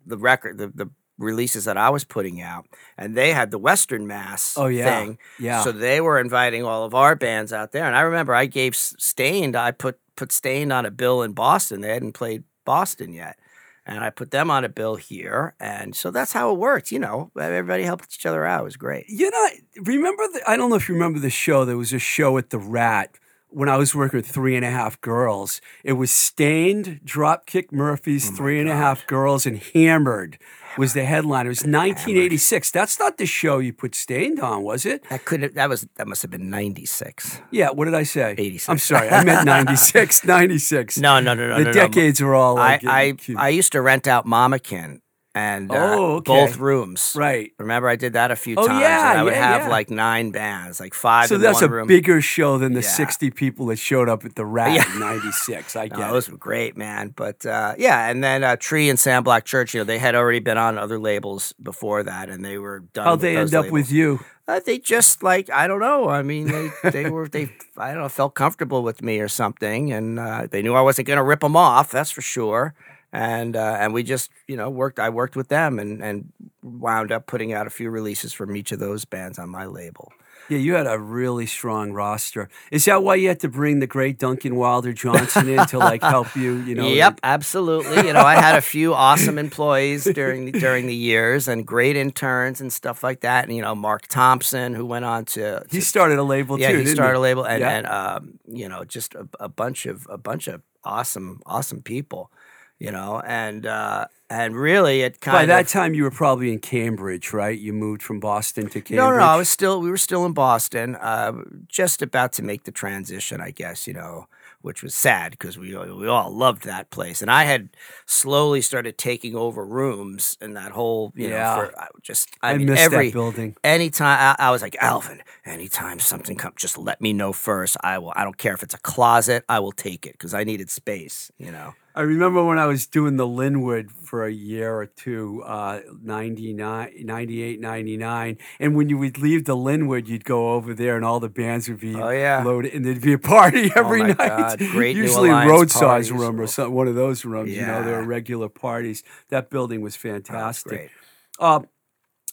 the 0.06 0.18
record 0.18 0.58
the, 0.58 0.68
the 0.68 0.90
releases 1.16 1.64
that 1.64 1.76
I 1.76 1.90
was 1.90 2.04
putting 2.04 2.42
out, 2.42 2.66
and 2.98 3.14
they 3.16 3.32
had 3.32 3.50
the 3.50 3.58
Western 3.58 4.06
Mass 4.06 4.56
Oh, 4.58 4.66
yeah. 4.66 4.84
thing. 5.00 5.18
Yeah. 5.38 5.62
So 5.62 5.72
they 5.72 6.00
were 6.00 6.18
inviting 6.18 6.64
all 6.64 6.84
of 6.84 6.94
our 6.94 7.14
bands 7.16 7.52
out 7.52 7.72
there, 7.72 7.84
and 7.84 7.96
I 7.96 8.00
remember 8.02 8.34
I 8.34 8.46
gave 8.46 8.76
Staind 8.76 9.56
I 9.56 9.70
put 9.70 9.98
put 10.16 10.32
Staind 10.32 10.72
on 10.72 10.84
a 10.86 10.90
bill 10.90 11.22
in 11.22 11.32
Boston. 11.32 11.80
They 11.80 11.92
hadn't 11.92 12.12
played 12.12 12.44
Boston 12.64 13.12
yet. 13.12 13.38
And 13.86 14.02
I 14.02 14.10
put 14.10 14.30
them 14.30 14.50
on 14.50 14.64
a 14.64 14.68
bill 14.70 14.96
here, 14.96 15.54
and 15.60 15.94
so 15.94 16.10
that's 16.10 16.32
how 16.32 16.50
it 16.50 16.58
worked. 16.58 16.90
You 16.90 16.98
know, 16.98 17.30
everybody 17.38 17.82
helped 17.82 18.14
each 18.14 18.24
other 18.24 18.46
out. 18.46 18.62
It 18.62 18.64
was 18.64 18.76
great. 18.78 19.04
You 19.08 19.30
know, 19.30 19.48
remember? 19.82 20.26
The, 20.32 20.42
I 20.46 20.56
don't 20.56 20.70
know 20.70 20.76
if 20.76 20.88
you 20.88 20.94
remember 20.94 21.18
the 21.18 21.28
show. 21.28 21.66
There 21.66 21.76
was 21.76 21.92
a 21.92 21.98
show 21.98 22.38
at 22.38 22.48
the 22.48 22.58
Rat 22.58 23.18
when 23.54 23.68
I 23.68 23.76
was 23.76 23.94
working 23.94 24.18
with 24.18 24.26
Three 24.26 24.56
and 24.56 24.64
a 24.64 24.70
Half 24.70 25.00
Girls. 25.00 25.60
It 25.82 25.94
was 25.94 26.10
Staind, 26.10 27.00
Dropkick 27.04 27.72
Murphys, 27.72 28.30
Oh 28.30 28.34
Three 28.34 28.60
and 28.60 28.68
a 28.68 28.76
Half 28.76 29.06
Girls, 29.06 29.46
and 29.46 29.58
Hammered 29.58 30.38
was 30.76 30.92
the 30.92 31.04
headline. 31.04 31.46
It 31.46 31.50
was 31.50 31.60
1986. 31.60 32.70
That's 32.72 32.98
not 32.98 33.16
the 33.16 33.26
show 33.26 33.58
you 33.58 33.72
put 33.72 33.94
Staind 33.94 34.40
on, 34.40 34.62
was 34.62 34.84
it? 34.84 35.08
That 35.08 35.24
could 35.24 35.42
have, 35.42 35.54
that 35.54 35.68
was 35.68 35.86
that 35.96 36.08
must 36.08 36.22
have 36.22 36.30
been 36.30 36.50
ninety 36.50 36.84
six. 36.84 37.40
Yeah, 37.50 37.70
what 37.70 37.84
did 37.84 37.94
I 37.94 38.02
say? 38.02 38.32
86. 38.32 38.68
I'm 38.68 38.78
sorry, 38.78 39.08
I 39.08 39.22
meant 39.24 39.46
96. 39.46 40.24
96. 40.24 40.98
No, 41.04 41.20
no, 41.20 41.34
no, 41.34 41.48
no. 41.48 41.58
the 41.58 41.64
no, 41.64 41.70
no. 41.70 41.72
decades 41.72 42.20
are 42.20 42.34
all 42.34 42.58
I, 42.58 42.70
like. 42.70 42.84
I 42.84 43.12
cute. 43.12 43.38
I 43.38 43.48
used 43.50 43.72
to 43.72 43.82
rent 43.82 44.06
out 44.06 44.26
Mama 44.26 44.58
Kin 44.58 45.00
and 45.34 45.70
uh, 45.72 45.74
Oh, 45.76 46.04
okay. 46.16 46.30
both 46.32 46.56
rooms. 46.58 47.12
right. 47.16 47.50
Remember, 47.58 47.88
I 47.88 47.96
did 47.96 48.12
that 48.12 48.30
a 48.30 48.36
few 48.36 48.54
Oh, 48.56 48.66
times. 48.66 48.80
yeah, 48.80 49.10
and 49.10 49.18
I 49.18 49.22
would 49.24 49.32
yeah, 49.32 49.46
have 49.52 49.62
yeah. 49.62 49.68
like 49.68 49.90
nine 49.90 50.30
bands, 50.30 50.78
like 50.78 50.94
five. 50.94 51.28
So 51.28 51.34
in 51.34 51.40
that's 51.40 51.60
one 51.60 51.64
a 51.64 51.68
room. 51.72 51.86
bigger 51.88 52.20
show 52.20 52.56
than 52.58 52.72
the 52.74 52.82
Yeah. 52.82 52.88
60 52.88 53.30
people 53.30 53.66
that 53.66 53.78
showed 53.78 54.08
up 54.08 54.24
at 54.24 54.36
the 54.36 54.44
Rat 54.46 54.74
Yeah. 54.74 54.92
in 54.92 55.00
96. 55.00 55.74
I 55.76 55.88
No, 55.88 55.96
get 55.96 56.08
it. 56.08 56.12
those 56.12 56.30
were 56.30 56.36
great, 56.36 56.76
man. 56.76 57.12
But 57.16 57.44
uh, 57.44 57.74
yeah, 57.78 58.08
and 58.08 58.22
then 58.22 58.44
uh, 58.44 58.56
Tree 58.56 58.88
and 58.88 58.98
Sam 58.98 59.24
Black 59.24 59.44
Church, 59.44 59.74
you 59.74 59.80
know, 59.80 59.84
they 59.84 59.98
had 59.98 60.14
already 60.14 60.38
been 60.38 60.58
on 60.58 60.78
other 60.78 60.98
labels 60.98 61.52
before 61.62 62.02
that, 62.04 62.28
and 62.30 62.44
they 62.44 62.58
were 62.58 62.80
done. 62.92 63.04
How'd 63.04 63.20
they 63.20 63.36
end 63.36 63.54
up 63.54 63.64
labels. 63.64 63.72
with 63.72 63.92
you? 63.92 64.20
Uh, 64.46 64.60
they 64.64 64.78
just 64.78 65.22
like 65.22 65.48
I 65.50 65.66
don't 65.66 65.80
know. 65.80 66.08
I 66.10 66.22
mean, 66.22 66.46
they 66.48 66.70
they 66.90 67.08
were 67.10 67.26
they 67.28 67.50
I 67.78 67.92
don't 67.92 68.02
know 68.02 68.08
felt 68.10 68.34
comfortable 68.34 68.82
with 68.82 69.02
me 69.02 69.18
or 69.20 69.26
something, 69.28 69.90
and 69.90 70.18
uh, 70.18 70.46
they 70.50 70.60
knew 70.62 70.74
I 70.74 70.82
wasn't 70.82 71.08
going 71.08 71.16
to 71.16 71.22
rip 71.24 71.40
them 71.40 71.56
off. 71.56 71.90
That's 71.90 72.10
for 72.10 72.20
sure. 72.20 72.74
And 73.14 73.54
uh, 73.56 73.76
and 73.80 73.94
we 73.94 74.02
just 74.02 74.30
you 74.48 74.56
know 74.56 74.68
worked. 74.68 74.98
I 74.98 75.08
worked 75.08 75.36
with 75.36 75.48
them 75.48 75.78
and 75.78 76.02
and 76.02 76.32
wound 76.62 77.12
up 77.12 77.26
putting 77.26 77.52
out 77.52 77.66
a 77.66 77.70
few 77.70 77.88
releases 77.90 78.32
from 78.32 78.56
each 78.56 78.72
of 78.72 78.80
those 78.80 79.04
bands 79.04 79.38
on 79.38 79.48
my 79.50 79.66
label. 79.66 80.12
Yeah, 80.50 80.58
you 80.58 80.74
had 80.74 80.86
a 80.86 80.98
really 80.98 81.46
strong 81.46 81.92
roster. 81.92 82.50
Is 82.70 82.84
that 82.84 83.02
why 83.02 83.14
you 83.14 83.28
had 83.28 83.40
to 83.40 83.48
bring 83.48 83.78
the 83.78 83.86
great 83.86 84.18
Duncan 84.18 84.56
Wilder 84.56 84.92
Johnson 84.92 85.48
in 85.48 85.64
to 85.68 85.78
like 85.78 86.02
help 86.02 86.36
you? 86.36 86.56
You 86.56 86.74
know. 86.74 86.86
yep, 86.88 87.18
absolutely. 87.22 88.06
You 88.06 88.12
know, 88.12 88.20
I 88.20 88.34
had 88.34 88.54
a 88.56 88.60
few 88.60 88.92
awesome 88.92 89.38
employees 89.38 90.04
during 90.04 90.44
the, 90.44 90.52
during 90.52 90.86
the 90.86 90.94
years, 90.94 91.48
and 91.48 91.64
great 91.64 91.96
interns 91.96 92.60
and 92.60 92.70
stuff 92.70 93.02
like 93.02 93.20
that. 93.20 93.44
And 93.46 93.56
you 93.56 93.62
know, 93.62 93.74
Mark 93.74 94.06
Thompson, 94.08 94.74
who 94.74 94.84
went 94.84 95.06
on 95.06 95.24
to, 95.26 95.64
He 95.70 95.80
started 95.80 96.18
a 96.18 96.22
label 96.24 96.58
yeah, 96.60 96.72
too. 96.72 96.78
he 96.80 96.86
started 96.86 97.16
a 97.16 97.20
label, 97.20 97.44
and, 97.46 97.60
Yeah. 97.60 97.70
and 97.78 97.86
um, 97.86 98.38
you 98.46 98.68
know, 98.68 98.84
just 98.84 99.14
a, 99.14 99.26
a 99.40 99.48
bunch 99.48 99.86
of 99.86 100.06
a 100.10 100.18
bunch 100.18 100.46
of 100.48 100.60
awesome, 100.84 101.40
awesome 101.46 101.80
people, 101.80 102.30
you 102.78 102.90
know, 102.90 103.20
and 103.26 103.66
uh, 103.66 104.06
and 104.30 104.56
really 104.56 105.02
it 105.02 105.20
kind 105.20 105.36
By 105.36 105.42
of 105.42 105.48
that 105.48 105.68
time, 105.68 105.94
you 105.94 106.02
were 106.02 106.10
probably 106.10 106.52
in 106.52 106.58
Cambridge, 106.58 107.32
right? 107.32 107.58
You 107.58 107.72
moved 107.72 108.02
from 108.02 108.20
Boston 108.20 108.64
to 108.70 108.80
Cambridge. 108.80 108.96
no, 108.98 109.10
no, 109.10 109.16
no, 109.18 109.22
I 109.24 109.36
was 109.36 109.48
still 109.48 109.80
we 109.80 109.90
were 109.90 109.96
still 109.96 110.24
in 110.26 110.32
Boston, 110.32 110.96
uh, 110.96 111.32
just 111.68 112.02
about 112.02 112.32
to 112.34 112.42
make 112.42 112.64
the 112.64 112.72
transition, 112.72 113.40
I 113.40 113.50
guess, 113.50 113.86
you 113.86 113.94
know, 113.94 114.26
which 114.62 114.82
was 114.82 114.94
sad 114.94 115.32
because 115.32 115.56
we 115.58 115.76
we 115.76 116.08
all 116.08 116.30
loved 116.30 116.64
that 116.64 116.90
place, 116.90 117.22
and 117.22 117.30
I 117.30 117.44
had 117.44 117.68
slowly 118.06 118.60
started 118.60 118.98
taking 118.98 119.36
over 119.36 119.64
rooms 119.64 120.36
in 120.40 120.54
that 120.54 120.72
whole, 120.72 121.12
you 121.14 121.28
Yeah. 121.28 121.54
know, 121.56 121.66
for 121.70 121.78
I 121.78 121.86
just 122.02 122.28
I, 122.42 122.52
I 122.52 122.58
mean 122.58 122.66
missed 122.68 122.82
every 122.82 123.08
that 123.08 123.12
building. 123.12 123.56
anytime 123.62 124.36
I, 124.38 124.46
I 124.48 124.50
was 124.50 124.62
like 124.62 124.76
Alvin, 124.80 125.22
anytime 125.44 126.00
something 126.00 126.36
comes, 126.36 126.54
just 126.56 126.76
let 126.78 127.00
me 127.00 127.12
know 127.12 127.32
first. 127.32 127.76
I 127.82 127.98
will. 127.98 128.12
I 128.16 128.24
don't 128.24 128.38
care 128.38 128.54
if 128.54 128.62
it's 128.62 128.74
a 128.74 128.80
closet. 128.80 129.44
I 129.48 129.60
will 129.60 129.72
take 129.72 130.06
it 130.06 130.12
because 130.12 130.34
I 130.34 130.44
needed 130.44 130.70
space. 130.70 131.30
You 131.38 131.52
know. 131.52 131.74
I 131.96 132.00
remember 132.02 132.44
when 132.44 132.58
I 132.58 132.66
was 132.66 132.86
doing 132.88 133.16
the 133.16 133.26
Linwood 133.26 133.92
for 133.92 134.26
a 134.26 134.32
year 134.32 134.74
or 134.74 134.86
two, 134.86 135.42
uh, 135.46 135.80
99, 136.02 136.92
98, 137.04 137.60
99. 137.60 138.38
And 138.58 138.74
when 138.76 138.88
you 138.88 138.98
would 138.98 139.18
leave 139.18 139.44
the 139.44 139.54
Linwood, 139.54 140.08
you'd 140.08 140.24
go 140.24 140.54
over 140.54 140.74
there 140.74 140.96
and 140.96 141.04
all 141.04 141.20
the 141.20 141.28
bands 141.28 141.68
would 141.68 141.78
be 141.78 141.94
Oh, 141.94 142.10
yeah. 142.10 142.42
Oh 142.44 142.48
loaded. 142.48 142.74
And 142.74 142.84
there'd 142.84 143.00
be 143.00 143.12
a 143.12 143.18
party 143.18 143.70
every 143.76 144.00
my 144.02 144.08
night. 144.08 144.16
God, 144.16 144.58
great 144.58 144.96
New 144.96 145.02
Usually 145.02 145.28
parties. 145.30 146.10
room 146.10 146.40
or 146.40 146.46
some, 146.48 146.72
one 146.72 146.88
of 146.88 146.96
those 146.96 147.24
rooms. 147.24 147.50
yeah. 147.52 147.60
You 147.60 147.66
know, 147.66 147.84
there 147.84 147.96
were 148.00 148.04
regular 148.04 148.48
parties. 148.48 149.04
That 149.28 149.48
building 149.50 149.80
was 149.80 149.94
was 149.94 149.96
fantastic. 149.96 150.90
Uh, 151.38 151.60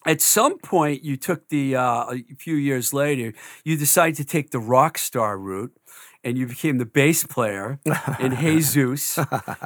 at 0.06 0.20
some 0.22 0.58
point, 0.58 1.04
you 1.04 1.16
took 1.16 1.50
the 1.50 1.76
uh, 1.76 2.06
a 2.12 2.24
few 2.40 2.56
years 2.56 2.92
later, 2.94 3.34
you 3.64 3.78
decided 3.78 4.16
to 4.16 4.26
take 4.26 4.50
the 4.50 4.58
rock 4.60 4.98
star 4.98 5.38
route, 5.38 5.72
and 6.24 6.38
you 6.38 6.48
became 6.48 6.78
the 6.78 6.86
bass 6.86 7.24
player 7.26 7.80
in 8.20 8.36
Jesus. 8.36 9.18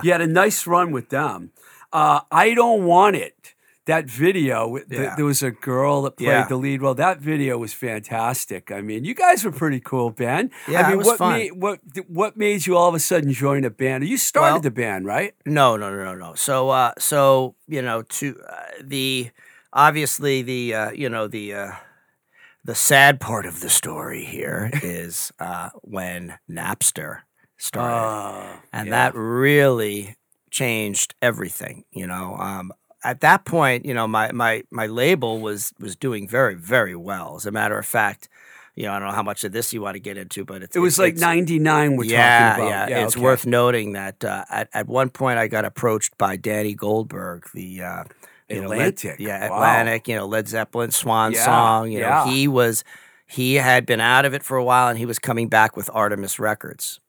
You 0.03 0.11
had 0.11 0.21
a 0.21 0.27
nice 0.27 0.65
run 0.67 0.91
with 0.91 1.09
them. 1.09 1.51
Uh, 1.93 2.21
I 2.31 2.53
don't 2.53 2.83
want 2.85 3.15
it. 3.15 3.53
That 3.85 4.09
video, 4.09 4.77
th- 4.77 4.87
Yeah. 4.89 5.15
there 5.15 5.25
was 5.25 5.43
a 5.43 5.51
girl 5.51 6.01
that 6.03 6.17
played 6.17 6.27
Yeah. 6.29 6.47
the 6.47 6.55
lead. 6.55 6.81
Well, 6.81 6.95
that 6.95 7.19
video 7.19 7.59
was 7.59 7.71
fantastic. 7.73 8.71
I 8.71 8.81
mean, 8.81 9.05
you 9.05 9.13
guys 9.13 9.45
were 9.45 9.51
pretty 9.51 9.79
cool 9.79 10.09
band. 10.09 10.49
Yeah, 10.67 10.79
I 10.79 10.83
mean, 10.83 10.93
it 10.93 10.97
was 10.97 11.07
what 11.07 11.17
fun. 11.19 11.33
made 11.37 11.51
what 11.51 11.79
what 12.07 12.35
made 12.35 12.65
you 12.65 12.75
all 12.77 12.89
of 12.89 12.95
a 12.95 12.99
sudden 12.99 13.31
join 13.31 13.63
a 13.63 13.69
band? 13.69 14.07
You 14.07 14.17
started 14.17 14.53
Well- 14.53 14.61
the 14.61 14.71
band, 14.71 15.05
right? 15.05 15.35
No, 15.45 15.77
no, 15.77 15.91
no, 15.95 16.03
no, 16.03 16.15
no. 16.15 16.33
So, 16.33 16.71
uh, 16.71 16.93
so 16.97 17.53
you 17.67 17.83
know, 17.83 18.01
to 18.17 18.39
uh, 18.49 18.55
the 18.81 19.29
obviously 19.71 20.41
the 20.41 20.73
uh, 20.73 20.91
you 20.91 21.07
know 21.09 21.27
the 21.27 21.53
uh, 21.53 21.71
the 22.65 22.75
sad 22.75 23.19
part 23.19 23.45
of 23.45 23.59
the 23.61 23.69
story 23.69 24.25
here 24.25 24.71
is 24.83 25.31
uh, 25.39 25.69
when 25.83 26.37
Napster 26.49 27.19
started. 27.57 27.95
Uh, 27.95 28.57
and 28.73 28.87
yeah. 28.87 28.91
that 28.91 29.15
really 29.15 30.15
changed 30.51 31.13
everything 31.21 31.83
you 31.91 32.07
know 32.07 32.35
um, 32.37 32.71
at 33.03 33.19
that 33.19 33.43
point 33.45 33.85
you 33.85 33.93
know 33.93 34.07
my, 34.07 34.31
my 34.31 34.63
my 34.71 34.87
label 34.87 35.39
was 35.39 35.73
was 35.81 35.95
doing 35.97 36.27
very 36.29 36.55
very 36.55 36.95
well 36.95 37.35
as 37.35 37.45
a 37.45 37.51
matter 37.51 37.77
of 37.77 37.85
fact 37.85 38.29
you 38.73 38.83
know 38.85 38.93
i 38.93 38.99
don't 38.99 39.09
know 39.09 39.13
how 39.13 39.21
much 39.23 39.43
of 39.43 39.51
this 39.51 39.73
you 39.73 39.81
want 39.81 39.95
to 39.95 39.99
get 39.99 40.17
into 40.17 40.45
but 40.45 40.63
it's 40.63 40.73
It 40.75 40.79
was 40.79 40.93
it's- 40.97 41.05
like 41.05 41.15
it's- 41.15 41.21
'99. 41.21 41.97
We're 41.97 42.05
yeah, 42.05 42.49
talking 42.51 42.67
about. 42.67 42.89
yeah 42.89 43.03
it's 43.05 43.15
okay. 43.17 43.23
worth 43.23 43.45
noting 43.45 43.93
that 43.93 44.23
uh, 44.23 44.45
at, 44.49 44.69
at 44.73 44.87
one 44.87 45.09
point 45.09 45.39
i 45.39 45.47
got 45.49 45.65
approached 45.65 46.17
by 46.17 46.37
danny 46.37 46.73
goldberg 46.73 47.45
the 47.53 47.81
uh, 47.83 48.03
you 48.49 48.61
know, 48.61 48.67
Led- 48.69 48.77
Atlantic. 48.79 49.19
yeah 49.19 49.49
Wow. 49.49 49.55
atlantic 49.55 50.07
you 50.07 50.15
know 50.15 50.25
led 50.25 50.47
zeppelin 50.47 50.91
swan 50.91 51.31
Yeah, 51.33 51.45
song 51.45 51.91
you 51.91 51.99
yeah. 51.99 52.25
know 52.25 52.31
he 52.31 52.47
was 52.47 52.83
he 53.25 53.55
had 53.55 53.85
been 53.85 53.99
out 54.01 54.25
of 54.25 54.33
it 54.33 54.43
for 54.43 54.55
a 54.57 54.63
while 54.63 54.87
and 54.87 54.97
he 54.99 55.05
was 55.05 55.17
coming 55.19 55.47
back 55.49 55.75
with 55.75 55.89
artemis 55.93 56.39
records 56.39 56.99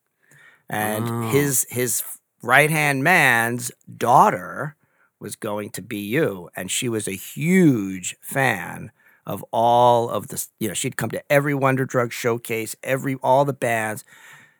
and 0.68 1.04
Oh. 1.08 1.28
his 1.28 1.66
his 1.70 2.02
right 2.42 2.70
hand 2.70 3.04
man's 3.04 3.70
daughter 3.96 4.76
was 5.18 5.34
going 5.34 5.70
to 5.70 5.80
BU, 5.82 6.48
and 6.54 6.70
she 6.70 6.88
was 6.90 7.08
a 7.08 7.12
huge 7.12 8.16
fan 8.20 8.90
of 9.24 9.42
all 9.50 10.10
of 10.10 10.28
the. 10.28 10.46
You 10.60 10.68
know, 10.68 10.74
she'd 10.74 10.98
come 10.98 11.08
to 11.10 11.22
every 11.32 11.54
Wonder 11.54 11.86
Drug 11.86 12.12
showcase, 12.12 12.76
every 12.82 13.14
all 13.22 13.46
the 13.46 13.54
bands. 13.54 14.04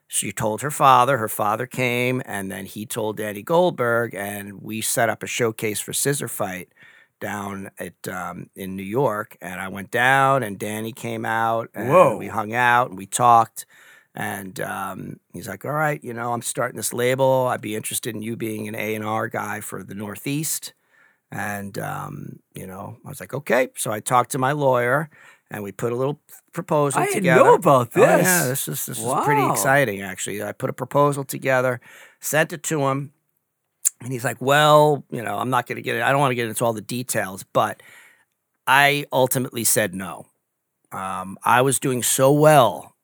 She 0.08 0.32
told 0.32 0.62
her 0.62 0.70
father. 0.70 1.18
Her 1.18 1.28
father 1.28 1.66
came, 1.66 2.22
and 2.24 2.50
then 2.50 2.66
he 2.66 2.86
told 2.86 3.16
Danny 3.16 3.42
Goldberg, 3.42 4.14
and 4.14 4.62
we 4.62 4.80
set 4.80 5.08
up 5.08 5.22
a 5.22 5.26
showcase 5.26 5.80
for 5.80 5.92
Scissor 5.92 6.28
Fight 6.28 6.68
down 7.20 7.70
at 7.78 7.94
um, 8.08 8.48
in 8.54 8.76
New 8.76 8.82
York. 8.84 9.36
And 9.40 9.60
I 9.60 9.68
went 9.68 9.90
down, 9.90 10.42
and 10.42 10.58
Danny 10.58 10.92
came 10.92 11.24
out, 11.24 11.70
and 11.74 11.88
Whoa. 11.88 12.16
we 12.16 12.28
hung 12.28 12.54
out 12.54 12.90
and 12.90 12.98
we 12.98 13.06
talked. 13.06 13.66
And 14.14 14.58
um, 14.60 15.20
he's 15.32 15.48
like, 15.48 15.64
"All 15.64 15.72
right, 15.72 16.02
you 16.02 16.14
know, 16.14 16.32
I'm 16.32 16.42
starting 16.42 16.76
this 16.76 16.92
label. 16.92 17.48
I'd 17.48 17.60
be 17.60 17.76
interested 17.76 18.14
in 18.14 18.22
you 18.22 18.36
being 18.36 18.68
an 18.68 18.74
A 18.74 18.94
and 18.94 19.04
R 19.04 19.28
guy 19.28 19.60
for 19.60 19.82
the 19.82 19.94
Northeast." 19.94 20.72
And 21.30 21.76
um, 21.78 22.38
you 22.54 22.66
know, 22.66 22.98
I 23.04 23.08
was 23.08 23.20
like, 23.20 23.34
"Okay." 23.34 23.68
So 23.76 23.90
I 23.92 24.00
talked 24.00 24.30
to 24.32 24.38
my 24.38 24.52
lawyer, 24.52 25.10
and 25.50 25.62
we 25.62 25.72
put 25.72 25.92
a 25.92 25.96
little 25.96 26.20
proposal 26.52 27.00
I 27.02 27.06
didn't 27.06 27.24
know 27.24 27.54
about 27.54 27.90
Oh, 27.96 28.00
yeah, 28.02 28.16
this. 28.48 28.64
this 28.66 28.68
is 28.68 28.86
this 28.86 28.98
is 28.98 29.14
pretty 29.24 29.44
exciting, 29.50 30.02
actually. 30.02 30.42
I 30.42 30.52
put 30.52 30.70
a 30.70 30.72
proposal 30.72 31.24
together, 31.24 31.80
sent 32.20 32.52
it 32.52 32.62
to 32.64 32.86
him, 32.86 33.12
and 34.00 34.12
he's 34.12 34.24
like, 34.24 34.40
"Well, 34.40 35.04
you 35.10 35.22
know, 35.22 35.38
I'm 35.38 35.50
not 35.50 35.66
going 35.66 35.76
to 35.76 35.82
get 35.82 35.96
it. 35.96 36.02
I 36.02 36.10
don't 36.10 36.20
want 36.20 36.32
to 36.32 36.34
get 36.36 36.48
into 36.48 36.64
all 36.64 36.72
the 36.72 36.80
details, 36.80 37.44
but 37.52 37.82
I 38.66 39.06
ultimately 39.12 39.64
said 39.64 39.94
no. 39.94 40.26
Um, 40.92 41.38
I 41.44 41.62
was 41.62 41.78
doing 41.78 42.02
so 42.02 42.32
well 42.32 42.94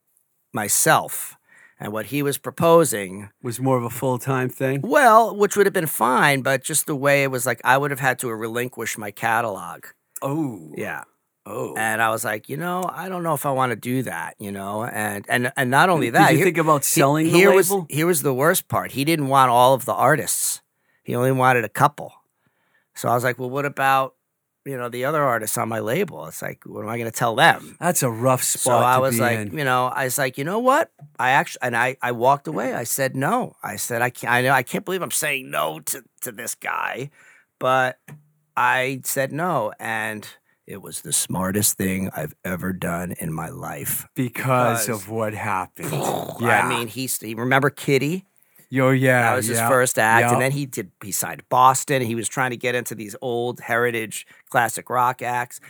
myself, 0.53 1.37
and 1.81 1.93
what 1.93 2.07
he 2.07 2.23
was 2.23 2.39
proposing, 2.39 3.31
was 3.43 3.59
more 3.61 3.77
of 3.79 3.85
a 3.85 3.91
full 3.91 4.19
time 4.19 4.49
thing. 4.49 4.81
well, 4.83 5.35
which 5.37 5.57
would 5.57 5.67
have 5.67 5.73
been 5.73 5.87
fine, 5.87 6.43
but 6.43 6.63
just 6.63 6.87
the 6.87 6.97
way 6.97 7.23
it 7.23 7.31
was 7.31 7.47
like, 7.47 7.61
I 7.65 7.79
would 7.79 7.91
have 7.91 8.01
had 8.01 8.19
to 8.21 8.29
relinquish 8.35 8.99
my 8.99 9.11
catalog. 9.11 9.85
Oh, 10.21 10.73
Yeah, 10.77 11.03
Oh, 11.45 11.75
and 11.77 12.01
I 12.01 12.11
was 12.11 12.25
like, 12.25 12.49
you 12.49 12.57
know, 12.57 12.89
I 12.93 13.09
don't 13.09 13.25
know 13.25 13.35
if 13.35 13.45
I 13.47 13.51
want 13.51 13.71
to 13.71 13.77
do 13.77 14.05
that, 14.05 14.37
you 14.39 14.53
know, 14.53 14.85
and 14.85 15.25
and 15.29 15.53
and 15.57 15.71
not 15.71 15.89
only 15.91 16.11
that, 16.11 16.29
Did 16.29 16.33
you 16.33 16.37
here- 16.39 16.47
think 16.47 16.59
about 16.59 16.83
he- 16.85 16.87
selling 17.01 17.27
the 17.27 17.33
here 17.33 17.51
label? 17.51 17.79
was 17.81 17.87
here 17.91 18.07
was 18.07 18.23
the 18.23 18.33
worst 18.35 18.69
part. 18.69 18.93
He 18.93 19.05
didn't 19.05 19.27
want 19.29 19.51
all 19.51 19.75
of 19.75 19.85
the 19.85 19.95
artists. 19.95 20.61
He 21.03 21.17
only 21.17 21.33
wanted 21.33 21.65
a 21.65 21.69
couple. 21.69 22.13
So 22.95 23.09
I 23.09 23.15
was 23.15 23.25
like, 23.25 23.39
well, 23.41 23.51
what 23.51 23.65
about 23.65 24.15
you 24.65 24.77
know 24.79 24.89
the 24.89 25.05
other 25.05 25.21
artists 25.25 25.59
on 25.59 25.69
my 25.69 25.81
label? 25.81 26.27
It's 26.27 26.43
like, 26.43 26.63
what 26.65 26.83
am 26.83 26.89
I 26.89 26.97
going 26.97 27.11
to 27.11 27.17
tell 27.19 27.35
them? 27.35 27.77
That's 27.81 28.05
a 28.05 28.11
rough 28.11 28.45
spot. 28.45 28.61
So 28.63 28.73
I 28.77 28.99
was 28.99 29.19
like, 29.19 29.39
in. 29.41 29.59
you 29.59 29.65
know, 29.65 29.87
I 29.87 30.05
was 30.05 30.19
like, 30.19 30.39
you 30.39 30.45
know 30.45 30.61
what? 30.61 30.93
I 31.19 31.31
actually, 31.31 31.63
and 31.63 31.77
I, 31.77 31.97
I 32.01 32.13
walked 32.13 32.47
away. 32.47 32.73
I 32.73 32.85
said 32.85 33.17
no. 33.17 33.57
I 33.65 33.75
said 33.77 34.01
I 34.01 34.11
can't. 34.11 34.33
I 34.33 34.43
know 34.43 34.53
I 34.53 34.63
can't 34.63 34.85
believe 34.85 35.03
I'm 35.03 35.11
saying 35.11 35.51
no 35.51 35.81
to 35.81 36.05
to 36.21 36.31
this 36.31 36.55
guy, 36.55 37.11
but 37.59 37.99
I 38.57 39.01
said 39.03 39.33
no, 39.33 39.73
and 39.81 40.29
it 40.67 40.81
was 40.81 41.01
the 41.03 41.13
smartest 41.13 41.77
thing 41.77 42.11
I've 42.17 42.35
ever 42.45 42.73
done 42.73 43.15
in 43.21 43.33
my 43.33 43.49
life. 43.49 44.07
because 44.15 44.87
Because- 44.87 44.89
of 44.89 45.09
what 45.09 45.35
happened. 45.35 45.91
Yeah, 46.41 46.65
I 46.65 46.69
mean, 46.69 46.89
he's 46.89 47.19
he 47.21 47.35
remember 47.35 47.71
Kitty? 47.71 48.27
yo, 48.71 48.91
yeah, 48.91 49.23
That 49.31 49.37
was 49.37 49.47
his 49.49 49.59
yeah, 49.59 49.69
first 49.69 49.99
act, 49.99 50.27
yeah. 50.27 50.33
and 50.33 50.41
then 50.41 50.53
he 50.53 50.65
did. 50.67 50.91
He 51.05 51.13
signed 51.13 51.43
Boston. 51.51 52.01
He 52.03 52.15
was 52.15 52.29
trying 52.29 52.51
to 52.51 52.57
get 52.57 52.75
into 52.75 52.95
these 52.95 53.15
old 53.21 53.61
heritage 53.61 54.27
classic 54.49 54.89
rock 54.89 55.21
acts, 55.23 55.61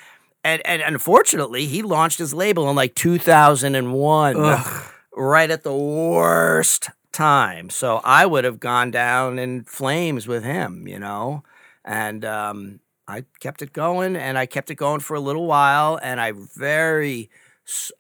and 0.45 0.65
and 0.67 0.83
unfortunately, 0.83 1.67
he 1.67 1.83
launched 1.83 2.19
his 2.19 2.33
label 2.33 2.69
in 2.71 2.77
like 2.77 2.95
2001, 2.95 4.37
Ugh. 4.39 4.85
right 5.17 5.51
at 5.51 5.63
the 5.65 5.75
worst 5.75 6.91
time. 7.13 7.71
So 7.71 8.01
I 8.05 8.25
would 8.25 8.45
have 8.45 8.61
gone 8.61 8.91
down 8.91 9.39
in 9.39 9.65
flames 9.65 10.27
with 10.29 10.45
him, 10.45 10.87
you 10.87 10.99
know, 10.99 11.43
and 11.85 12.25
um, 12.25 12.81
I 13.13 13.25
kept 13.41 13.63
it 13.63 13.73
going, 13.73 14.17
and 14.17 14.39
I 14.39 14.47
kept 14.47 14.71
it 14.71 14.77
going 14.77 15.01
for 15.01 15.15
a 15.15 15.21
little 15.21 15.47
while, 15.47 15.99
and 16.03 16.21
I 16.21 16.33
very. 16.33 17.31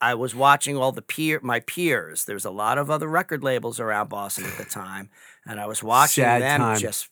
I 0.00 0.14
was 0.14 0.34
watching 0.34 0.76
all 0.76 0.90
the 0.90 1.02
peer 1.02 1.38
my 1.42 1.60
peers. 1.60 2.24
There's 2.24 2.44
a 2.44 2.50
lot 2.50 2.78
of 2.78 2.90
other 2.90 3.06
record 3.06 3.44
labels 3.44 3.78
around 3.78 4.08
Boston 4.08 4.44
at 4.44 4.58
the 4.58 4.64
time, 4.70 5.08
and 5.46 5.60
I 5.60 5.66
was 5.66 5.82
watching 5.82 6.24
Sad 6.24 6.42
them 6.42 6.60
time. 6.60 6.78
just 6.78 7.08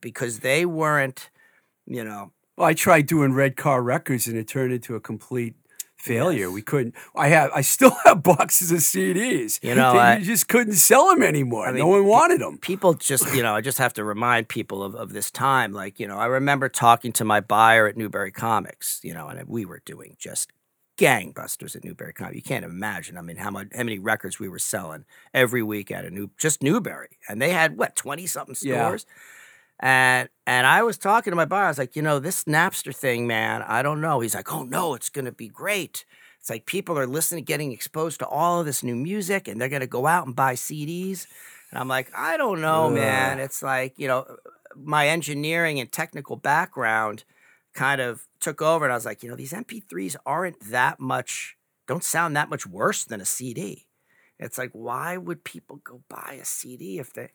because 0.00 0.38
they 0.40 0.64
weren't, 0.64 1.28
you 1.86 2.02
know, 2.04 2.32
Well, 2.56 2.66
I 2.68 2.74
tried 2.74 3.06
doing 3.06 3.34
Red 3.34 3.56
Car 3.56 3.82
Records 3.82 4.26
and 4.26 4.36
it 4.36 4.48
turned 4.48 4.72
into 4.72 4.94
a 4.94 5.00
complete 5.00 5.54
failure. 6.00 6.50
We 6.50 6.62
couldn't. 6.62 6.94
I 7.14 7.28
have. 7.28 7.50
I 7.54 7.60
still 7.60 7.90
have 8.04 8.22
boxes 8.22 8.72
of 8.72 8.78
CDs. 8.78 9.62
You 9.62 9.74
know, 9.74 9.92
I- 9.92 10.16
you 10.16 10.24
just 10.24 10.48
couldn't 10.48 10.74
sell 10.74 11.08
them 11.10 11.22
anymore. 11.22 11.66
I 11.68 11.72
no 11.72 11.86
one 11.86 12.04
wanted 12.06 12.40
them. 12.40 12.58
people 12.58 12.94
just 12.94 13.34
you 13.34 13.42
know 13.42 13.54
i 13.54 13.60
just 13.60 13.78
have 13.78 13.92
to 13.94 14.04
remind 14.04 14.48
people 14.48 14.82
of, 14.82 14.94
of 14.94 15.12
this 15.12 15.30
time 15.30 15.72
like 15.72 16.00
you 16.00 16.06
know 16.08 16.16
i 16.16 16.26
remember 16.26 16.68
talking 16.68 17.12
to 17.12 17.24
my 17.24 17.40
buyer 17.40 17.86
at 17.86 17.96
Newbury 17.96 18.32
Comics 18.32 19.00
you 19.02 19.12
know 19.14 19.28
and 19.28 19.48
we 19.48 19.64
were 19.64 19.80
doing 19.84 20.16
just 20.18 20.50
gangbusters 20.98 21.74
at 21.76 21.84
Newbury 21.84 22.12
Comics 22.12 22.36
you 22.36 22.42
can't 22.42 22.64
imagine 22.64 23.16
i 23.16 23.22
mean 23.22 23.36
how 23.36 23.50
much 23.50 23.68
how 23.74 23.82
many 23.84 23.98
records 23.98 24.38
we 24.38 24.48
were 24.48 24.58
selling 24.58 25.04
every 25.32 25.62
week 25.62 25.90
at 25.90 26.04
a 26.04 26.10
new 26.10 26.30
just 26.38 26.62
Newbury 26.62 27.18
and 27.28 27.40
they 27.40 27.50
had 27.50 27.76
what 27.76 27.96
20 27.96 28.26
something 28.26 28.56
Yeah. 28.62 28.96
And 29.80 30.28
and 30.46 30.66
i 30.66 30.82
was 30.82 30.96
talking 30.96 31.30
to 31.30 31.36
my 31.36 31.44
buyer 31.44 31.64
i 31.64 31.68
was 31.68 31.78
like 31.78 31.96
you 31.96 32.02
know 32.02 32.18
this 32.18 32.44
napster 32.44 32.94
thing 32.94 33.26
man 33.26 33.62
i 33.62 33.82
don't 33.82 34.00
know 34.00 34.20
he's 34.20 34.34
like 34.34 34.52
oh 34.52 34.62
no 34.62 34.94
it's 34.94 35.08
going 35.08 35.24
to 35.24 35.32
be 35.32 35.48
great 35.48 36.04
it's 36.38 36.48
like 36.48 36.64
people 36.64 36.98
are 36.98 37.06
listening 37.06 37.44
getting 37.44 37.72
exposed 37.72 38.18
to 38.18 38.26
all 38.26 38.60
of 38.60 38.66
this 38.66 38.82
new 38.82 38.96
music 38.96 39.48
and 39.48 39.60
they're 39.60 39.68
going 39.68 39.80
to 39.80 39.86
go 39.86 40.06
out 40.06 40.26
and 40.26 40.36
buy 40.36 40.54
cds 40.54 41.26
and 41.70 41.78
I'm 41.78 41.88
like, 41.88 42.10
I 42.16 42.36
don't 42.36 42.60
know, 42.60 42.90
man. 42.90 43.38
It's 43.38 43.62
like, 43.62 43.94
you 43.96 44.08
know, 44.08 44.26
my 44.76 45.08
engineering 45.08 45.78
and 45.78 45.90
technical 45.90 46.36
background 46.36 47.24
kind 47.74 48.00
of 48.00 48.26
took 48.40 48.60
over. 48.60 48.84
And 48.84 48.92
I 48.92 48.96
was 48.96 49.06
like, 49.06 49.22
you 49.22 49.30
know, 49.30 49.36
these 49.36 49.52
MP3s 49.52 50.16
aren't 50.26 50.60
that 50.70 50.98
much, 50.98 51.56
don't 51.86 52.04
sound 52.04 52.36
that 52.36 52.50
much 52.50 52.66
worse 52.66 53.04
than 53.04 53.20
a 53.20 53.24
CD. 53.24 53.86
It's 54.38 54.58
like, 54.58 54.70
why 54.72 55.16
would 55.16 55.44
people 55.44 55.80
go 55.84 56.02
buy 56.08 56.38
a 56.40 56.44
CD 56.44 56.98
if 56.98 57.12
they, 57.12 57.28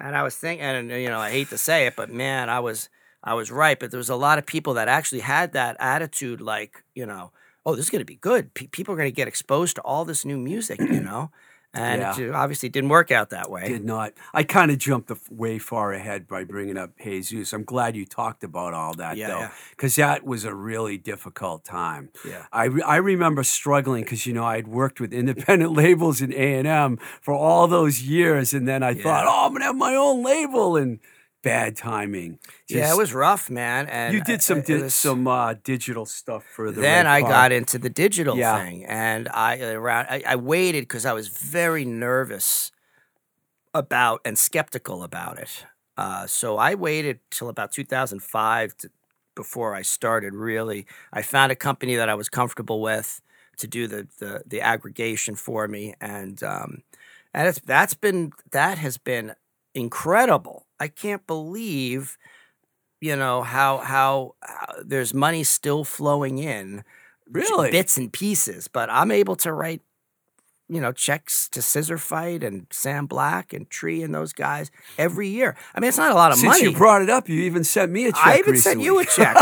and 0.00 0.16
I 0.16 0.22
was 0.22 0.36
thinking, 0.36 0.64
and 0.64 0.90
you 0.90 1.08
know, 1.08 1.20
I 1.20 1.30
hate 1.30 1.50
to 1.50 1.58
say 1.58 1.86
it, 1.86 1.96
but 1.96 2.10
man, 2.10 2.48
I 2.48 2.60
was, 2.60 2.88
I 3.22 3.34
was 3.34 3.50
right. 3.50 3.78
But 3.78 3.90
there 3.90 3.98
was 3.98 4.08
a 4.10 4.16
lot 4.16 4.38
of 4.38 4.46
people 4.46 4.74
that 4.74 4.88
actually 4.88 5.20
had 5.20 5.52
that 5.52 5.76
attitude, 5.78 6.40
like, 6.40 6.82
you 6.94 7.06
know, 7.06 7.32
oh, 7.66 7.74
this 7.76 7.86
is 7.86 7.90
going 7.90 8.00
to 8.00 8.06
be 8.06 8.16
good. 8.16 8.54
Pe- 8.54 8.66
people 8.68 8.94
are 8.94 8.96
going 8.96 9.10
to 9.10 9.14
get 9.14 9.28
exposed 9.28 9.76
to 9.76 9.82
all 9.82 10.04
this 10.04 10.24
new 10.24 10.38
music, 10.38 10.80
you 10.80 11.00
know? 11.00 11.30
And 11.72 12.00
Yeah. 12.00 12.18
it 12.20 12.34
obviously 12.34 12.68
didn't 12.68 12.90
work 12.90 13.12
out 13.12 13.30
that 13.30 13.48
way. 13.48 13.68
Did 13.68 13.84
not. 13.84 14.12
I 14.34 14.42
kind 14.42 14.72
of 14.72 14.78
jumped 14.78 15.12
way 15.30 15.58
far 15.60 15.92
ahead 15.92 16.26
by 16.26 16.42
bringing 16.42 16.76
up 16.76 16.90
Jesus. 17.00 17.52
I'm 17.52 17.62
glad 17.62 17.94
you 17.94 18.04
talked 18.04 18.42
about 18.42 18.74
all 18.74 18.92
that 18.94 19.16
Yeah, 19.16 19.28
though, 19.28 19.38
yeah. 19.38 19.50
because 19.70 19.94
that 19.96 20.24
was 20.24 20.44
a 20.44 20.52
really 20.52 20.98
difficult 20.98 21.64
time. 21.64 22.08
Yeah. 22.26 22.46
I, 22.52 22.64
re- 22.64 22.82
I 22.82 22.96
remember 22.96 23.44
struggling 23.44 24.02
because 24.02 24.26
you 24.26 24.32
know 24.32 24.44
I'd 24.44 24.66
worked 24.66 25.00
with 25.00 25.12
independent 25.12 25.72
labels 25.84 26.20
in 26.20 26.32
A 26.32 26.54
and 26.58 26.66
M 26.66 26.98
for 27.20 27.34
all 27.34 27.68
those 27.68 28.02
years, 28.02 28.52
and 28.52 28.66
then 28.66 28.82
I 28.82 28.94
thought, 28.94 29.26
oh, 29.28 29.46
I'm 29.46 29.52
gonna 29.52 29.66
have 29.66 29.76
my 29.76 29.94
own 29.94 30.24
label, 30.24 30.76
and 30.76 30.98
bad 31.42 31.76
timing. 31.76 32.38
yeah, 32.68 32.92
it 32.92 32.96
was 32.96 33.12
rough, 33.14 33.48
man. 33.50 33.86
And 33.88 34.14
You 34.14 34.22
did 34.22 34.42
some 34.42 34.60
di- 34.62 34.82
was- 34.82 34.94
some 34.94 35.26
uh, 35.26 35.54
digital 35.64 36.06
stuff 36.06 36.44
for 36.44 36.70
the. 36.70 36.80
Then 36.80 37.06
I 37.06 37.20
got 37.22 37.52
into 37.52 37.78
the 37.78 37.90
digital 37.90 38.36
Yeah. 38.36 38.62
thing, 38.62 38.84
and 38.86 39.28
I 39.28 39.60
around 39.60 40.06
I, 40.10 40.22
I 40.26 40.36
waited 40.36 40.82
because 40.82 41.06
I 41.06 41.12
was 41.12 41.28
very 41.28 41.84
nervous 41.84 42.70
about 43.74 44.20
and 44.24 44.38
skeptical 44.38 45.02
about 45.02 45.38
it. 45.38 45.64
Uh, 45.96 46.26
so 46.26 46.56
I 46.56 46.74
waited 46.74 47.20
till 47.30 47.48
about 47.48 47.72
2005 47.72 48.76
to, 48.78 48.90
before 49.34 49.74
I 49.74 49.82
started. 49.82 50.34
Really, 50.34 50.86
I 51.12 51.22
found 51.22 51.52
a 51.52 51.56
company 51.56 51.96
that 51.96 52.08
I 52.08 52.14
was 52.14 52.28
comfortable 52.28 52.80
with 52.80 53.20
to 53.58 53.66
do 53.66 53.86
the 53.86 54.08
the, 54.18 54.42
the 54.46 54.60
aggregation 54.60 55.34
for 55.36 55.68
me, 55.68 55.94
and 56.00 56.42
um, 56.42 56.82
and 57.34 57.48
it's 57.48 57.60
that's 57.60 57.94
been 57.94 58.32
that 58.50 58.78
has 58.78 58.98
been 58.98 59.34
incredible. 59.74 60.66
I 60.80 60.88
can't 60.88 61.26
believe 61.26 62.18
you 63.00 63.16
know 63.16 63.42
how 63.42 63.78
how, 63.78 64.34
how 64.42 64.74
there's 64.84 65.14
money 65.14 65.44
still 65.44 65.84
flowing 65.84 66.38
in 66.38 66.84
Really? 67.30 67.70
bits 67.70 67.96
and 67.96 68.12
pieces 68.12 68.68
but 68.68 68.90
i'm 68.90 69.10
able 69.10 69.36
to 69.36 69.52
write 69.52 69.82
you 70.70 70.80
know 70.80 70.92
checks 70.92 71.48
to 71.48 71.60
scissor 71.60 71.98
fight 71.98 72.42
and 72.42 72.66
sam 72.70 73.06
black 73.06 73.52
and 73.52 73.68
tree 73.68 74.02
and 74.02 74.14
those 74.14 74.32
guys 74.32 74.70
every 74.96 75.28
year 75.28 75.56
i 75.74 75.80
mean 75.80 75.88
it's 75.88 75.98
not 75.98 76.12
a 76.12 76.14
lot 76.14 76.30
of 76.30 76.38
Since 76.38 76.48
money 76.48 76.62
you 76.62 76.72
brought 76.72 77.02
it 77.02 77.10
up, 77.10 77.28
you 77.28 77.42
even 77.42 77.64
sent 77.64 77.92
me 77.92 78.06
a 78.06 78.12
check. 78.12 78.24
I 78.24 78.38
even 78.38 78.56
sent 78.56 78.80
you 78.80 78.98
a 78.98 79.04
check. 79.04 79.36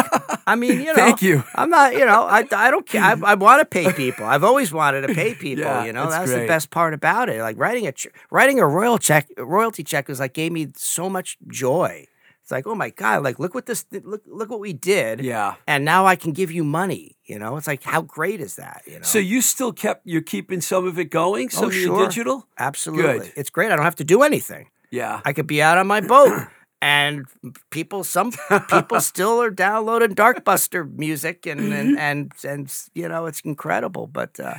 I 0.47 0.57
mean, 0.57 0.81
you 0.81 0.87
know, 0.87 0.95
Thank 0.95 1.23
you. 1.23 1.45
I'm 1.55 1.71
not, 1.71 1.93
you 1.93 2.05
know, 2.05 2.23
I, 2.23 2.45
I 2.51 2.71
don't 2.71 2.87
care. 2.87 3.03
I, 3.03 3.17
I 3.23 3.35
want 3.47 3.61
to 3.61 3.65
pay 3.65 3.93
people. 3.93 4.25
I've 4.25 4.45
always 4.45 4.73
wanted 4.73 5.03
to 5.03 5.15
pay 5.15 5.35
people. 5.47 5.65
Yeah, 5.65 5.85
you 5.85 5.93
know, 5.93 6.11
that's 6.11 6.31
that's 6.31 6.41
the 6.41 6.47
best 6.47 6.71
part 6.71 6.95
about 6.95 7.29
it. 7.29 7.41
Like 7.41 7.59
writing 7.59 7.87
a 7.87 7.93
writing 8.31 8.59
a 8.59 8.67
royal 8.67 8.99
check, 8.99 9.29
royalty 9.37 9.85
check 9.85 10.09
was 10.09 10.21
like 10.21 10.33
gave 10.33 10.53
me 10.53 10.69
so 10.75 11.09
much 11.09 11.37
joy. 11.49 12.07
It's 12.49 12.51
like, 12.51 12.67
oh 12.67 12.75
my 12.75 12.89
god, 12.89 13.25
like 13.25 13.39
look 13.39 13.55
what 13.55 13.67
this, 13.67 13.85
look 13.93 14.23
look 14.27 14.49
what 14.49 14.59
we 14.61 14.73
did. 14.73 15.21
Yeah. 15.21 15.57
and 15.67 15.85
now 15.85 16.07
I 16.07 16.17
can 16.17 16.33
give 16.33 16.51
you 16.51 16.65
money. 16.65 17.19
You 17.27 17.39
know, 17.39 17.59
it's 17.59 17.67
like 17.67 17.83
how 17.83 18.01
great 18.01 18.41
is 18.41 18.57
that? 18.57 18.81
You 18.87 18.95
know, 19.01 19.03
So 19.03 19.19
you 19.19 19.43
still 19.43 19.71
kept 19.71 20.07
you're 20.07 20.23
keeping 20.23 20.63
some 20.63 20.87
of 20.87 20.99
it 20.99 21.11
going, 21.11 21.51
some 21.51 21.67
Oh, 21.67 21.69
of 21.69 21.75
your 21.75 22.07
digital. 22.07 22.47
absolutely, 22.57 23.19
Good. 23.29 23.33
it's 23.37 23.51
great. 23.51 23.71
I 23.71 23.77
don't 23.77 23.85
have 23.85 23.97
to 23.97 24.05
do 24.05 24.23
anything. 24.23 24.71
Yeah. 24.91 25.21
I 25.27 25.35
could 25.35 25.47
be 25.47 25.61
out 25.61 25.77
on 25.77 25.87
my 25.87 26.01
boat. 26.01 26.47
And 26.81 27.27
people, 27.71 28.05
some 28.05 28.31
people 28.71 29.01
still 29.13 29.43
are 29.43 29.51
downloading 29.51 30.15
Darkbuster 30.15 30.89
music, 30.97 31.45
and 31.45 31.73
and 31.73 31.99
and, 32.09 32.33
and 32.45 32.73
you 32.95 33.09
know 33.09 33.27
it's 33.27 33.41
incredible. 33.41 34.07
But 34.07 34.39
uh, 34.39 34.55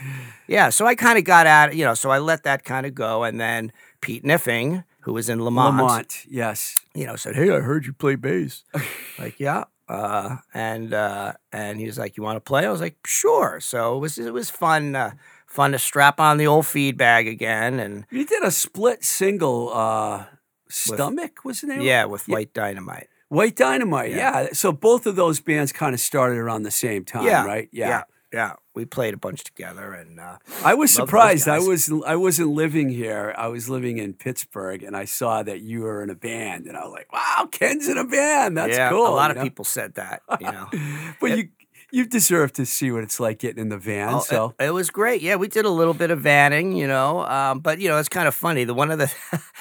yeah, 0.46 0.70
so 0.70 0.86
I 0.86 0.96
kind 0.96 1.18
of 1.18 1.24
got 1.24 1.48
at 1.48 1.70
it, 1.70 1.76
you 1.78 1.86
know. 1.86 1.94
So 1.96 2.10
I 2.12 2.20
let 2.20 2.44
that 2.44 2.66
kind 2.66 2.86
of 2.86 2.94
go, 2.94 3.24
and 3.24 3.40
then 3.40 3.72
Pete 4.02 4.26
Niffing, 4.26 4.84
who 5.02 5.14
was 5.14 5.30
in 5.30 5.43
Lamont, 5.43 5.78
Lamont, 5.78 6.26
yes. 6.28 6.76
you 6.93 7.06
know, 7.06 7.16
said, 7.16 7.36
"Hey, 7.36 7.50
I 7.52 7.60
heard 7.60 7.86
you 7.86 7.93
play 7.93 8.16
bass." 8.16 8.64
like, 9.20 9.39
yeah, 9.39 9.66
uh, 9.88 10.38
and 10.54 10.93
uh, 10.93 11.34
and 11.52 11.80
he 11.80 11.86
was 11.86 11.97
like, 11.97 12.18
"You 12.18 12.24
want 12.24 12.38
to 12.38 12.41
play?" 12.41 12.66
I 12.66 12.72
was 12.72 12.82
like, 12.82 12.97
"Sure." 13.06 13.60
So 13.60 13.95
it 13.95 14.00
was 14.00 14.18
it 14.18 14.34
was 14.34 14.50
fun, 14.50 14.95
uh, 14.95 15.12
fun 15.47 15.72
to 15.72 15.80
strap 15.80 16.20
on 16.20 16.38
the 16.38 16.47
old 16.47 16.68
feed 16.68 16.97
bag 16.97 17.28
again, 17.28 17.80
and 17.80 18.06
You 18.12 18.26
did 18.26 18.43
a 18.43 18.52
split 18.52 19.04
single, 19.04 19.72
uh, 19.74 20.26
Stomach, 20.70 21.43
was 21.43 21.62
the 21.62 21.68
name? 21.68 21.82
yeah, 21.82 22.06
with 22.06 22.28
White 22.28 22.54
Dynamite. 22.54 23.08
White 23.30 23.56
Dynamite. 23.56 24.12
Yeah. 24.12 24.41
Yeah. 24.41 24.47
So 24.54 24.72
both 24.72 25.06
of 25.06 25.16
those 25.16 25.39
bands 25.39 25.72
kind 25.72 25.93
of 25.93 26.00
started 26.00 26.38
around 26.38 26.64
the 26.64 26.72
same 26.72 27.06
time, 27.06 27.26
yeah, 27.26 27.45
right? 27.45 27.70
yeah, 27.72 28.04
yeah. 28.34 28.54
We 28.76 28.86
played 28.86 29.14
a 29.14 29.18
bunch 29.18 29.44
together, 29.44 29.92
and 29.94 30.20
uh, 30.20 30.38
I 30.64 30.74
was 30.74 30.94
surprised. 30.94 31.50
I 31.50 31.60
was 31.60 31.92
I 32.06 32.16
wasn't 32.16 32.52
living 32.52 32.90
here. 32.90 33.34
I 33.38 33.48
was 33.48 33.70
living 33.70 33.98
in 33.98 34.14
Pittsburgh, 34.14 34.84
and 34.84 34.96
I 34.96 35.06
saw 35.06 35.44
that 35.44 35.62
you 35.62 35.82
were 35.82 36.02
in 36.02 36.10
a 36.10 36.16
band, 36.16 36.66
and 36.66 36.78
I 36.78 36.86
was 36.86 36.94
like, 36.94 37.12
"Wow, 37.12 37.50
Ken's 37.52 37.90
in 37.90 37.98
a 37.98 38.06
band. 38.06 38.58
That's 38.58 38.78
yeah, 38.78 38.90
cool." 38.90 39.08
a 39.08 39.10
lot 39.10 39.32
of 39.32 39.38
know? 39.38 39.44
people 39.44 39.66
said 39.66 39.96
that. 39.96 40.22
You 40.40 40.52
know, 40.52 40.70
but 41.20 41.38
you 41.38 41.50
you 41.92 42.06
deserve 42.06 42.54
to 42.54 42.66
see 42.66 42.92
what 42.92 43.04
it's 43.04 43.20
like 43.20 43.40
getting 43.40 43.62
in 43.62 43.70
the 43.70 43.78
van. 43.78 44.16
Oh, 44.16 44.20
so 44.20 44.56
it, 44.60 44.66
it 44.66 44.70
was 44.72 44.90
great. 44.90 45.22
Yeah, 45.22 45.36
we 45.36 45.48
did 45.48 45.66
a 45.66 45.70
little 45.70 45.94
bit 45.94 46.12
of 46.12 46.22
vanning, 46.22 46.78
you 46.78 46.88
know, 46.88 47.26
um, 47.26 47.60
but 47.60 47.80
you 47.80 47.90
know, 47.90 47.98
it's 47.98 48.10
kind 48.10 48.28
of 48.28 48.36
funny. 48.36 48.64
The 48.64 48.74
one 48.74 48.92
of 48.92 49.00
the 49.00 49.14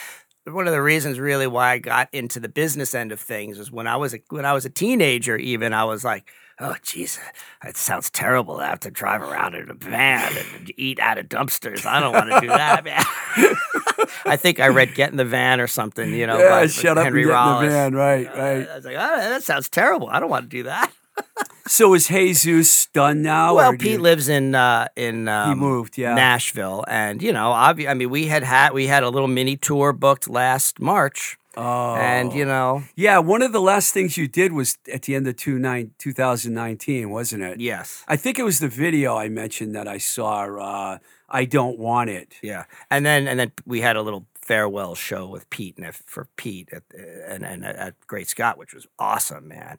one 0.52 0.66
of 0.66 0.72
the 0.72 0.82
reasons 0.82 1.18
really 1.18 1.46
why 1.46 1.72
I 1.72 1.78
got 1.78 2.08
into 2.12 2.40
the 2.40 2.48
business 2.48 2.94
end 2.94 3.12
of 3.12 3.20
things 3.20 3.58
is 3.58 3.70
when 3.70 3.86
I 3.86 3.96
was 3.96 4.14
a, 4.14 4.20
when 4.28 4.44
I 4.44 4.52
was 4.52 4.64
a 4.64 4.70
teenager. 4.70 5.36
Even 5.36 5.72
I 5.72 5.84
was 5.84 6.04
like, 6.04 6.30
oh, 6.60 6.74
jeez, 6.82 7.18
it 7.64 7.76
sounds 7.76 8.10
terrible 8.10 8.58
to 8.58 8.64
have 8.64 8.80
to 8.80 8.90
drive 8.90 9.22
around 9.22 9.54
in 9.54 9.70
a 9.70 9.74
van 9.74 10.32
and 10.54 10.72
eat 10.76 10.98
out 11.00 11.18
of 11.18 11.28
dumpsters. 11.28 11.86
I 11.86 12.00
don't 12.00 12.12
want 12.12 12.30
to 12.30 12.40
do 12.40 12.48
that, 12.48 12.84
man. 12.84 13.02
I 14.24 14.36
think 14.36 14.60
I 14.60 14.68
read 14.68 14.94
"Get 14.94 15.10
in 15.10 15.16
the 15.16 15.24
Van" 15.24 15.60
or 15.60 15.66
something, 15.66 16.12
you 16.12 16.26
know. 16.26 16.38
yeah, 16.38 16.50
by 16.50 16.66
shut 16.66 16.96
up 16.98 17.04
Henry 17.04 17.22
and 17.22 17.28
get 17.30 17.34
Rollins. 17.34 17.62
in 17.64 17.68
the 17.70 17.74
van. 17.74 17.94
Right, 17.94 18.26
Uh, 18.26 18.30
right. 18.40 18.68
I 18.68 18.76
was 18.76 18.84
like, 18.84 18.96
oh, 18.96 19.16
that 19.30 19.42
sounds 19.42 19.68
terrible. 19.68 20.08
I 20.08 20.20
don't 20.20 20.30
want 20.30 20.44
to 20.44 20.56
do 20.56 20.62
that. 20.64 20.92
So 21.66 21.92
is 21.92 22.08
Jesus 22.08 22.86
done 22.94 23.20
now? 23.20 23.54
Well, 23.56 23.72
Pete 23.72 23.82
you- 23.92 23.98
lives 23.98 24.30
in 24.30 24.54
uh, 24.54 24.88
in 24.96 25.28
um, 25.28 25.58
moved, 25.58 25.98
yeah. 25.98 26.14
Nashville, 26.14 26.82
and 26.88 27.20
you 27.22 27.30
know, 27.30 27.50
obvi- 27.50 27.86
I 27.86 27.92
mean, 27.92 28.08
we 28.08 28.26
had 28.26 28.42
had 28.42 28.72
we 28.72 28.86
had 28.86 29.02
a 29.02 29.10
little 29.10 29.28
mini 29.28 29.58
tour 29.58 29.92
booked 29.92 30.30
last 30.30 30.80
March. 30.80 31.36
Oh. 31.58 31.94
And 31.96 32.32
you 32.32 32.44
know, 32.44 32.84
Yeah, 32.94 33.18
one 33.18 33.42
of 33.42 33.52
the 33.52 33.60
last 33.60 33.92
things 33.92 34.16
you 34.16 34.28
did 34.28 34.52
was 34.52 34.78
at 34.92 35.02
the 35.02 35.14
end 35.16 35.26
of 35.26 35.36
two 35.36 35.58
nine, 35.58 35.90
2019, 35.98 37.10
wasn't 37.10 37.42
it? 37.42 37.60
yes, 37.60 38.04
I 38.06 38.16
think 38.16 38.38
it 38.38 38.44
was 38.44 38.58
the 38.60 38.68
video 38.68 39.16
I 39.16 39.28
mentioned 39.28 39.74
that 39.74 39.88
I 39.88 39.98
saw. 39.98 40.44
Uh, 40.56 40.98
I 41.28 41.44
don't 41.44 41.78
want 41.78 42.10
it. 42.10 42.34
yeah. 42.42 42.64
And 42.90 43.04
then 43.04 43.26
and 43.28 43.38
then 43.40 43.52
we 43.66 43.80
had 43.80 43.96
a 43.96 44.02
little 44.02 44.26
farewell 44.40 44.94
show 44.94 45.26
with 45.28 45.50
Pete 45.50 45.76
and 45.76 45.86
if- 45.86 46.02
for 46.06 46.28
Pete 46.36 46.68
at, 46.72 46.82
and 47.26 47.44
and 47.44 47.64
at 47.64 47.94
Great 48.06 48.28
Scott, 48.28 48.56
which 48.56 48.72
was 48.72 48.86
awesome, 48.98 49.48
man. 49.48 49.78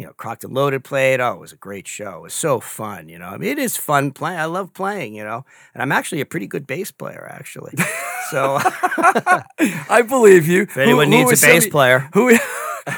You 0.00 0.06
know, 0.06 0.12
Crocked 0.14 0.44
and 0.44 0.54
Loaded 0.54 0.82
played. 0.82 1.20
Oh, 1.20 1.34
it 1.34 1.40
was 1.40 1.52
a 1.52 1.56
great 1.56 1.86
show. 1.86 2.18
It 2.18 2.22
was 2.22 2.34
so 2.34 2.58
fun. 2.58 3.08
You 3.10 3.18
know, 3.18 3.26
I 3.26 3.36
mean, 3.36 3.50
it 3.50 3.58
is 3.58 3.76
fun 3.76 4.12
playing. 4.12 4.38
I 4.38 4.46
love 4.46 4.72
playing. 4.72 5.14
You 5.14 5.24
know, 5.24 5.44
and 5.74 5.82
I'm 5.82 5.92
actually 5.92 6.22
a 6.22 6.26
pretty 6.26 6.46
good 6.46 6.66
bass 6.66 6.90
player, 6.90 7.28
actually. 7.30 7.74
So 8.30 8.58
I 8.62 10.02
believe 10.08 10.48
you. 10.48 10.62
if 10.62 10.78
anyone 10.78 11.10
needs 11.10 11.42
a 11.42 11.46
bass 11.46 11.66
player, 11.68 12.08
who 12.14 12.34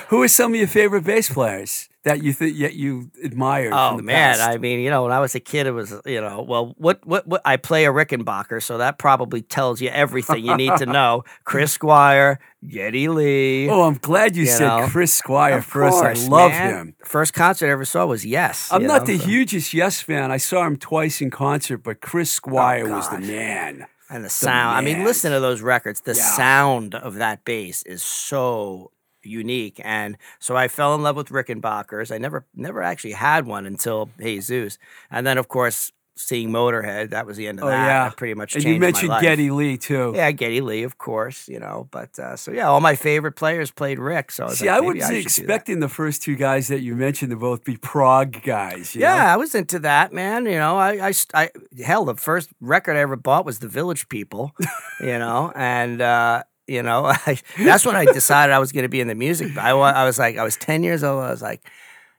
who 0.09 0.23
are 0.23 0.29
some 0.29 0.53
of 0.53 0.59
your 0.59 0.69
favorite 0.69 1.03
bass 1.03 1.29
players 1.29 1.89
that 2.05 2.23
you 2.23 2.33
think 2.33 2.57
yet 2.57 2.75
you 2.75 3.11
admired? 3.23 3.73
Oh 3.73 3.91
from 3.91 3.97
the 3.99 4.03
man, 4.03 4.37
past? 4.37 4.49
I 4.49 4.57
mean, 4.59 4.81
you 4.81 4.91
know, 4.91 5.05
when 5.05 5.13
I 5.13 5.21
was 5.21 5.35
a 5.35 5.41
kid, 5.41 5.67
it 5.67 5.71
was 5.73 5.95
you 6.05 6.21
know, 6.21 6.43
well, 6.43 6.75
what 6.79 7.07
what 7.07 7.27
what 7.27 7.41
I 7.45 7.57
play 7.57 7.85
a 7.85 7.91
Rickenbacker, 7.93 8.63
so 8.63 8.79
that 8.79 8.99
probably 8.99 9.43
tells 9.43 9.81
you 9.81 9.89
everything 9.89 10.45
you 10.45 10.57
need 10.57 10.77
to 10.79 10.87
know. 10.99 11.25
Chris 11.45 11.73
Squire, 11.73 12.41
Geddy 12.67 13.09
Lee. 13.09 13.69
Oh, 13.71 13.83
I'm 13.83 13.99
glad 13.99 14.35
you, 14.37 14.43
You 14.43 14.49
said 14.49 14.67
know, 14.67 14.87
Chris 14.89 15.15
Squire 15.15 15.59
Of 15.59 15.65
first. 15.67 15.99
course, 16.01 16.25
I 16.25 16.29
love 16.29 16.51
man. 16.51 16.71
him. 16.75 16.95
First 17.05 17.35
concert 17.35 17.69
I 17.69 17.71
ever 17.71 17.85
saw 17.85 18.07
was 18.07 18.27
Yes. 18.27 18.69
I'm 18.73 18.85
not 18.87 19.03
know, 19.03 19.15
the 19.15 19.19
so- 19.19 19.27
hugest 19.27 19.73
Yes 19.75 20.01
fan. 20.01 20.31
I 20.33 20.37
saw 20.39 20.67
him 20.67 20.77
twice 20.77 21.21
in 21.21 21.31
concert, 21.31 21.79
but 21.79 22.01
Chris 22.01 22.31
oh, 22.33 22.35
Squire 22.37 22.89
was 22.89 23.09
the 23.11 23.17
Oh, 23.17 23.21
man. 23.21 23.87
and 24.11 24.25
the 24.25 24.29
sound. 24.29 24.77
I 24.77 24.81
mean, 24.81 25.05
listen 25.05 25.33
to 25.33 25.41
those 25.41 25.63
records. 25.63 26.01
The 26.03 26.15
Yeah. 26.15 26.23
sound 26.37 26.95
of 26.95 27.15
that 27.15 27.45
bass 27.45 27.83
is 27.85 28.03
so 28.03 28.91
unique, 29.23 29.81
and 29.85 30.17
so 30.39 30.57
I 30.57 30.69
fell 30.69 30.95
in 30.95 31.03
love 31.03 31.17
with 31.17 31.29
Rickenbackers. 31.29 32.15
I 32.15 32.19
never 32.19 32.45
never 32.55 32.83
actually 32.83 33.13
had 33.13 33.47
one 33.47 33.67
until 33.67 34.11
Jesus, 34.21 34.79
and 35.11 35.27
then 35.27 35.39
of 35.39 35.49
course 35.49 35.93
seeing 36.15 36.51
Motorhead. 36.51 37.09
That 37.11 37.25
was 37.27 37.39
the 37.39 37.49
end 37.49 37.59
of 37.59 37.65
Oh 37.65 37.69
that. 37.69 37.87
yeah, 37.87 38.05
That 38.11 38.19
pretty 38.19 38.35
much 38.35 38.55
And 38.55 38.63
you 38.65 38.79
mentioned. 38.79 39.11
Geddy 39.23 39.51
Lee 39.51 39.79
too. 39.79 40.13
Yeah, 40.15 40.31
Geddy 40.31 40.61
Lee, 40.61 40.83
of 40.83 40.99
course, 40.99 41.49
you 41.49 41.59
know. 41.59 41.89
But 41.91 42.17
uh, 42.19 42.37
so 42.37 42.53
yeah, 42.53 42.69
all 42.69 42.81
my 42.81 42.95
favorite 42.97 43.33
players 43.33 43.71
played 43.71 43.99
Rick. 43.99 44.31
So 44.31 44.45
I 44.45 44.49
was 44.49 44.59
See, 44.59 44.67
like, 44.67 44.77
I 44.77 44.81
was 44.81 45.09
expecting 45.11 45.81
the 45.81 45.89
first 45.89 46.23
two 46.23 46.37
guys 46.37 46.69
that 46.69 46.81
you 46.81 46.95
mentioned 46.95 47.31
to 47.31 47.37
both 47.37 47.65
be 47.65 47.79
prog 47.79 48.43
guys. 48.43 48.95
you 48.95 49.01
know? 49.01 49.07
Yeah, 49.09 49.33
I 49.33 49.39
was 49.39 49.55
into 49.55 49.79
that, 49.81 50.13
man. 50.13 50.45
You 50.45 50.59
know, 50.59 50.77
I, 50.77 51.09
I, 51.09 51.13
I, 51.33 51.51
hell, 51.83 52.05
the 52.05 52.15
first 52.15 52.51
record 52.61 52.95
I 52.97 53.01
ever 53.01 53.17
bought 53.17 53.47
was 53.47 53.61
The 53.61 53.69
Village 53.69 54.07
People, 54.11 54.53
you 55.01 55.19
know, 55.19 55.51
and, 55.57 56.03
uh, 56.03 56.43
you 56.67 56.83
know, 56.83 57.07
I, 57.27 57.39
that's 57.59 57.85
when 57.87 57.97
I 57.97 58.05
decided 58.05 58.53
I 58.53 58.59
was 58.59 58.73
going 58.73 58.85
to 58.85 58.89
be 58.89 59.01
in 59.01 59.09
the 59.09 59.15
music. 59.15 59.57
I, 59.57 59.71
I 59.71 60.05
was 60.05 60.19
like, 60.19 60.37
I 60.39 60.45
was 60.45 60.57
10 60.57 60.83
years 60.83 61.05
old. 61.05 61.25
I 61.25 61.31
was 61.31 61.43
like, 61.43 61.63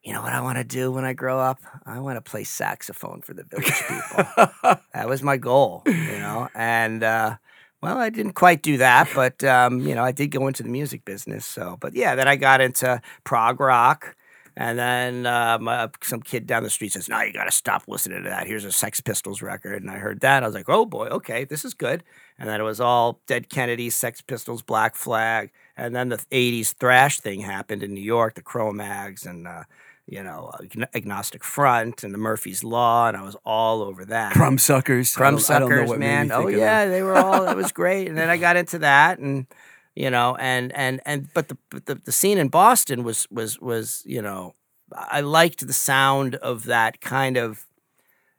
you 0.03 0.11
know 0.11 0.21
what 0.21 0.33
I 0.33 0.41
want 0.41 0.57
to 0.57 0.65
do 0.65 0.91
when 0.91 1.05
I 1.05 1.13
grow 1.13 1.39
up? 1.39 1.59
I 1.85 1.99
want 1.99 2.17
to 2.17 2.29
play 2.29 2.43
saxophone 2.43 3.21
for 3.21 3.33
the 3.33 3.43
Village 3.43 3.71
People. 3.87 4.77
that 4.93 5.07
was 5.07 5.23
my 5.23 5.37
goal, 5.37 5.83
you 5.85 5.93
know, 5.93 6.49
and, 6.53 7.03
uh, 7.03 7.37
well, 7.83 7.97
I 7.97 8.09
didn't 8.09 8.33
quite 8.33 8.61
do 8.63 8.77
that, 8.77 9.09
but 9.13 9.43
um, 9.43 9.81
you 9.81 9.93
know, 9.93 10.05
I 10.05 10.13
did 10.13 10.27
go 10.27 10.47
into 10.47 10.63
the 10.63 10.69
music 10.69 11.03
business. 11.03 11.45
So, 11.45 11.77
but 11.81 11.93
yeah, 11.93 12.15
then 12.15 12.29
I 12.29 12.37
got 12.37 12.61
into 12.61 13.01
prog 13.25 13.59
rock, 13.59 14.15
and 14.55 14.79
then 14.79 15.25
um, 15.25 15.67
uh, 15.67 15.89
some 16.01 16.21
kid 16.21 16.47
down 16.47 16.63
the 16.63 16.69
street 16.69 16.93
says, 16.93 17.09
"No, 17.09 17.21
you 17.21 17.33
got 17.33 17.43
to 17.43 17.51
stop 17.51 17.83
listening 17.89 18.23
to 18.23 18.29
that. 18.29 18.47
Here's 18.47 18.63
a 18.63 18.71
Sex 18.71 19.01
Pistols 19.01 19.41
record." 19.41 19.81
And 19.81 19.91
I 19.91 19.95
heard 19.95 20.21
that, 20.21 20.43
I 20.43 20.45
was 20.45 20.55
like, 20.55 20.69
"Oh 20.69 20.85
boy, 20.85 21.07
okay, 21.07 21.43
this 21.43 21.65
is 21.65 21.73
good." 21.73 22.05
And 22.43 22.49
then 22.49 22.59
it 22.59 22.65
was 22.65 22.81
all 22.81 23.21
Dead 23.25 23.47
Kennedys, 23.47 23.95
Sex 23.95 24.19
Pistols, 24.19 24.61
Black 24.61 24.97
Flag, 24.97 25.49
and 25.77 25.95
then 25.95 26.09
the 26.09 26.17
'80s 26.29 26.73
thrash 26.73 27.21
thing 27.21 27.39
happened 27.39 27.83
in 27.83 27.93
New 27.93 28.01
York, 28.01 28.33
the 28.35 28.41
Cro-Mags, 28.41 29.25
and 29.25 29.47
uh, 29.47 29.63
you 30.07 30.21
know, 30.21 30.51
Agn- 30.61 30.89
Agnostic 30.93 31.41
Front, 31.41 32.03
and 32.03 32.13
the 32.13 32.17
Murphy's 32.17 32.61
Law, 32.61 33.07
and 33.07 33.15
I 33.15 33.21
was 33.21 33.37
all 33.45 33.81
over 33.81 34.03
that. 34.03 34.33
Crumb 34.33 34.57
suckers. 34.57 35.15
Crumb 35.15 35.37
don't- 35.37 35.49
I 35.49 35.59
don't 35.59 35.69
know 35.69 35.75
suckers, 35.77 35.89
what 35.89 35.99
made 35.99 36.05
me 36.23 36.27
man. 36.27 36.31
Oh 36.33 36.47
yeah, 36.49 36.85
they 36.85 37.01
were 37.01 37.15
all. 37.15 37.47
It 37.47 37.55
was 37.55 37.71
great, 37.81 38.09
and 38.09 38.17
then 38.17 38.29
I 38.29 38.35
got 38.35 38.57
into 38.57 38.79
that, 38.79 39.19
and 39.19 39.47
you 39.95 40.09
know, 40.09 40.35
and 40.35 40.73
and 40.75 40.99
and 41.05 41.33
but 41.33 41.47
the 41.47 41.57
but 41.69 41.85
the, 41.85 41.95
the 41.95 42.11
scene 42.11 42.37
in 42.37 42.49
Boston 42.49 43.05
was 43.05 43.25
was 43.31 43.57
was 43.61 44.03
you 44.05 44.21
know, 44.21 44.53
I 44.93 45.21
liked 45.21 45.65
the 45.65 45.71
sound 45.71 46.35
of 46.35 46.65
that 46.65 46.99
kind 46.99 47.37
of. 47.37 47.65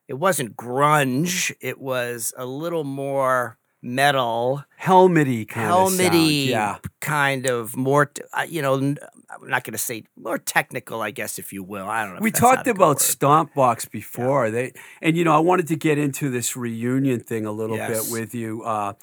It 0.09 0.19
wasn't 0.19 0.59
grunge. 0.59 1.55
It 1.63 1.81
was 1.81 2.35
a 2.37 2.45
little 2.45 2.85
more 2.85 3.57
metal, 3.85 4.65
Helmety 4.77 5.45
kind 5.45 5.71
of 5.71 5.73
helmety, 5.99 6.49
Yeah. 6.51 6.79
kind 7.01 7.47
of 7.47 7.77
more. 7.77 8.07
t- 8.07 8.23
uh, 8.33 8.47
You 8.49 8.63
know, 8.63 8.75
i'm 8.75 8.99
not 9.43 9.63
going 9.65 9.73
to 9.73 9.79
say 9.79 10.05
more 10.17 10.39
technical, 10.39 11.03
I 11.03 11.11
guess, 11.11 11.39
if 11.39 11.53
you 11.53 11.63
will. 11.63 11.87
I 11.89 12.05
don't 12.05 12.15
know. 12.15 12.21
We 12.21 12.31
talked 12.31 12.67
about 12.67 12.97
word. 12.97 13.01
Stomp 13.01 13.55
Box 13.55 13.85
before. 13.85 14.51
They 14.51 14.73
and 15.03 15.17
you 15.17 15.25
know 15.25 15.35
I 15.35 15.39
wanted 15.41 15.69
to 15.69 15.77
get 15.77 15.99
into 15.99 16.31
this 16.31 16.57
reunion 16.57 17.21
thing 17.21 17.45
a 17.47 17.53
little 17.53 17.77
Yes. 17.77 18.05
bit 18.11 18.13
with 18.13 18.35
you. 18.35 18.63
Uh, 18.63 18.95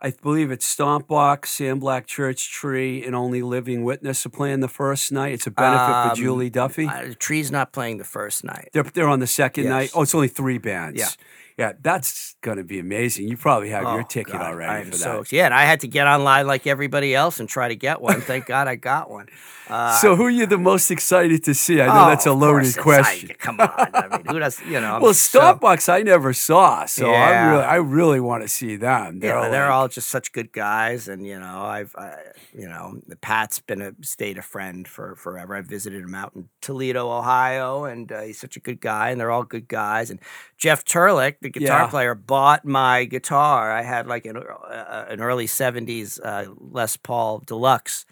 I 0.00 0.10
believe 0.22 0.50
it's 0.50 0.66
Stomp 0.66 1.06
Box, 1.06 1.50
Sam 1.50 1.78
Black 1.78 2.06
Church 2.06 2.50
Tree, 2.50 3.02
and 3.04 3.14
Only 3.14 3.40
Living 3.40 3.84
Witness 3.84 4.26
are 4.26 4.30
playing 4.30 4.60
the 4.60 4.68
first 4.68 5.10
night. 5.12 5.32
It's 5.32 5.46
a 5.46 5.50
benefit 5.50 5.94
Um, 5.94 6.10
for 6.10 6.16
Julie 6.16 6.50
Duffy. 6.50 6.86
Uh, 6.86 7.06
the 7.08 7.14
tree's 7.14 7.50
not 7.50 7.72
playing 7.72 7.96
the 7.98 8.04
first 8.04 8.44
night. 8.44 8.68
they're 8.72 8.82
they're 8.82 9.08
on 9.08 9.20
the 9.20 9.26
second 9.26 9.64
Yes. 9.64 9.70
night. 9.70 9.90
Oh, 9.94 10.02
it's 10.02 10.14
only 10.14 10.28
three 10.28 10.58
bands. 10.58 10.98
Yeah. 10.98 11.08
Yeah, 11.56 11.72
that's 11.80 12.34
going 12.42 12.56
to 12.58 12.64
be 12.64 12.78
amazing. 12.80 13.28
You 13.28 13.36
probably 13.36 13.70
have 13.70 13.82
your 13.84 14.00
Oh, 14.00 14.04
ticket 14.08 14.32
God, 14.32 14.42
already 14.42 14.86
I'm 14.86 14.90
for 14.90 14.96
so 14.96 15.18
that. 15.22 15.32
yeah, 15.32 15.44
and 15.44 15.54
I 15.54 15.64
had 15.64 15.80
to 15.80 15.88
get 15.88 16.06
online 16.06 16.46
like 16.48 16.66
everybody 16.66 17.14
else 17.14 17.38
and 17.38 17.48
try 17.48 17.68
to 17.68 17.76
get 17.76 18.00
one. 18.00 18.20
Thank 18.20 18.46
God 18.46 18.66
I 18.66 18.74
got 18.74 19.08
one. 19.08 19.28
Uh, 19.68 19.96
so, 19.98 20.14
who 20.16 20.24
are 20.24 20.30
you 20.30 20.46
the 20.46 20.58
most 20.58 20.90
excited 20.90 21.42
to 21.44 21.54
see? 21.54 21.80
I 21.80 21.86
know 21.86 22.04
oh, 22.04 22.08
that's 22.08 22.26
a 22.26 22.32
loaded 22.32 22.76
question. 22.76 23.30
I- 23.30 23.34
come 23.34 23.60
on, 23.60 23.70
I 23.94 24.08
mean, 24.18 24.26
who 24.26 24.38
does 24.38 24.60
you 24.62 24.80
know? 24.80 24.96
I'm 24.96 25.02
well, 25.02 25.14
so- 25.14 25.58
I 25.88 26.02
never 26.02 26.32
saw, 26.32 26.84
so 26.86 27.08
I 27.08 27.12
Yeah. 27.30 27.50
really, 27.50 27.62
I 27.64 27.76
really 27.76 28.20
want 28.20 28.42
to 28.42 28.48
see 28.48 28.76
them. 28.76 29.20
Yeah, 29.22 29.48
they're 29.48 29.62
like- 29.66 29.70
all 29.70 29.88
just 29.88 30.08
such 30.10 30.32
good 30.32 30.52
guys, 30.52 31.08
and 31.08 31.26
you 31.26 31.38
know, 31.38 31.62
I've, 31.62 31.94
I, 31.96 32.16
you 32.52 32.68
know, 32.68 33.00
Pat's 33.22 33.60
been 33.60 33.80
a 33.80 33.92
stayed 34.02 34.38
a 34.38 34.42
friend 34.42 34.86
for 34.86 35.14
forever. 35.16 35.54
I 35.56 35.60
visited 35.62 36.02
him 36.02 36.14
out 36.14 36.32
in 36.34 36.48
Toledo, 36.60 37.10
Ohio, 37.10 37.84
and 37.84 38.10
uh, 38.12 38.20
he's 38.22 38.38
such 38.40 38.56
a 38.56 38.60
good 38.60 38.80
guy, 38.80 39.10
and 39.10 39.20
they're 39.20 39.30
all 39.30 39.44
good 39.44 39.68
guys. 39.68 40.10
And 40.10 40.20
Jeff 40.58 40.84
Turlick, 40.84 41.36
the 41.44 41.50
guitar 41.50 41.82
Yeah. 41.82 41.86
player, 41.86 42.14
bought 42.16 42.64
my 42.64 43.04
guitar. 43.04 43.70
I 43.70 43.82
had 43.82 44.08
like 44.08 44.26
an, 44.26 44.36
uh, 44.36 45.04
an 45.08 45.20
early 45.20 45.46
'70s 45.46 46.18
uh, 46.18 46.46
Les 46.58 46.96
Paul 46.96 47.42
Deluxe 47.46 48.04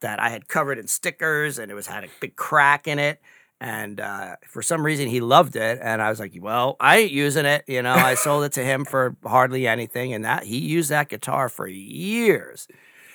that 0.00 0.20
I 0.20 0.28
had 0.28 0.48
covered 0.48 0.78
in 0.78 0.86
stickers, 0.86 1.58
and 1.58 1.70
it 1.70 1.74
was 1.74 1.86
had 1.86 2.04
a 2.04 2.08
big 2.20 2.36
crack 2.36 2.86
in 2.86 2.98
it. 2.98 3.20
And 3.62 4.00
uh, 4.00 4.36
for 4.48 4.62
some 4.62 4.84
reason, 4.84 5.08
he 5.08 5.20
loved 5.20 5.54
it, 5.54 5.78
and 5.82 6.00
I 6.00 6.08
was 6.08 6.18
like, 6.18 6.32
"Well, 6.38 6.76
I 6.80 6.98
ain't 6.98 7.12
using 7.12 7.44
it." 7.46 7.64
You 7.66 7.82
know, 7.82 7.92
I 7.92 8.14
sold 8.14 8.44
it 8.44 8.52
to 8.52 8.64
him 8.64 8.84
for 8.84 9.16
hardly 9.24 9.66
anything, 9.68 10.12
and 10.14 10.24
that 10.24 10.44
he 10.44 10.58
used 10.58 10.90
that 10.90 11.08
guitar 11.10 11.48
for 11.48 11.66
years. 11.66 12.66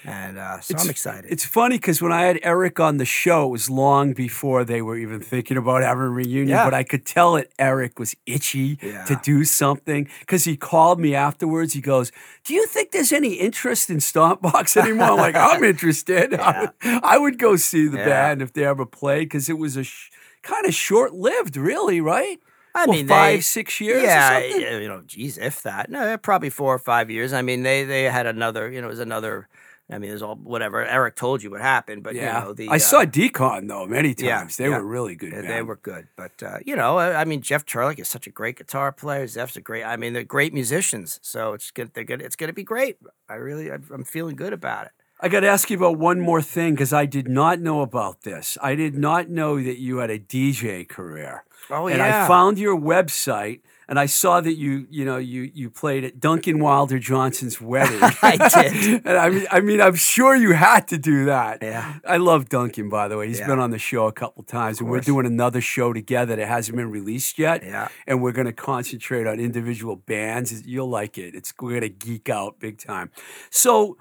And 0.08 0.38
uh, 0.38 0.60
so 0.62 0.76
I'm 0.78 0.90
excited. 0.90 1.32
It's 1.32 1.46
funny 1.46 1.78
because 1.78 2.02
when 2.02 2.12
I 2.12 2.24
had 2.24 2.40
Eric 2.44 2.80
on 2.80 2.98
the 2.98 3.06
show, 3.06 3.46
it 3.46 3.50
was 3.50 3.70
long 3.70 4.14
before 4.14 4.64
they 4.64 4.82
were 4.82 4.98
even 4.98 5.20
thinking 5.20 5.58
about 5.58 5.82
having 5.82 6.04
a 6.04 6.10
reunion. 6.10 6.50
Yeah. 6.50 6.64
But 6.66 6.74
I 6.74 6.84
could 6.84 7.06
tell 7.06 7.34
that 7.34 7.50
Eric 7.58 7.98
was 8.00 8.16
itchy 8.26 8.76
to 8.78 9.20
do 9.24 9.44
something 9.46 10.08
because 10.20 10.44
he 10.44 10.56
called 10.58 11.00
me 11.00 11.16
afterwards. 11.16 11.74
He 11.74 11.82
goes, 11.82 12.12
"Do 12.44 12.54
you 12.54 12.68
think 12.68 12.92
there's 12.92 13.12
any 13.12 13.34
interest 13.34 13.90
in 13.90 14.00
Stomp 14.00 14.42
Box 14.42 14.78
anymore?" 14.78 15.12
I'm 15.12 15.18
like, 15.18 15.36
"I'm 15.36 15.64
interested. 15.74 16.34
I, 16.36 16.62
would, 16.62 16.72
I 17.04 17.18
would 17.18 17.40
go 17.40 17.56
see 17.56 17.88
the 17.88 17.98
Yeah. 17.98 18.06
band 18.06 18.42
if 18.42 18.54
they 18.54 18.66
ever 18.66 18.86
played 18.86 19.26
because 19.30 19.50
it 19.50 19.58
was 19.58 19.76
a 19.78 19.84
sh- 19.84 20.10
kind 20.44 20.66
of 20.66 20.74
short 20.74 21.14
lived, 21.14 21.58
really, 21.58 22.00
right? 22.02 22.40
I 22.76 22.86
Well, 22.86 22.98
mean, 22.98 23.08
five, 23.08 23.38
they- 23.38 23.42
six 23.42 23.80
years. 23.80 24.04
yeah, 24.04 24.38
or 24.38 24.42
something? 24.44 24.62
yeah, 24.62 24.78
you 24.80 24.88
know, 24.90 25.02
geez, 25.08 25.38
if 25.38 25.62
that, 25.64 25.90
no, 25.90 26.18
probably 26.18 26.50
four 26.50 26.74
or 26.76 26.80
five 26.80 27.10
years. 27.10 27.32
I 27.34 27.42
mean, 27.42 27.64
they 27.64 27.86
they 27.86 28.04
had 28.04 28.26
another, 28.28 28.70
you 28.70 28.82
know, 28.82 28.88
it 28.88 28.92
was 28.92 29.00
another. 29.00 29.48
I 29.90 30.00
mean, 30.00 30.10
there's 30.10 30.24
all 30.24 30.36
whatever. 30.36 30.84
Eric 30.84 31.16
told 31.16 31.44
you 31.44 31.52
what 31.52 31.62
happened, 31.62 32.02
but 32.02 32.16
Yeah. 32.16 32.40
you 32.40 32.46
know, 32.46 32.54
the 32.54 32.70
I 32.70 32.76
uh, 32.76 32.80
saw 32.80 33.06
Decon 33.06 33.68
though 33.68 33.86
many 33.86 34.16
yeah, 34.18 34.40
times. 34.40 34.58
they 34.58 34.68
yeah. 34.68 34.78
were 34.78 34.84
really 34.86 35.16
good. 35.16 35.32
Yeah. 35.34 35.42
They 35.42 35.62
were 35.62 35.76
good, 35.76 36.08
but 36.16 36.42
uh, 36.42 36.58
you 36.66 36.76
know, 36.76 36.98
I, 36.98 37.22
I 37.22 37.26
mean, 37.26 37.42
Jeff 37.42 37.66
Turlick 37.66 38.00
is 38.00 38.08
such 38.08 38.26
a 38.26 38.32
great 38.32 38.58
guitar 38.58 38.92
player. 38.92 39.26
Zeff's 39.26 39.56
a 39.56 39.62
great. 39.62 39.84
I 39.84 39.96
mean, 39.96 40.14
they're 40.14 40.24
great 40.24 40.54
musicians, 40.54 41.20
so 41.22 41.54
it's 41.54 41.70
good. 41.70 41.94
They're 41.94 42.04
good. 42.04 42.22
It's 42.22 42.36
going 42.36 42.48
to 42.50 42.54
be 42.54 42.64
great. 42.64 42.98
I 43.30 43.36
really, 43.36 43.72
I'm 43.72 43.86
I'm 43.94 44.04
feeling 44.04 44.36
good 44.36 44.54
about 44.54 44.88
it. 44.88 44.92
I 45.22 45.30
got 45.30 45.42
to 45.42 45.48
ask 45.48 45.70
you 45.70 45.78
about 45.78 45.98
one 45.98 46.20
more 46.20 46.42
thing 46.42 46.74
because 46.74 46.92
I 46.92 47.06
did 47.06 47.30
not 47.30 47.60
know 47.62 47.82
about 47.82 48.24
this. 48.24 48.58
I 48.62 48.76
did 48.76 48.96
not 48.98 49.30
know 49.30 49.64
that 49.64 49.80
you 49.80 49.98
had 50.00 50.10
a 50.10 50.20
DJ 50.20 50.88
career. 50.88 51.46
Oh 51.70 51.88
yeah, 51.88 51.94
and 51.94 52.02
I 52.04 52.28
found 52.28 52.58
your 52.58 52.78
website 52.78 53.62
and 53.88 54.00
I 54.00 54.06
saw 54.08 54.42
that 54.42 54.54
you, 54.56 54.88
you 54.90 55.06
know, 55.06 55.18
you 55.18 55.50
you 55.54 55.70
played 55.70 56.04
at 56.04 56.20
Duncan 56.20 56.60
Wilder 56.60 56.98
Johnson's 57.00 57.62
wedding. 57.62 58.00
I 58.22 58.38
did. 58.54 59.06
and 59.06 59.18
I 59.18 59.30
mean, 59.30 59.46
I 59.52 59.60
mean, 59.62 59.82
I'm 59.82 59.96
sure 59.96 60.36
you 60.36 60.54
had 60.54 60.88
to 60.90 60.98
do 60.98 61.26
that. 61.26 61.60
Yeah. 61.62 61.96
I 62.08 62.18
love 62.18 62.50
Duncan, 62.50 62.90
by 62.90 63.08
the 63.08 63.18
way. 63.18 63.28
He's 63.28 63.40
Yeah. 63.40 63.48
been 63.48 63.60
on 63.60 63.72
the 63.72 63.80
show 63.80 64.08
a 64.08 64.12
couple 64.12 64.44
times, 64.44 64.80
and 64.80 64.90
we're 64.90 65.02
doing 65.02 65.26
another 65.26 65.62
show 65.62 65.94
together 65.94 66.36
that 66.36 66.48
hasn't 66.48 66.76
been 66.78 66.90
released 66.90 67.38
yet. 67.38 67.64
Yeah. 67.64 67.88
And 68.08 68.22
we're 68.22 68.32
going 68.32 68.48
to 68.48 68.54
concentrate 68.54 69.28
on 69.28 69.40
individual 69.40 69.96
bands. 69.96 70.66
You'll 70.66 70.90
like 70.90 71.18
it. 71.18 71.36
It's 71.36 71.54
we're 71.62 71.70
going 71.80 71.82
to 71.82 71.90
geek 71.90 72.30
out 72.30 72.60
big 72.60 72.78
time. 72.78 73.12
So 73.50 73.98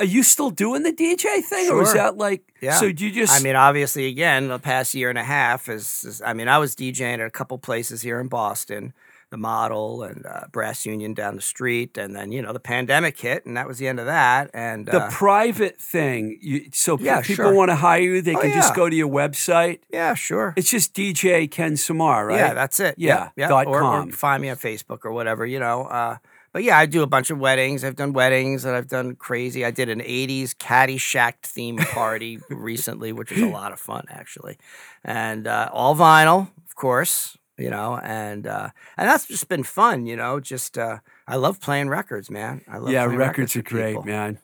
Are 0.00 0.04
you 0.04 0.22
still 0.22 0.50
doing 0.50 0.84
the 0.84 0.92
DJ 0.92 1.42
thing, 1.42 1.70
or 1.70 1.82
is 1.82 1.92
that 1.92 2.16
like? 2.16 2.42
Yeah. 2.60 2.76
So 2.78 2.86
you 2.86 3.10
just? 3.10 3.32
I 3.32 3.42
mean, 3.42 3.56
obviously, 3.56 4.06
again, 4.06 4.46
the 4.46 4.60
past 4.60 4.94
year 4.94 5.10
and 5.10 5.18
a 5.18 5.24
half 5.24 5.68
is, 5.68 6.04
is 6.04 6.22
I 6.22 6.34
mean, 6.34 6.46
I 6.46 6.58
was 6.58 6.76
DJing 6.76 7.14
at 7.14 7.20
a 7.26 7.30
couple 7.30 7.58
places 7.58 8.00
here 8.02 8.20
in 8.20 8.28
Boston, 8.28 8.92
the 9.30 9.36
Model 9.36 10.02
and 10.02 10.24
uh, 10.26 10.44
Brass 10.50 10.86
Union 10.86 11.14
down 11.14 11.36
the 11.36 11.42
street, 11.42 11.98
and 11.98 12.14
then 12.16 12.32
you 12.32 12.40
know 12.42 12.52
the 12.52 12.60
pandemic 12.60 13.18
hit, 13.20 13.44
and 13.46 13.56
that 13.56 13.66
was 13.68 13.78
the 13.78 13.86
end 13.88 14.00
of 14.00 14.06
that. 14.06 14.50
And 14.54 14.86
the 14.86 15.02
uh, 15.04 15.10
private 15.10 15.78
thing. 15.80 16.38
You, 16.40 16.68
so 16.72 16.98
Yeah, 16.98 17.20
people 17.20 17.46
sure. 17.46 17.54
want 17.54 17.70
to 17.70 17.76
hire 17.76 18.00
you, 18.00 18.22
they 18.22 18.34
Oh, 18.34 18.40
can 18.40 18.52
just 18.52 18.74
go 18.74 18.88
to 18.88 18.96
your 18.96 19.08
website. 19.08 19.80
yeah, 19.90 20.14
sure. 20.14 20.54
It's 20.56 20.70
just 20.70 20.94
DJ 20.94 21.50
Ken 21.50 21.76
Samar, 21.76 22.26
right? 22.26 22.36
Yeah, 22.38 22.54
that's 22.54 22.80
it. 22.80 22.94
Yeah, 22.98 23.30
yeah. 23.36 23.48
dot 23.48 23.66
or, 23.66 23.80
com. 23.80 24.08
or 24.08 24.12
find 24.12 24.42
me 24.42 24.48
on 24.50 24.56
Facebook 24.56 25.04
or 25.04 25.12
whatever, 25.12 25.44
you 25.46 25.58
know. 25.60 25.82
Uh, 25.84 26.16
but 26.52 26.62
yeah, 26.64 26.78
I 26.78 26.86
do 26.86 27.02
a 27.02 27.06
bunch 27.06 27.30
of 27.30 27.38
weddings. 27.38 27.84
I've 27.84 27.94
done 27.96 28.12
weddings 28.14 28.64
and 28.64 28.74
I've 28.74 28.88
done 28.88 29.14
crazy. 29.16 29.64
I 29.64 29.70
did 29.70 29.88
an 29.90 30.00
'80s 30.00 30.54
Caddyshack 30.56 31.34
theme 31.42 31.76
party 31.76 32.40
recently, 32.50 33.12
which 33.12 33.30
was 33.30 33.40
a 33.42 33.46
lot 33.48 33.72
of 33.72 33.78
fun 33.78 34.06
actually, 34.08 34.56
and 35.04 35.46
uh, 35.46 35.68
all 35.72 35.94
vinyl, 35.94 36.48
of 36.66 36.74
course. 36.74 37.36
You 37.58 37.70
know, 37.70 37.98
and 38.02 38.46
uh, 38.46 38.70
and 38.96 39.08
that's 39.08 39.26
just 39.26 39.48
been 39.48 39.64
fun. 39.64 40.06
You 40.06 40.16
know, 40.16 40.40
just 40.40 40.78
uh, 40.78 40.98
I 41.26 41.36
love 41.36 41.60
playing 41.60 41.88
records, 41.88 42.30
man. 42.30 42.62
I 42.68 42.78
love 42.78 42.90
yeah, 42.90 43.04
playing 43.04 43.18
records 43.18 43.56
are 43.56 43.62
great, 43.62 43.94
people. 43.94 44.04
man. 44.04 44.38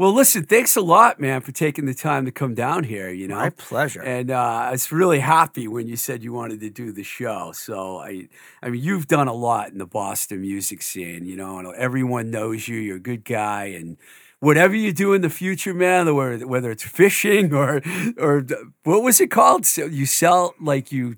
Well, 0.00 0.14
listen, 0.14 0.44
thanks 0.44 0.76
a 0.76 0.80
lot, 0.80 1.20
man, 1.20 1.42
for 1.42 1.52
taking 1.52 1.84
the 1.84 1.92
time 1.92 2.24
to 2.24 2.30
come 2.30 2.54
down 2.54 2.84
here. 2.84 3.10
You 3.10 3.28
know, 3.28 3.34
My 3.34 3.50
pleasure. 3.50 4.00
And 4.00 4.30
uh, 4.30 4.38
I 4.38 4.70
was 4.70 4.90
really 4.90 5.18
happy 5.20 5.68
when 5.68 5.88
you 5.88 5.96
said 5.96 6.22
you 6.22 6.32
wanted 6.32 6.60
to 6.60 6.70
do 6.70 6.90
the 6.90 7.02
show. 7.02 7.52
So 7.52 7.98
I, 7.98 8.28
I 8.62 8.70
mean, 8.70 8.82
you've 8.82 9.08
done 9.08 9.28
a 9.28 9.34
lot 9.34 9.72
in 9.72 9.76
the 9.76 9.84
Boston 9.84 10.40
music 10.40 10.80
scene. 10.80 11.26
You 11.26 11.36
know, 11.36 11.58
and 11.58 11.74
everyone 11.74 12.30
knows 12.30 12.66
you. 12.66 12.78
You're 12.78 12.96
a 12.96 12.98
good 12.98 13.26
guy, 13.26 13.66
and 13.66 13.98
whatever 14.38 14.74
you 14.74 14.94
do 14.94 15.12
in 15.12 15.20
the 15.20 15.28
future, 15.28 15.74
man, 15.74 16.08
or 16.08 16.34
whether 16.38 16.70
it's 16.70 16.82
fishing 16.82 17.52
or 17.52 17.82
or 18.16 18.46
what 18.84 19.02
was 19.02 19.20
it 19.20 19.30
called? 19.30 19.66
So 19.66 19.84
you 19.84 20.06
sell 20.06 20.54
like 20.58 20.90
you 20.90 21.16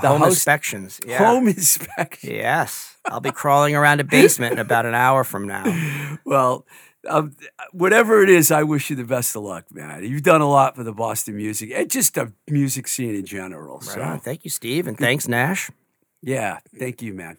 the 0.00 0.08
home 0.08 0.20
house- 0.20 0.30
inspections. 0.34 1.00
Yeah. 1.06 1.18
home 1.18 1.48
inspection. 1.58 2.30
Yes, 2.34 2.96
I'll 3.04 3.20
be 3.20 3.30
crawling 3.30 3.74
around 3.74 4.00
a 4.00 4.04
basement 4.04 4.52
in 4.54 4.58
about 4.58 4.86
an 4.86 4.94
hour 4.94 5.24
from 5.24 5.46
now. 5.46 5.64
Well, 6.24 6.66
um, 7.08 7.36
whatever 7.72 8.20
it 8.22 8.28
is, 8.28 8.50
I 8.50 8.64
wish 8.64 8.90
you 8.90 8.96
the 8.96 9.04
best 9.04 9.36
of 9.36 9.42
luck, 9.42 9.66
man. 9.72 10.02
You've 10.02 10.22
done 10.24 10.40
a 10.40 10.48
lot 10.48 10.74
for 10.74 10.82
the 10.82 10.92
Boston 10.92 11.36
music 11.36 11.70
and 11.72 11.88
just 11.88 12.14
the 12.14 12.32
music 12.50 12.88
scene 12.88 13.14
in 13.14 13.24
general. 13.24 13.78
Right 13.78 13.84
so, 13.94 14.02
on. 14.02 14.18
Thank 14.20 14.44
you, 14.44 14.50
Steve, 14.50 14.88
and 14.88 14.98
thanks, 14.98 15.28
Nash. 15.28 15.70
yeah, 16.20 16.58
thank 16.76 17.02
you, 17.02 17.14
man. 17.14 17.38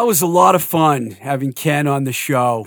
That 0.00 0.06
was 0.06 0.22
a 0.22 0.26
lot 0.26 0.54
of 0.54 0.62
fun 0.62 1.10
having 1.10 1.52
Ken 1.52 1.86
on 1.86 2.04
the 2.04 2.12
show. 2.12 2.66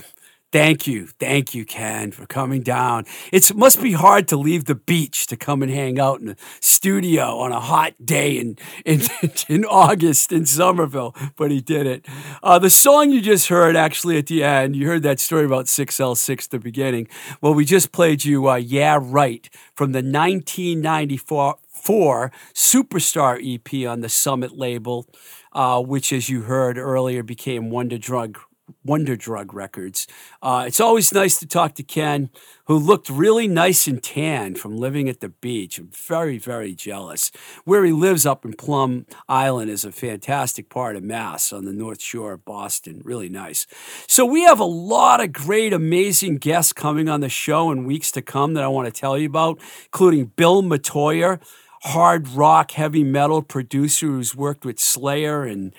Thank 0.51 0.85
you. 0.85 1.07
Thank 1.19 1.55
you, 1.55 1.65
Ken, 1.65 2.11
for 2.11 2.27
coming 2.27 2.61
down. 2.61 3.05
It's, 3.31 3.49
it 3.49 3.57
must 3.57 3.81
be 3.81 3.93
hard 3.93 4.27
to 4.27 4.37
leave 4.37 4.65
the 4.65 4.75
beach 4.75 5.25
to 5.27 5.35
come 5.35 5.63
and 5.63 5.71
hang 5.71 5.99
out 5.99 6.19
in 6.19 6.27
the 6.27 6.35
studio 6.61 7.39
on 7.39 7.51
a 7.51 7.59
hot 7.59 7.95
day 8.05 8.37
in, 8.37 8.59
in, 8.85 9.01
in 9.49 9.65
August 9.65 10.31
in 10.31 10.45
Somerville, 10.45 11.15
but 11.35 11.49
he 11.49 11.59
did 11.59 11.87
it. 11.87 12.05
Uh, 12.43 12.59
the 12.59 12.69
song 12.69 13.09
you 13.09 13.19
just 13.19 13.47
heard, 13.47 13.75
actually, 13.75 14.19
at 14.19 14.27
the 14.27 14.43
end, 14.43 14.75
you 14.75 14.85
heard 14.85 15.01
that 15.01 15.19
story 15.19 15.45
about 15.45 15.65
6L6 15.65 16.45
at 16.45 16.51
the 16.51 16.59
beginning. 16.59 17.07
Well, 17.41 17.55
we 17.55 17.65
just 17.65 17.91
played 17.91 18.23
you 18.23 18.47
uh, 18.47 18.57
Yeah 18.57 18.99
Right 19.01 19.49
from 19.73 19.91
the 19.93 20.03
1994 20.03 21.55
four 21.83 22.31
Superstar 22.53 23.37
EP 23.43 23.87
on 23.87 23.99
the 23.99 24.09
Summit 24.09 24.57
label, 24.57 25.05
uh, 25.53 25.81
which, 25.81 26.11
as 26.11 26.29
you 26.29 26.43
heard 26.43 26.77
earlier, 26.77 27.23
became 27.23 27.69
Wonder 27.69 27.97
Drug. 27.97 28.39
Wonder 28.85 29.17
Drug 29.17 29.53
Records. 29.53 30.07
Uh, 30.41 30.63
it's 30.65 30.79
always 30.79 31.13
nice 31.13 31.37
to 31.39 31.45
talk 31.45 31.75
to 31.75 31.83
Ken, 31.83 32.29
who 32.65 32.77
looked 32.77 33.09
really 33.09 33.47
nice 33.47 33.87
and 33.87 34.01
tan 34.01 34.55
from 34.55 34.77
living 34.77 35.09
at 35.09 35.19
the 35.19 35.29
beach. 35.29 35.77
I'm 35.77 35.89
very, 35.89 36.37
very 36.37 36.73
jealous. 36.73 37.29
Where 37.65 37.83
he 37.83 37.91
lives 37.91 38.25
up 38.25 38.45
in 38.45 38.53
Plum 38.53 39.05
Island 39.27 39.69
is 39.69 39.83
a 39.83 39.91
fantastic 39.91 40.69
part 40.69 40.95
of 40.95 41.03
Mass 41.03 41.51
on 41.51 41.65
the 41.65 41.73
North 41.73 42.01
Shore 42.01 42.33
of 42.33 42.45
Boston. 42.45 43.01
Really 43.03 43.29
nice. 43.29 43.67
So, 44.07 44.25
we 44.25 44.43
have 44.43 44.61
a 44.61 44.65
lot 44.65 45.21
of 45.21 45.33
great, 45.33 45.73
amazing 45.73 46.37
guests 46.37 46.71
coming 46.71 47.09
on 47.09 47.19
the 47.19 47.29
show 47.29 47.69
in 47.69 47.85
weeks 47.85 48.11
to 48.13 48.21
come 48.21 48.53
that 48.53 48.63
I 48.63 48.69
want 48.69 48.93
to 48.93 48.97
tell 48.99 49.17
you 49.17 49.27
about, 49.27 49.59
including 49.85 50.31
Bill 50.37 50.63
Metoyer, 50.63 51.41
hard 51.83 52.27
rock, 52.29 52.71
heavy 52.71 53.03
metal 53.03 53.41
producer 53.41 54.07
who's 54.07 54.35
worked 54.35 54.65
with 54.65 54.79
Slayer 54.79 55.43
and 55.43 55.73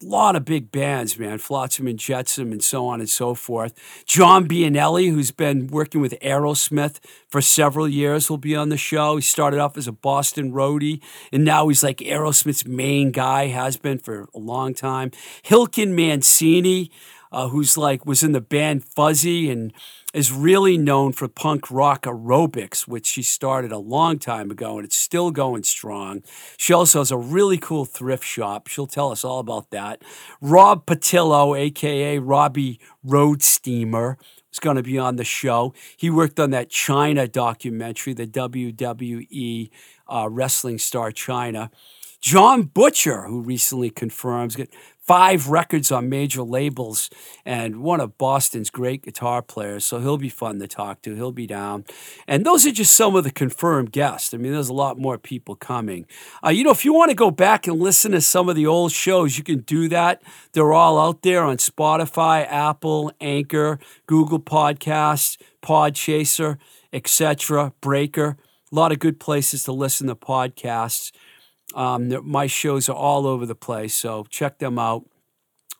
a 0.00 0.06
lot 0.06 0.36
of 0.36 0.44
big 0.44 0.70
bands, 0.70 1.18
man, 1.18 1.38
Flotsam 1.38 1.88
and 1.88 1.98
Jetsam 1.98 2.52
and 2.52 2.62
so 2.62 2.86
on 2.86 3.00
and 3.00 3.10
so 3.10 3.34
forth. 3.34 4.04
John 4.06 4.46
Bianelli, 4.46 5.10
who's 5.10 5.32
been 5.32 5.66
working 5.68 6.00
with 6.00 6.14
Aerosmith 6.22 6.98
for 7.28 7.40
several 7.40 7.88
years, 7.88 8.30
will 8.30 8.38
be 8.38 8.54
on 8.54 8.68
the 8.68 8.76
show. 8.76 9.16
He 9.16 9.22
started 9.22 9.58
off 9.58 9.76
as 9.76 9.88
a 9.88 9.92
Boston 9.92 10.52
roadie, 10.52 11.02
and 11.32 11.44
now 11.44 11.66
he's 11.66 11.82
like 11.82 11.98
Aerosmith's 11.98 12.64
main 12.64 13.10
guy, 13.10 13.48
has 13.48 13.76
been 13.76 13.98
for 13.98 14.28
a 14.34 14.38
long 14.38 14.72
time. 14.72 15.10
Hilken 15.44 15.94
Mancini, 15.96 16.92
uh, 17.32 17.48
who's 17.48 17.76
like 17.76 18.06
was 18.06 18.22
in 18.22 18.32
the 18.32 18.40
band 18.40 18.84
Fuzzy 18.84 19.50
and 19.50 19.72
is 20.14 20.32
really 20.32 20.78
known 20.78 21.12
for 21.12 21.28
punk 21.28 21.70
rock 21.70 22.02
aerobics, 22.02 22.88
which 22.88 23.06
she 23.06 23.22
started 23.22 23.70
a 23.70 23.78
long 23.78 24.18
time 24.18 24.50
ago 24.50 24.78
and 24.78 24.86
it's 24.86 24.96
still 24.96 25.30
going 25.30 25.62
strong. 25.62 26.22
She 26.56 26.72
also 26.72 27.00
has 27.00 27.10
a 27.10 27.16
really 27.18 27.58
cool 27.58 27.84
thrift 27.84 28.24
shop. 28.24 28.68
She'll 28.68 28.86
tell 28.86 29.12
us 29.12 29.22
all 29.22 29.38
about 29.38 29.70
that. 29.70 30.02
Rob 30.40 30.86
Patillo, 30.86 31.58
aka 31.58 32.18
Robbie 32.18 32.80
Road 33.04 33.42
Steamer, 33.42 34.16
is 34.50 34.58
going 34.58 34.76
to 34.76 34.82
be 34.82 34.98
on 34.98 35.16
the 35.16 35.24
show. 35.24 35.74
He 35.96 36.08
worked 36.08 36.40
on 36.40 36.50
that 36.50 36.70
Chyna 36.70 37.30
documentary, 37.30 38.14
the 38.14 38.26
WWE 38.26 39.70
uh, 40.08 40.28
wrestling 40.30 40.78
star 40.78 41.12
Chyna. 41.12 41.70
Jon 42.20 42.62
Butcher, 42.62 43.22
who 43.26 43.40
recently 43.40 43.90
confirms 43.90 44.56
got 44.56 44.68
five 45.08 45.48
records 45.48 45.90
on 45.90 46.06
major 46.10 46.42
labels 46.42 47.08
and 47.46 47.80
one 47.80 47.98
of 47.98 48.18
Boston's 48.18 48.68
great 48.68 49.02
guitar 49.02 49.40
players. 49.40 49.86
So 49.86 50.00
he'll 50.00 50.18
be 50.18 50.28
fun 50.28 50.58
to 50.58 50.68
talk 50.68 51.00
to. 51.02 51.14
He'll 51.14 51.32
be 51.32 51.46
down. 51.46 51.86
And 52.26 52.44
those 52.44 52.66
are 52.66 52.70
just 52.70 52.92
some 52.92 53.16
of 53.16 53.24
the 53.24 53.30
confirmed 53.30 53.90
guests. 53.90 54.34
I 54.34 54.36
mean, 54.36 54.52
there's 54.52 54.68
a 54.68 54.74
lot 54.74 54.98
more 54.98 55.16
people 55.16 55.56
coming. 55.56 56.04
Uh, 56.44 56.50
you 56.50 56.62
know, 56.62 56.70
if 56.70 56.84
you 56.84 56.92
want 56.92 57.08
to 57.10 57.14
go 57.14 57.30
back 57.30 57.66
and 57.66 57.80
listen 57.80 58.12
to 58.12 58.20
some 58.20 58.50
of 58.50 58.54
the 58.54 58.66
old 58.66 58.92
shows, 58.92 59.38
you 59.38 59.44
can 59.44 59.60
do 59.60 59.88
that. 59.88 60.20
They're 60.52 60.74
all 60.74 60.98
out 60.98 61.22
there 61.22 61.42
on 61.42 61.56
Spotify, 61.56 62.46
Apple, 62.46 63.10
Anchor, 63.18 63.78
Google 64.06 64.40
Podcasts, 64.40 65.38
Podchaser, 65.62 66.58
etc., 66.92 67.72
Breaker. 67.80 68.36
A 68.70 68.74
lot 68.74 68.92
of 68.92 68.98
good 68.98 69.18
places 69.18 69.64
to 69.64 69.72
listen 69.72 70.08
to 70.08 70.14
podcasts. 70.14 71.12
Um, 71.74 72.12
my 72.26 72.46
shows 72.46 72.88
are 72.88 72.96
all 72.96 73.26
over 73.26 73.46
the 73.46 73.54
place, 73.54 73.94
so 73.94 74.24
check 74.30 74.58
them 74.58 74.78
out. 74.78 75.04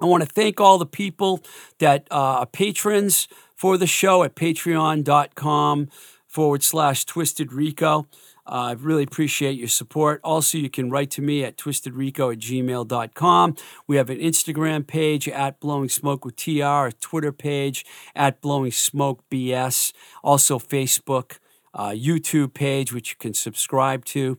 I 0.00 0.06
want 0.06 0.22
to 0.22 0.28
thank 0.28 0.60
all 0.60 0.78
the 0.78 0.86
people 0.86 1.42
that 1.78 2.06
uh, 2.10 2.40
are 2.40 2.46
patrons 2.46 3.26
for 3.56 3.76
the 3.76 3.86
show 3.86 4.22
at 4.22 4.36
patreon.com 4.36 5.88
forward 6.26 6.62
slash 6.62 7.04
twisted 7.04 7.52
rico. 7.52 8.06
Uh, 8.46 8.68
I 8.68 8.72
really 8.72 9.02
appreciate 9.02 9.58
your 9.58 9.68
support. 9.68 10.20
Also, 10.24 10.56
you 10.56 10.70
can 10.70 10.88
write 10.88 11.10
to 11.12 11.22
me 11.22 11.44
at 11.44 11.58
twistedrico 11.58 12.32
at 12.32 12.38
gmail.com. 12.38 13.56
We 13.86 13.96
have 13.96 14.08
an 14.08 14.18
Instagram 14.18 14.86
page 14.86 15.28
at 15.28 15.60
Blowing 15.60 15.90
Smoke 15.90 16.24
with 16.24 16.36
TR, 16.36 16.86
a 16.86 16.92
Twitter 16.92 17.32
page 17.32 17.84
at 18.14 18.40
Blowing 18.40 18.70
Smoke 18.70 19.22
BS, 19.30 19.92
also 20.22 20.58
Facebook, 20.58 21.38
uh, 21.74 21.90
YouTube 21.90 22.54
page, 22.54 22.92
which 22.92 23.10
you 23.10 23.16
can 23.18 23.34
subscribe 23.34 24.04
to. 24.06 24.38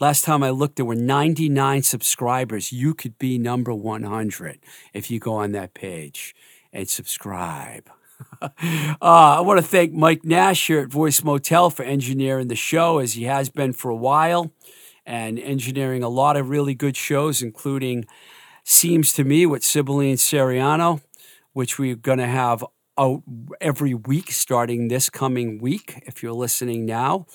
Last 0.00 0.24
time 0.24 0.42
I 0.42 0.48
looked, 0.48 0.76
there 0.76 0.86
were 0.86 0.94
99 0.94 1.82
subscribers. 1.82 2.72
You 2.72 2.94
could 2.94 3.18
be 3.18 3.36
number 3.36 3.74
100 3.74 4.60
if 4.94 5.10
you 5.10 5.18
go 5.18 5.34
on 5.34 5.52
that 5.52 5.74
page 5.74 6.34
and 6.72 6.88
subscribe. 6.88 7.90
uh, 8.40 8.48
I 9.02 9.40
want 9.40 9.58
to 9.60 9.66
thank 9.66 9.92
Mike 9.92 10.24
Nash 10.24 10.68
here 10.68 10.80
at 10.80 10.88
Voice 10.88 11.22
Motel 11.22 11.68
for 11.68 11.82
engineering 11.82 12.48
the 12.48 12.56
show, 12.56 12.96
as 12.96 13.12
he 13.12 13.24
has 13.24 13.50
been 13.50 13.74
for 13.74 13.90
a 13.90 13.96
while, 13.96 14.50
and 15.04 15.38
engineering 15.38 16.02
a 16.02 16.08
lot 16.08 16.38
of 16.38 16.48
really 16.48 16.74
good 16.74 16.96
shows, 16.96 17.42
including 17.42 18.06
Seems 18.64 19.12
to 19.12 19.24
Me 19.24 19.44
with 19.44 19.62
Sibylline 19.62 20.16
Seriano, 20.16 21.02
which 21.52 21.78
we're 21.78 21.94
going 21.94 22.18
to 22.18 22.26
have 22.26 22.64
out 22.96 23.22
every 23.60 23.92
week 23.92 24.32
starting 24.32 24.88
this 24.88 25.10
coming 25.10 25.58
week, 25.58 26.02
if 26.06 26.22
you're 26.22 26.32
listening 26.32 26.86
now. 26.86 27.26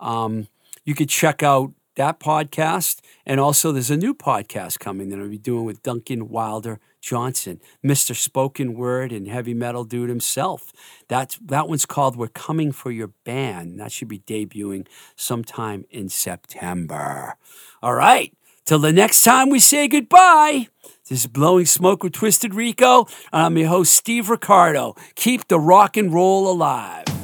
Um, 0.00 0.48
you 0.86 0.94
could 0.94 1.10
check 1.10 1.42
out 1.42 1.72
that 1.96 2.20
podcast. 2.20 3.00
And 3.26 3.40
also, 3.40 3.72
there's 3.72 3.90
a 3.90 3.96
new 3.96 4.14
podcast 4.14 4.78
coming 4.78 5.08
that 5.10 5.18
I'll 5.18 5.28
be 5.28 5.38
doing 5.38 5.64
with 5.64 5.82
Duncan 5.82 6.28
Wilder 6.28 6.80
Johnson, 7.00 7.60
Mr. 7.84 8.16
Spoken 8.16 8.74
Word 8.74 9.12
and 9.12 9.28
heavy 9.28 9.52
metal 9.52 9.84
dude 9.84 10.08
himself. 10.08 10.72
That's, 11.06 11.38
that 11.44 11.68
one's 11.68 11.84
called 11.84 12.16
We're 12.16 12.28
Coming 12.28 12.72
for 12.72 12.90
Your 12.90 13.08
Band. 13.24 13.78
That 13.78 13.92
should 13.92 14.08
be 14.08 14.20
debuting 14.20 14.86
sometime 15.14 15.84
in 15.90 16.08
September. 16.08 17.36
All 17.82 17.94
right. 17.94 18.34
Till 18.64 18.78
the 18.78 18.92
next 18.92 19.22
time 19.22 19.50
we 19.50 19.58
say 19.58 19.86
goodbye. 19.88 20.68
This 21.06 21.20
is 21.20 21.26
Blowing 21.26 21.66
Smoke 21.66 22.02
with 22.02 22.14
Twisted 22.14 22.54
Rico. 22.54 23.04
And 23.30 23.42
I'm 23.42 23.58
your 23.58 23.68
host, 23.68 23.92
Steve 23.92 24.30
Ricardo. 24.30 24.94
Keep 25.14 25.48
the 25.48 25.60
rock 25.60 25.98
and 25.98 26.14
roll 26.14 26.50
alive. 26.50 27.23